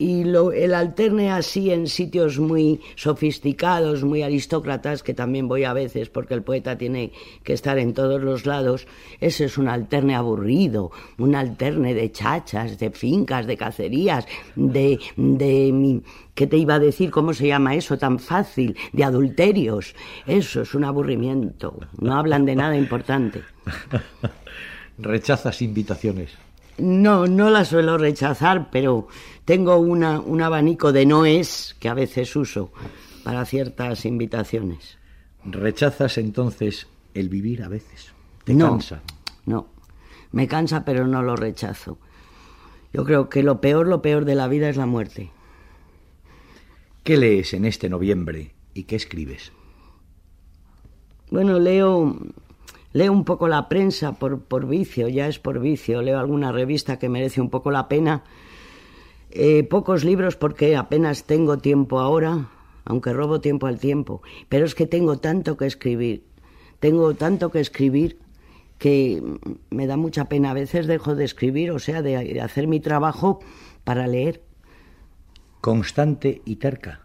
y 0.05 0.23
lo, 0.23 0.53
el 0.53 0.75
alterne 0.75 1.33
así 1.33 1.71
en 1.71 1.87
sitios 1.87 2.39
muy 2.39 2.79
sofisticados, 2.95 4.05
muy 4.05 4.21
aristócratas, 4.21 5.03
que 5.03 5.15
también 5.15 5.49
voy 5.49 5.65
a 5.65 5.73
veces 5.73 6.11
porque 6.11 6.35
el 6.35 6.43
poeta 6.43 6.77
tiene 6.77 7.11
que 7.43 7.55
estar 7.55 7.79
en 7.79 7.95
todos 7.95 8.21
los 8.21 8.45
lados, 8.45 8.87
ese 9.19 9.47
es 9.47 9.57
un 9.57 9.67
alterne 9.67 10.15
aburrido, 10.15 10.91
un 11.17 11.35
alterne 11.35 11.95
de 11.95 12.13
chachas, 12.13 12.79
de 12.79 12.91
fincas, 12.91 13.47
de 13.47 13.57
cacerías, 13.57 14.27
de, 14.57 15.01
de 15.17 16.03
¿qué 16.35 16.47
te 16.47 16.59
iba 16.59 16.75
a 16.75 16.79
decir? 16.79 17.11
¿Cómo 17.11 17.33
se 17.33 17.47
llama 17.47 17.75
eso 17.75 17.97
tan 17.97 18.19
fácil? 18.19 18.77
De 18.93 19.05
adulterios. 19.05 19.95
Eso 20.27 20.61
es 20.61 20.75
un 20.75 20.85
aburrimiento. 20.85 21.79
No 21.99 22.15
hablan 22.15 22.45
de 22.45 22.57
nada 22.57 22.77
importante. 22.77 23.41
Rechazas 24.99 25.63
invitaciones. 25.63 26.44
No, 26.79 27.27
no 27.27 27.51
las 27.51 27.69
suelo 27.69 27.99
rechazar, 27.99 28.71
pero 28.71 29.07
tengo 29.45 29.77
una, 29.77 30.21
un 30.21 30.43
abanico 30.43 30.93
de 30.93 31.07
noes 31.07 31.77
que 31.79 31.89
a 31.89 31.95
veces 31.95 32.35
uso 32.35 32.73
para 33.23 33.45
ciertas 33.45 34.05
invitaciones. 34.05 34.99
¿Rechazas 35.45 36.19
entonces 36.19 36.89
el 37.15 37.29
vivir 37.29 37.63
a 37.63 37.69
veces? 37.69 38.13
¿Te 38.45 38.55
no, 38.55 38.71
cansa? 38.71 39.03
No, 39.47 39.69
me 40.33 40.49
cansa, 40.49 40.85
pero 40.85 41.07
no 41.07 41.23
lo 41.23 41.37
rechazo. 41.37 41.99
Yo 42.93 43.05
creo 43.05 43.29
que 43.29 43.43
lo 43.43 43.61
peor, 43.61 43.87
lo 43.87 44.03
peor 44.03 44.25
de 44.25 44.35
la 44.35 44.49
vida 44.49 44.69
es 44.69 44.77
la 44.77 44.87
muerte. 44.87 45.31
¿Qué 47.03 47.17
lees 47.17 47.53
en 47.55 47.67
este 47.67 47.89
noviembre 47.89 48.55
y 48.73 48.85
qué 48.85 48.97
escribes? 48.97 49.53
Bueno, 51.31 51.59
leo 51.59 52.17
Leo 52.95 53.13
un 53.13 53.25
poco 53.25 53.49
la 53.49 53.69
prensa 53.69 54.13
por, 54.13 54.45
por 54.45 54.69
vicio, 54.69 55.09
ya 55.09 55.27
es 55.27 55.41
por 55.41 55.59
vicio. 55.59 56.01
Leo 56.01 56.17
alguna 56.17 56.53
revista 56.53 56.97
que 56.97 57.09
merece 57.09 57.41
un 57.41 57.51
poco 57.51 57.73
la 57.73 57.89
pena. 57.89 58.23
Eh, 59.33 59.65
pocos 59.65 60.05
libros 60.05 60.37
porque 60.37 60.77
apenas 60.77 61.25
tengo 61.25 61.59
tiempo 61.59 61.99
ahora, 61.99 62.51
aunque 62.85 63.13
robo 63.13 63.41
tiempo 63.41 63.67
al 63.67 63.81
tiempo. 63.81 64.23
Pero 64.49 64.65
es 64.65 64.77
que 64.77 64.87
tengo 64.87 65.19
tanto 65.19 65.57
que 65.57 65.67
escribir. 65.67 66.23
Tengo 66.79 67.15
tanto 67.15 67.51
que 67.51 67.59
escribir 67.59 68.21
que 68.79 69.21
me 69.71 69.89
da 69.89 69.97
mucha 69.97 70.27
pena. 70.27 70.53
A 70.53 70.55
veces 70.55 70.87
dejo 70.87 71.17
de 71.17 71.25
escribir, 71.25 71.73
o 71.73 71.81
sea, 71.81 72.01
de 72.01 72.41
hacer 72.41 72.69
mi 72.69 72.79
trabajo 72.79 73.41
para 73.83 74.07
leer. 74.07 74.41
Constante 75.61 76.43
y 76.45 76.57
terca. 76.57 77.01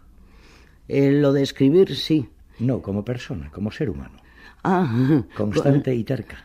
Eh, 0.86 1.10
lo 1.10 1.32
de 1.32 1.42
escribir, 1.42 1.96
sí. 1.96 2.28
No, 2.60 2.80
como 2.80 3.04
persona, 3.04 3.50
como 3.50 3.72
ser 3.72 3.90
humano. 3.90 4.20
Ah, 4.62 5.22
constante 5.36 5.94
y 5.94 6.04
terca. 6.04 6.44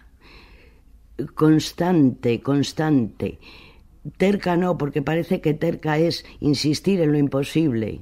Constante, 1.34 2.42
constante. 2.42 3.40
Terca 4.18 4.56
no, 4.56 4.78
porque 4.78 5.02
parece 5.02 5.42
que 5.42 5.54
terca 5.54 5.98
es 5.98 6.26
insistir 6.40 7.02
en 7.02 7.12
lo 7.12 7.18
imposible. 7.18 8.02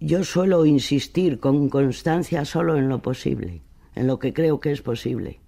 Yo 0.00 0.24
suelo 0.24 0.66
insistir 0.66 1.40
con 1.40 1.68
constancia 1.68 2.44
solo 2.44 2.76
en 2.76 2.88
lo 2.88 3.00
posible, 3.00 3.62
en 3.94 4.06
lo 4.06 4.18
que 4.18 4.32
creo 4.32 4.60
que 4.60 4.72
es 4.72 4.82
posible. 4.82 5.40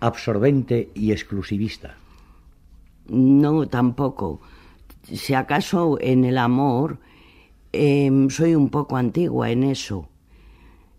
Absorbente 0.00 0.90
y 0.94 1.12
exclusivista. 1.12 1.96
No, 3.08 3.66
tampoco. 3.68 4.40
Si 5.04 5.34
acaso 5.34 5.98
en 6.00 6.24
el 6.24 6.38
amor 6.38 6.98
em, 7.72 8.28
soy 8.28 8.54
un 8.54 8.68
poco 8.68 8.96
antigua 8.96 9.50
en 9.50 9.62
eso 9.62 10.08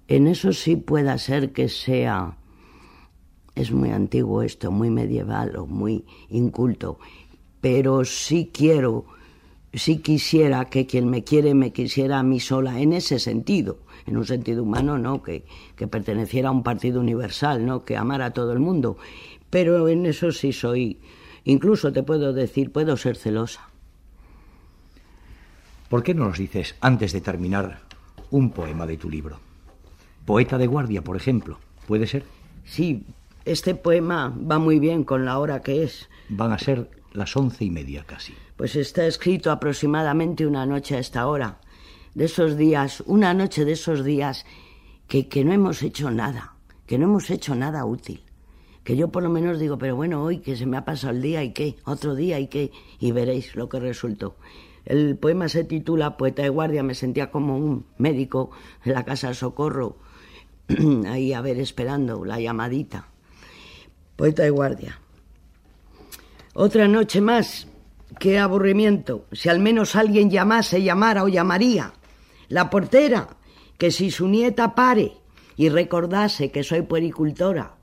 en 0.08 0.28
eso 0.28 0.54
sí 0.54 0.76
pueda 0.76 1.18
ser 1.18 1.52
que 1.52 1.68
sea, 1.68 2.38
es 3.56 3.72
muy 3.72 3.90
antiguo 3.90 4.42
esto, 4.42 4.72
muy 4.72 4.90
medieval 4.90 5.56
o 5.58 5.66
muy 5.66 6.06
inculto, 6.30 7.00
pero 7.60 8.06
sí 8.06 8.50
quiero, 8.54 9.06
sí 9.74 9.98
quisiera 9.98 10.66
que 10.66 10.86
quien 10.86 11.10
me 11.10 11.24
quiere 11.24 11.54
me 11.54 11.74
quisiera 11.74 12.20
a 12.20 12.24
mí 12.24 12.40
sola 12.40 12.80
en 12.80 12.94
ese 12.94 13.20
sentido, 13.20 13.80
en 14.06 14.16
un 14.16 14.26
sentido 14.26 14.64
humano, 14.64 14.98
¿no? 14.98 15.22
Que, 15.22 15.44
que 15.76 15.88
perteneciera 15.88 16.50
a 16.50 16.54
un 16.54 16.64
partido 16.64 17.02
universal, 17.02 17.66
¿no? 17.66 17.84
Que 17.84 17.98
amara 17.98 18.28
a 18.28 18.34
todo 18.34 18.54
el 18.54 18.60
mundo. 18.60 18.98
Pero 19.50 19.88
en 19.90 20.06
eso 20.06 20.32
sí 20.32 20.54
soy, 20.54 21.00
incluso 21.44 21.92
te 21.92 22.04
puedo 22.04 22.32
decir, 22.32 22.72
puedo 22.72 22.96
ser 22.96 23.18
celosa. 23.18 23.70
¿Por 25.90 26.04
qué 26.04 26.14
no 26.14 26.28
nos 26.28 26.38
dices, 26.38 26.76
antes 26.80 27.12
de 27.12 27.22
terminar, 27.22 27.82
un 28.30 28.52
poema 28.52 28.86
de 28.86 28.98
tu 28.98 29.10
libro? 29.10 29.47
Poeta 30.28 30.58
de 30.58 30.68
guardia, 30.68 31.02
por 31.02 31.16
ejemplo, 31.16 31.58
¿puede 31.88 32.06
ser? 32.06 32.26
Sí, 32.66 33.06
este 33.46 33.76
poema 33.76 34.38
va 34.38 34.60
muy 34.60 34.78
bien 34.78 35.06
con 35.06 35.24
la 35.24 35.40
hora 35.40 35.62
que 35.62 35.84
es. 35.84 36.10
Van 36.28 36.52
a 36.52 36.60
ser 36.60 36.92
las 37.14 37.38
once 37.38 37.64
y 37.64 37.70
media 37.70 38.04
casi. 38.04 38.34
Pues 38.58 38.76
está 38.76 39.08
escrito 39.08 39.52
aproximadamente 39.52 40.46
una 40.46 40.66
noche 40.66 40.98
a 40.98 41.00
esta 41.00 41.28
hora. 41.28 41.62
De 42.14 42.26
esos 42.26 42.58
días, 42.58 43.02
una 43.06 43.34
noche 43.34 43.64
de 43.64 43.72
esos 43.72 44.04
días 44.04 44.46
que, 45.08 45.30
que 45.30 45.46
no 45.46 45.54
hemos 45.54 45.82
hecho 45.82 46.12
nada, 46.12 46.56
que 46.86 46.98
no 46.98 47.06
hemos 47.06 47.30
hecho 47.30 47.56
nada 47.56 47.86
útil. 47.86 48.22
Que 48.84 48.98
yo 48.98 49.08
por 49.08 49.24
lo 49.24 49.30
menos 49.30 49.62
digo, 49.62 49.78
pero 49.78 49.96
bueno, 49.96 50.22
hoy 50.22 50.40
que 50.40 50.58
se 50.58 50.66
me 50.66 50.76
ha 50.76 50.84
pasado 50.84 51.14
el 51.14 51.22
día 51.22 51.42
y 51.42 51.54
qué, 51.54 51.78
otro 51.86 52.16
día 52.16 52.38
y 52.38 52.48
qué, 52.48 52.74
y 53.00 53.14
veréis 53.14 53.56
lo 53.56 53.70
que 53.70 53.80
resultó. 53.80 54.36
El 54.84 55.16
poema 55.16 55.48
se 55.48 55.64
titula 55.64 56.18
Poeta 56.18 56.44
de 56.44 56.50
guardia, 56.50 56.84
me 56.84 56.96
sentía 56.96 57.32
como 57.32 57.58
un 57.58 57.86
médico 57.98 58.52
en 58.84 58.94
la 58.94 59.06
casa 59.06 59.30
de 59.30 59.34
socorro, 59.36 59.96
ahí 61.08 61.34
a 61.34 61.42
ver, 61.42 61.60
esperando 61.60 62.24
la 62.26 62.40
llamadita. 62.40 63.08
Poeta 64.16 64.44
de 64.44 64.50
guardia. 64.50 65.00
Otra 66.54 66.88
noche 66.88 67.22
más. 67.22 67.68
Qué 68.20 68.40
aburrimiento. 68.40 69.26
Si 69.32 69.50
al 69.50 69.60
menos 69.60 69.96
alguien 69.96 70.30
llamase, 70.30 70.82
llamara 70.82 71.24
o 71.24 71.28
llamaría. 71.28 71.94
La 72.50 72.70
portera, 72.70 73.38
que 73.78 73.92
si 73.92 74.12
su 74.12 74.28
nieta 74.28 74.74
pare 74.74 75.14
y 75.56 75.70
recordase 75.70 76.52
que 76.52 76.64
soy 76.64 76.82
puericultora. 76.82 77.76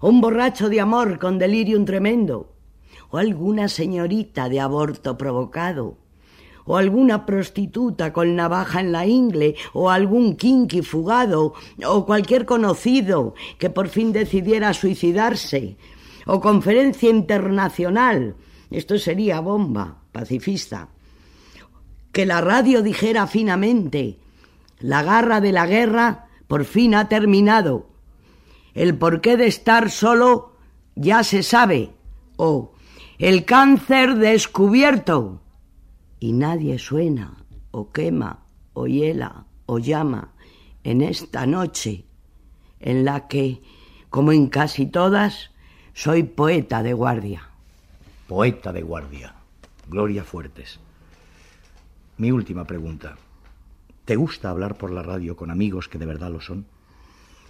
O 0.00 0.08
un 0.08 0.20
borracho 0.20 0.68
de 0.68 0.80
amor 0.80 1.18
con 1.18 1.38
delirium 1.38 1.84
tremendo. 1.84 2.52
O 3.10 3.18
alguna 3.18 3.68
señorita 3.68 4.48
de 4.48 4.60
aborto 4.60 5.16
provocado 5.16 5.98
o 6.66 6.76
alguna 6.76 7.24
prostituta 7.24 8.12
con 8.12 8.36
navaja 8.36 8.80
en 8.80 8.92
la 8.92 9.06
ingle, 9.06 9.54
o 9.72 9.90
algún 9.90 10.36
kinky 10.36 10.82
fugado, 10.82 11.54
o 11.86 12.04
cualquier 12.04 12.44
conocido 12.44 13.34
que 13.58 13.70
por 13.70 13.88
fin 13.88 14.12
decidiera 14.12 14.74
suicidarse, 14.74 15.76
o 16.26 16.40
conferencia 16.40 17.08
internacional, 17.08 18.36
esto 18.70 18.98
sería 18.98 19.40
bomba, 19.40 20.02
pacifista. 20.12 20.88
Que 22.12 22.26
la 22.26 22.40
radio 22.40 22.82
dijera 22.82 23.26
finamente, 23.26 24.18
la 24.80 25.02
garra 25.02 25.40
de 25.40 25.52
la 25.52 25.66
guerra 25.66 26.26
por 26.48 26.64
fin 26.64 26.94
ha 26.94 27.08
terminado. 27.08 27.88
El 28.74 28.96
porqué 28.98 29.36
de 29.36 29.46
estar 29.46 29.90
solo 29.90 30.56
ya 30.94 31.22
se 31.22 31.42
sabe. 31.42 31.92
O 32.36 32.72
el 33.18 33.44
cáncer 33.44 34.16
descubierto 34.16 35.40
y 36.20 36.32
nadie 36.32 36.78
suena 36.78 37.44
o 37.70 37.92
quema 37.92 38.40
o 38.72 38.86
hiela 38.86 39.46
o 39.66 39.78
llama 39.78 40.32
en 40.84 41.02
esta 41.02 41.46
noche 41.46 42.04
en 42.80 43.04
la 43.04 43.26
que, 43.28 43.62
como 44.10 44.32
en 44.32 44.48
casi 44.48 44.86
todas, 44.86 45.50
soy 45.94 46.22
poeta 46.22 46.82
de 46.82 46.92
guardia. 46.92 47.48
Poeta 48.28 48.72
de 48.72 48.82
guardia. 48.82 49.34
Gloria 49.88 50.24
Fuertes. 50.24 50.78
Mi 52.18 52.30
última 52.30 52.64
pregunta. 52.64 53.16
¿Te 54.04 54.16
gusta 54.16 54.50
hablar 54.50 54.76
por 54.76 54.90
la 54.90 55.02
radio 55.02 55.36
con 55.36 55.50
amigos 55.50 55.88
que 55.88 55.98
de 55.98 56.06
verdad 56.06 56.30
lo 56.30 56.40
son? 56.40 56.66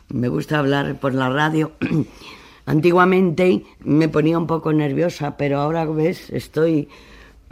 Me 0.09 0.29
gusta 0.29 0.59
hablar 0.59 0.99
por 0.99 1.15
la 1.15 1.29
radio. 1.29 1.73
Antiguamente 2.67 3.65
me 3.81 4.09
ponía 4.09 4.39
un 4.39 4.47
poco 4.47 4.73
nerviosa, 4.73 5.37
pero 5.37 5.61
ahora 5.61 5.85
ves, 5.85 6.31
estoy 6.31 6.89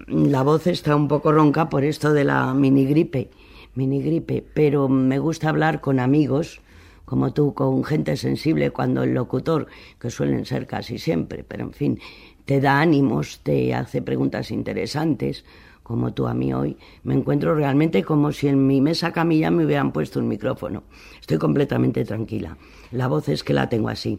la 0.07 0.43
voz 0.43 0.67
está 0.67 0.97
un 0.97 1.09
poco 1.09 1.33
ronca 1.33 1.69
por 1.69 1.85
esto 1.85 2.13
de 2.13 2.25
la 2.25 2.53
mini 2.55 2.85
gripe, 2.85 3.31
mini 3.75 4.03
gripe, 4.03 4.45
pero 4.55 4.89
me 4.89 5.19
gusta 5.19 5.49
hablar 5.49 5.81
con 5.81 6.01
amigos 6.01 6.61
como 7.05 7.33
tú, 7.33 7.55
con 7.55 7.85
gente 7.85 8.17
sensible 8.17 8.71
cuando 8.71 9.03
el 9.03 9.15
locutor, 9.15 9.67
que 10.01 10.11
suelen 10.11 10.47
ser 10.47 10.67
casi 10.67 10.99
siempre, 10.99 11.45
pero 11.45 11.65
en 11.65 11.73
fin, 11.73 12.01
te 12.45 12.61
da 12.61 12.81
ánimos, 12.81 13.41
te 13.43 13.75
hace 13.75 14.03
preguntas 14.03 14.51
interesantes, 14.51 15.45
como 15.83 16.15
tú 16.15 16.27
a 16.27 16.35
mí 16.35 16.55
hoy, 16.55 16.79
me 17.03 17.15
encuentro 17.15 17.55
realmente 17.55 18.03
como 18.03 18.33
si 18.33 18.49
en 18.49 18.67
mi 18.67 18.81
mesa 18.81 19.13
camilla 19.13 19.51
me 19.51 19.67
hubieran 19.67 19.93
puesto 19.93 20.19
un 20.19 20.29
micrófono. 20.29 20.83
Estoy 21.21 21.37
completamente 21.37 22.07
tranquila. 22.07 22.57
La 22.91 23.07
voz 23.07 23.29
es 23.29 23.45
que 23.45 23.53
la 23.53 23.69
tengo 23.69 23.91
así. 23.91 24.19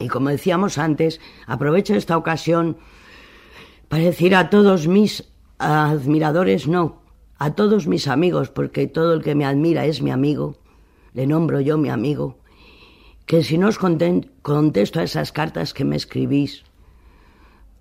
Y 0.00 0.08
como 0.08 0.28
decíamos 0.30 0.76
antes, 0.76 1.20
aprovecho 1.46 1.94
esta 1.94 2.16
ocasión 2.16 2.76
para 3.88 4.04
decir 4.04 4.34
a 4.34 4.50
todos 4.50 4.86
mis 4.86 5.24
admiradores, 5.58 6.68
no, 6.68 7.02
a 7.38 7.54
todos 7.54 7.86
mis 7.86 8.06
amigos, 8.08 8.50
porque 8.50 8.86
todo 8.86 9.14
el 9.14 9.22
que 9.22 9.34
me 9.34 9.44
admira 9.44 9.86
es 9.86 10.02
mi 10.02 10.10
amigo, 10.10 10.58
le 11.14 11.26
nombro 11.26 11.60
yo 11.60 11.78
mi 11.78 11.88
amigo, 11.88 12.38
que 13.26 13.42
si 13.42 13.58
no 13.58 13.68
os 13.68 13.78
contesto 13.78 15.00
a 15.00 15.02
esas 15.02 15.32
cartas 15.32 15.74
que 15.74 15.84
me 15.84 15.96
escribís, 15.96 16.64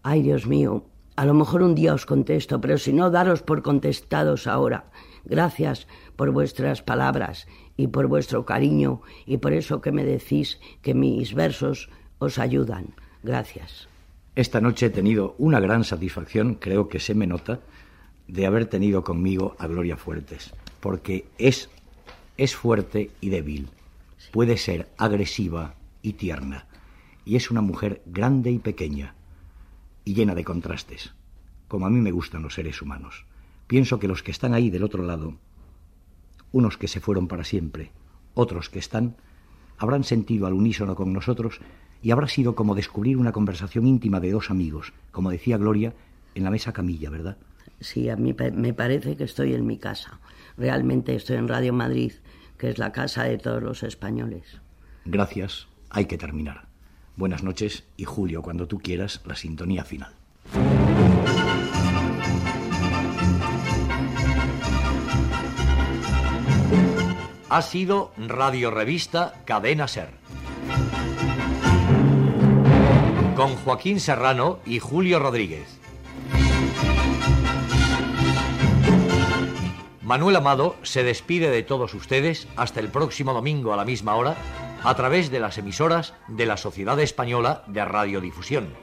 ay 0.03 0.21
Dios 0.21 0.47
mío, 0.47 0.85
a 1.17 1.25
lo 1.25 1.33
mejor 1.33 1.63
un 1.63 1.75
día 1.75 1.93
os 1.93 2.05
contesto, 2.05 2.61
pero 2.61 2.77
si 2.77 2.93
no, 2.93 3.09
daros 3.09 3.41
por 3.41 3.63
contestados 3.63 4.45
ahora. 4.45 4.91
Gracias 5.25 5.87
por 6.15 6.31
vuestras 6.31 6.83
palabras 6.83 7.47
y 7.75 7.87
por 7.87 8.07
vuestro 8.07 8.45
cariño 8.45 9.01
y 9.25 9.37
por 9.37 9.53
eso 9.53 9.81
que 9.81 9.91
me 9.91 10.05
decís 10.05 10.59
que 10.81 10.93
mis 10.93 11.33
versos 11.33 11.89
os 12.19 12.37
ayudan. 12.37 12.93
Gracias. 13.23 13.89
Esta 14.37 14.61
noche 14.61 14.85
he 14.85 14.89
tenido 14.91 15.33
una 15.39 15.59
gran 15.59 15.83
satisfacción, 15.83 16.53
creo 16.53 16.89
que 16.89 16.99
se 16.99 17.15
me 17.15 17.25
nota, 17.25 17.59
de 18.27 18.45
haber 18.45 18.67
tenido 18.67 19.03
conmigo 19.03 19.55
a 19.57 19.65
Gloria 19.65 19.97
Fuertes, 19.97 20.53
porque 20.79 21.25
es, 21.39 21.71
es 22.37 22.55
fuerte 22.55 23.09
y 23.19 23.29
débil, 23.29 23.69
puede 24.31 24.57
ser 24.57 24.89
agresiva 24.99 25.73
y 26.03 26.13
tierna, 26.13 26.67
y 27.25 27.35
es 27.35 27.49
una 27.49 27.61
mujer 27.61 28.03
grande 28.05 28.51
y 28.51 28.59
pequeña, 28.59 29.15
y 30.05 30.13
llena 30.13 30.35
de 30.35 30.43
contrastes, 30.43 31.15
como 31.67 31.87
a 31.87 31.89
mí 31.89 31.99
me 31.99 32.11
gustan 32.11 32.43
los 32.43 32.53
seres 32.53 32.79
humanos. 32.83 33.25
Pienso 33.65 33.97
que 33.97 34.07
los 34.07 34.21
que 34.21 34.29
están 34.29 34.53
ahí 34.53 34.69
del 34.69 34.83
otro 34.83 35.01
lado, 35.01 35.33
unos 36.51 36.77
que 36.77 36.87
se 36.87 36.99
fueron 36.99 37.27
para 37.27 37.43
siempre, 37.43 37.89
otros 38.35 38.69
que 38.69 38.77
están, 38.77 39.15
habrán 39.79 40.03
sentido 40.03 40.45
al 40.45 40.53
unísono 40.53 40.93
con 40.93 41.11
nosotros 41.11 41.59
y 42.01 42.11
habrá 42.11 42.27
sido 42.27 42.55
como 42.55 42.75
descubrir 42.75 43.17
una 43.17 43.31
conversación 43.31 43.87
íntima 43.87 44.19
de 44.19 44.31
dos 44.31 44.49
amigos, 44.49 44.93
como 45.11 45.31
decía 45.31 45.57
Gloria, 45.57 45.93
en 46.35 46.43
la 46.43 46.51
mesa 46.51 46.73
camilla, 46.73 47.09
¿verdad? 47.09 47.37
Sí, 47.79 48.09
a 48.09 48.15
mí 48.15 48.35
me 48.53 48.73
parece 48.73 49.15
que 49.17 49.23
estoy 49.23 49.53
en 49.53 49.65
mi 49.65 49.77
casa. 49.77 50.19
Realmente 50.57 51.15
estoy 51.15 51.37
en 51.37 51.47
Radio 51.47 51.73
Madrid, 51.73 52.13
que 52.57 52.69
es 52.69 52.77
la 52.77 52.91
casa 52.91 53.23
de 53.23 53.37
todos 53.37 53.61
los 53.61 53.83
españoles. 53.83 54.59
Gracias, 55.05 55.67
hay 55.89 56.05
que 56.05 56.17
terminar. 56.17 56.67
Buenas 57.15 57.43
noches 57.43 57.83
y 57.97 58.05
Julio, 58.05 58.41
cuando 58.41 58.67
tú 58.67 58.79
quieras, 58.79 59.21
la 59.25 59.35
sintonía 59.35 59.83
final. 59.83 60.13
Ha 67.49 67.61
sido 67.61 68.11
Radio 68.17 68.71
Revista 68.71 69.41
Cadena 69.45 69.87
Ser 69.87 70.27
con 73.37 73.55
Joaquín 73.55 73.99
Serrano 73.99 74.57
y 74.65 74.79
Julio 74.79 75.19
Rodríguez. 75.19 75.67
Manuel 80.01 80.37
Amado 80.37 80.75
se 80.81 81.03
despide 81.03 81.51
de 81.51 81.61
todos 81.61 81.93
ustedes 81.93 82.47
hasta 82.55 82.79
el 82.79 82.89
próximo 82.89 83.33
domingo 83.33 83.73
a 83.73 83.77
la 83.77 83.85
misma 83.85 84.15
hora 84.15 84.35
a 84.83 84.95
través 84.95 85.29
de 85.29 85.39
las 85.39 85.59
emisoras 85.59 86.15
de 86.27 86.47
la 86.47 86.57
Sociedad 86.57 86.99
Española 86.99 87.63
de 87.67 87.85
Radiodifusión. 87.85 88.73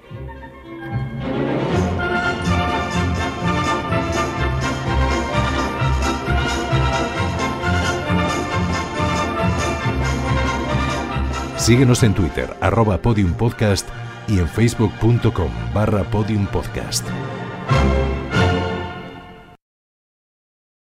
Síguenos 11.57 12.05
en 12.05 12.15
Twitter, 12.15 12.55
arroba 12.61 12.99
podiumpodcast 12.99 13.89
y 14.29 14.39
en 14.39 14.49
facebook.com 14.49 15.51
barra 15.73 16.05
podium 16.05 16.47
podcast. 16.47 17.07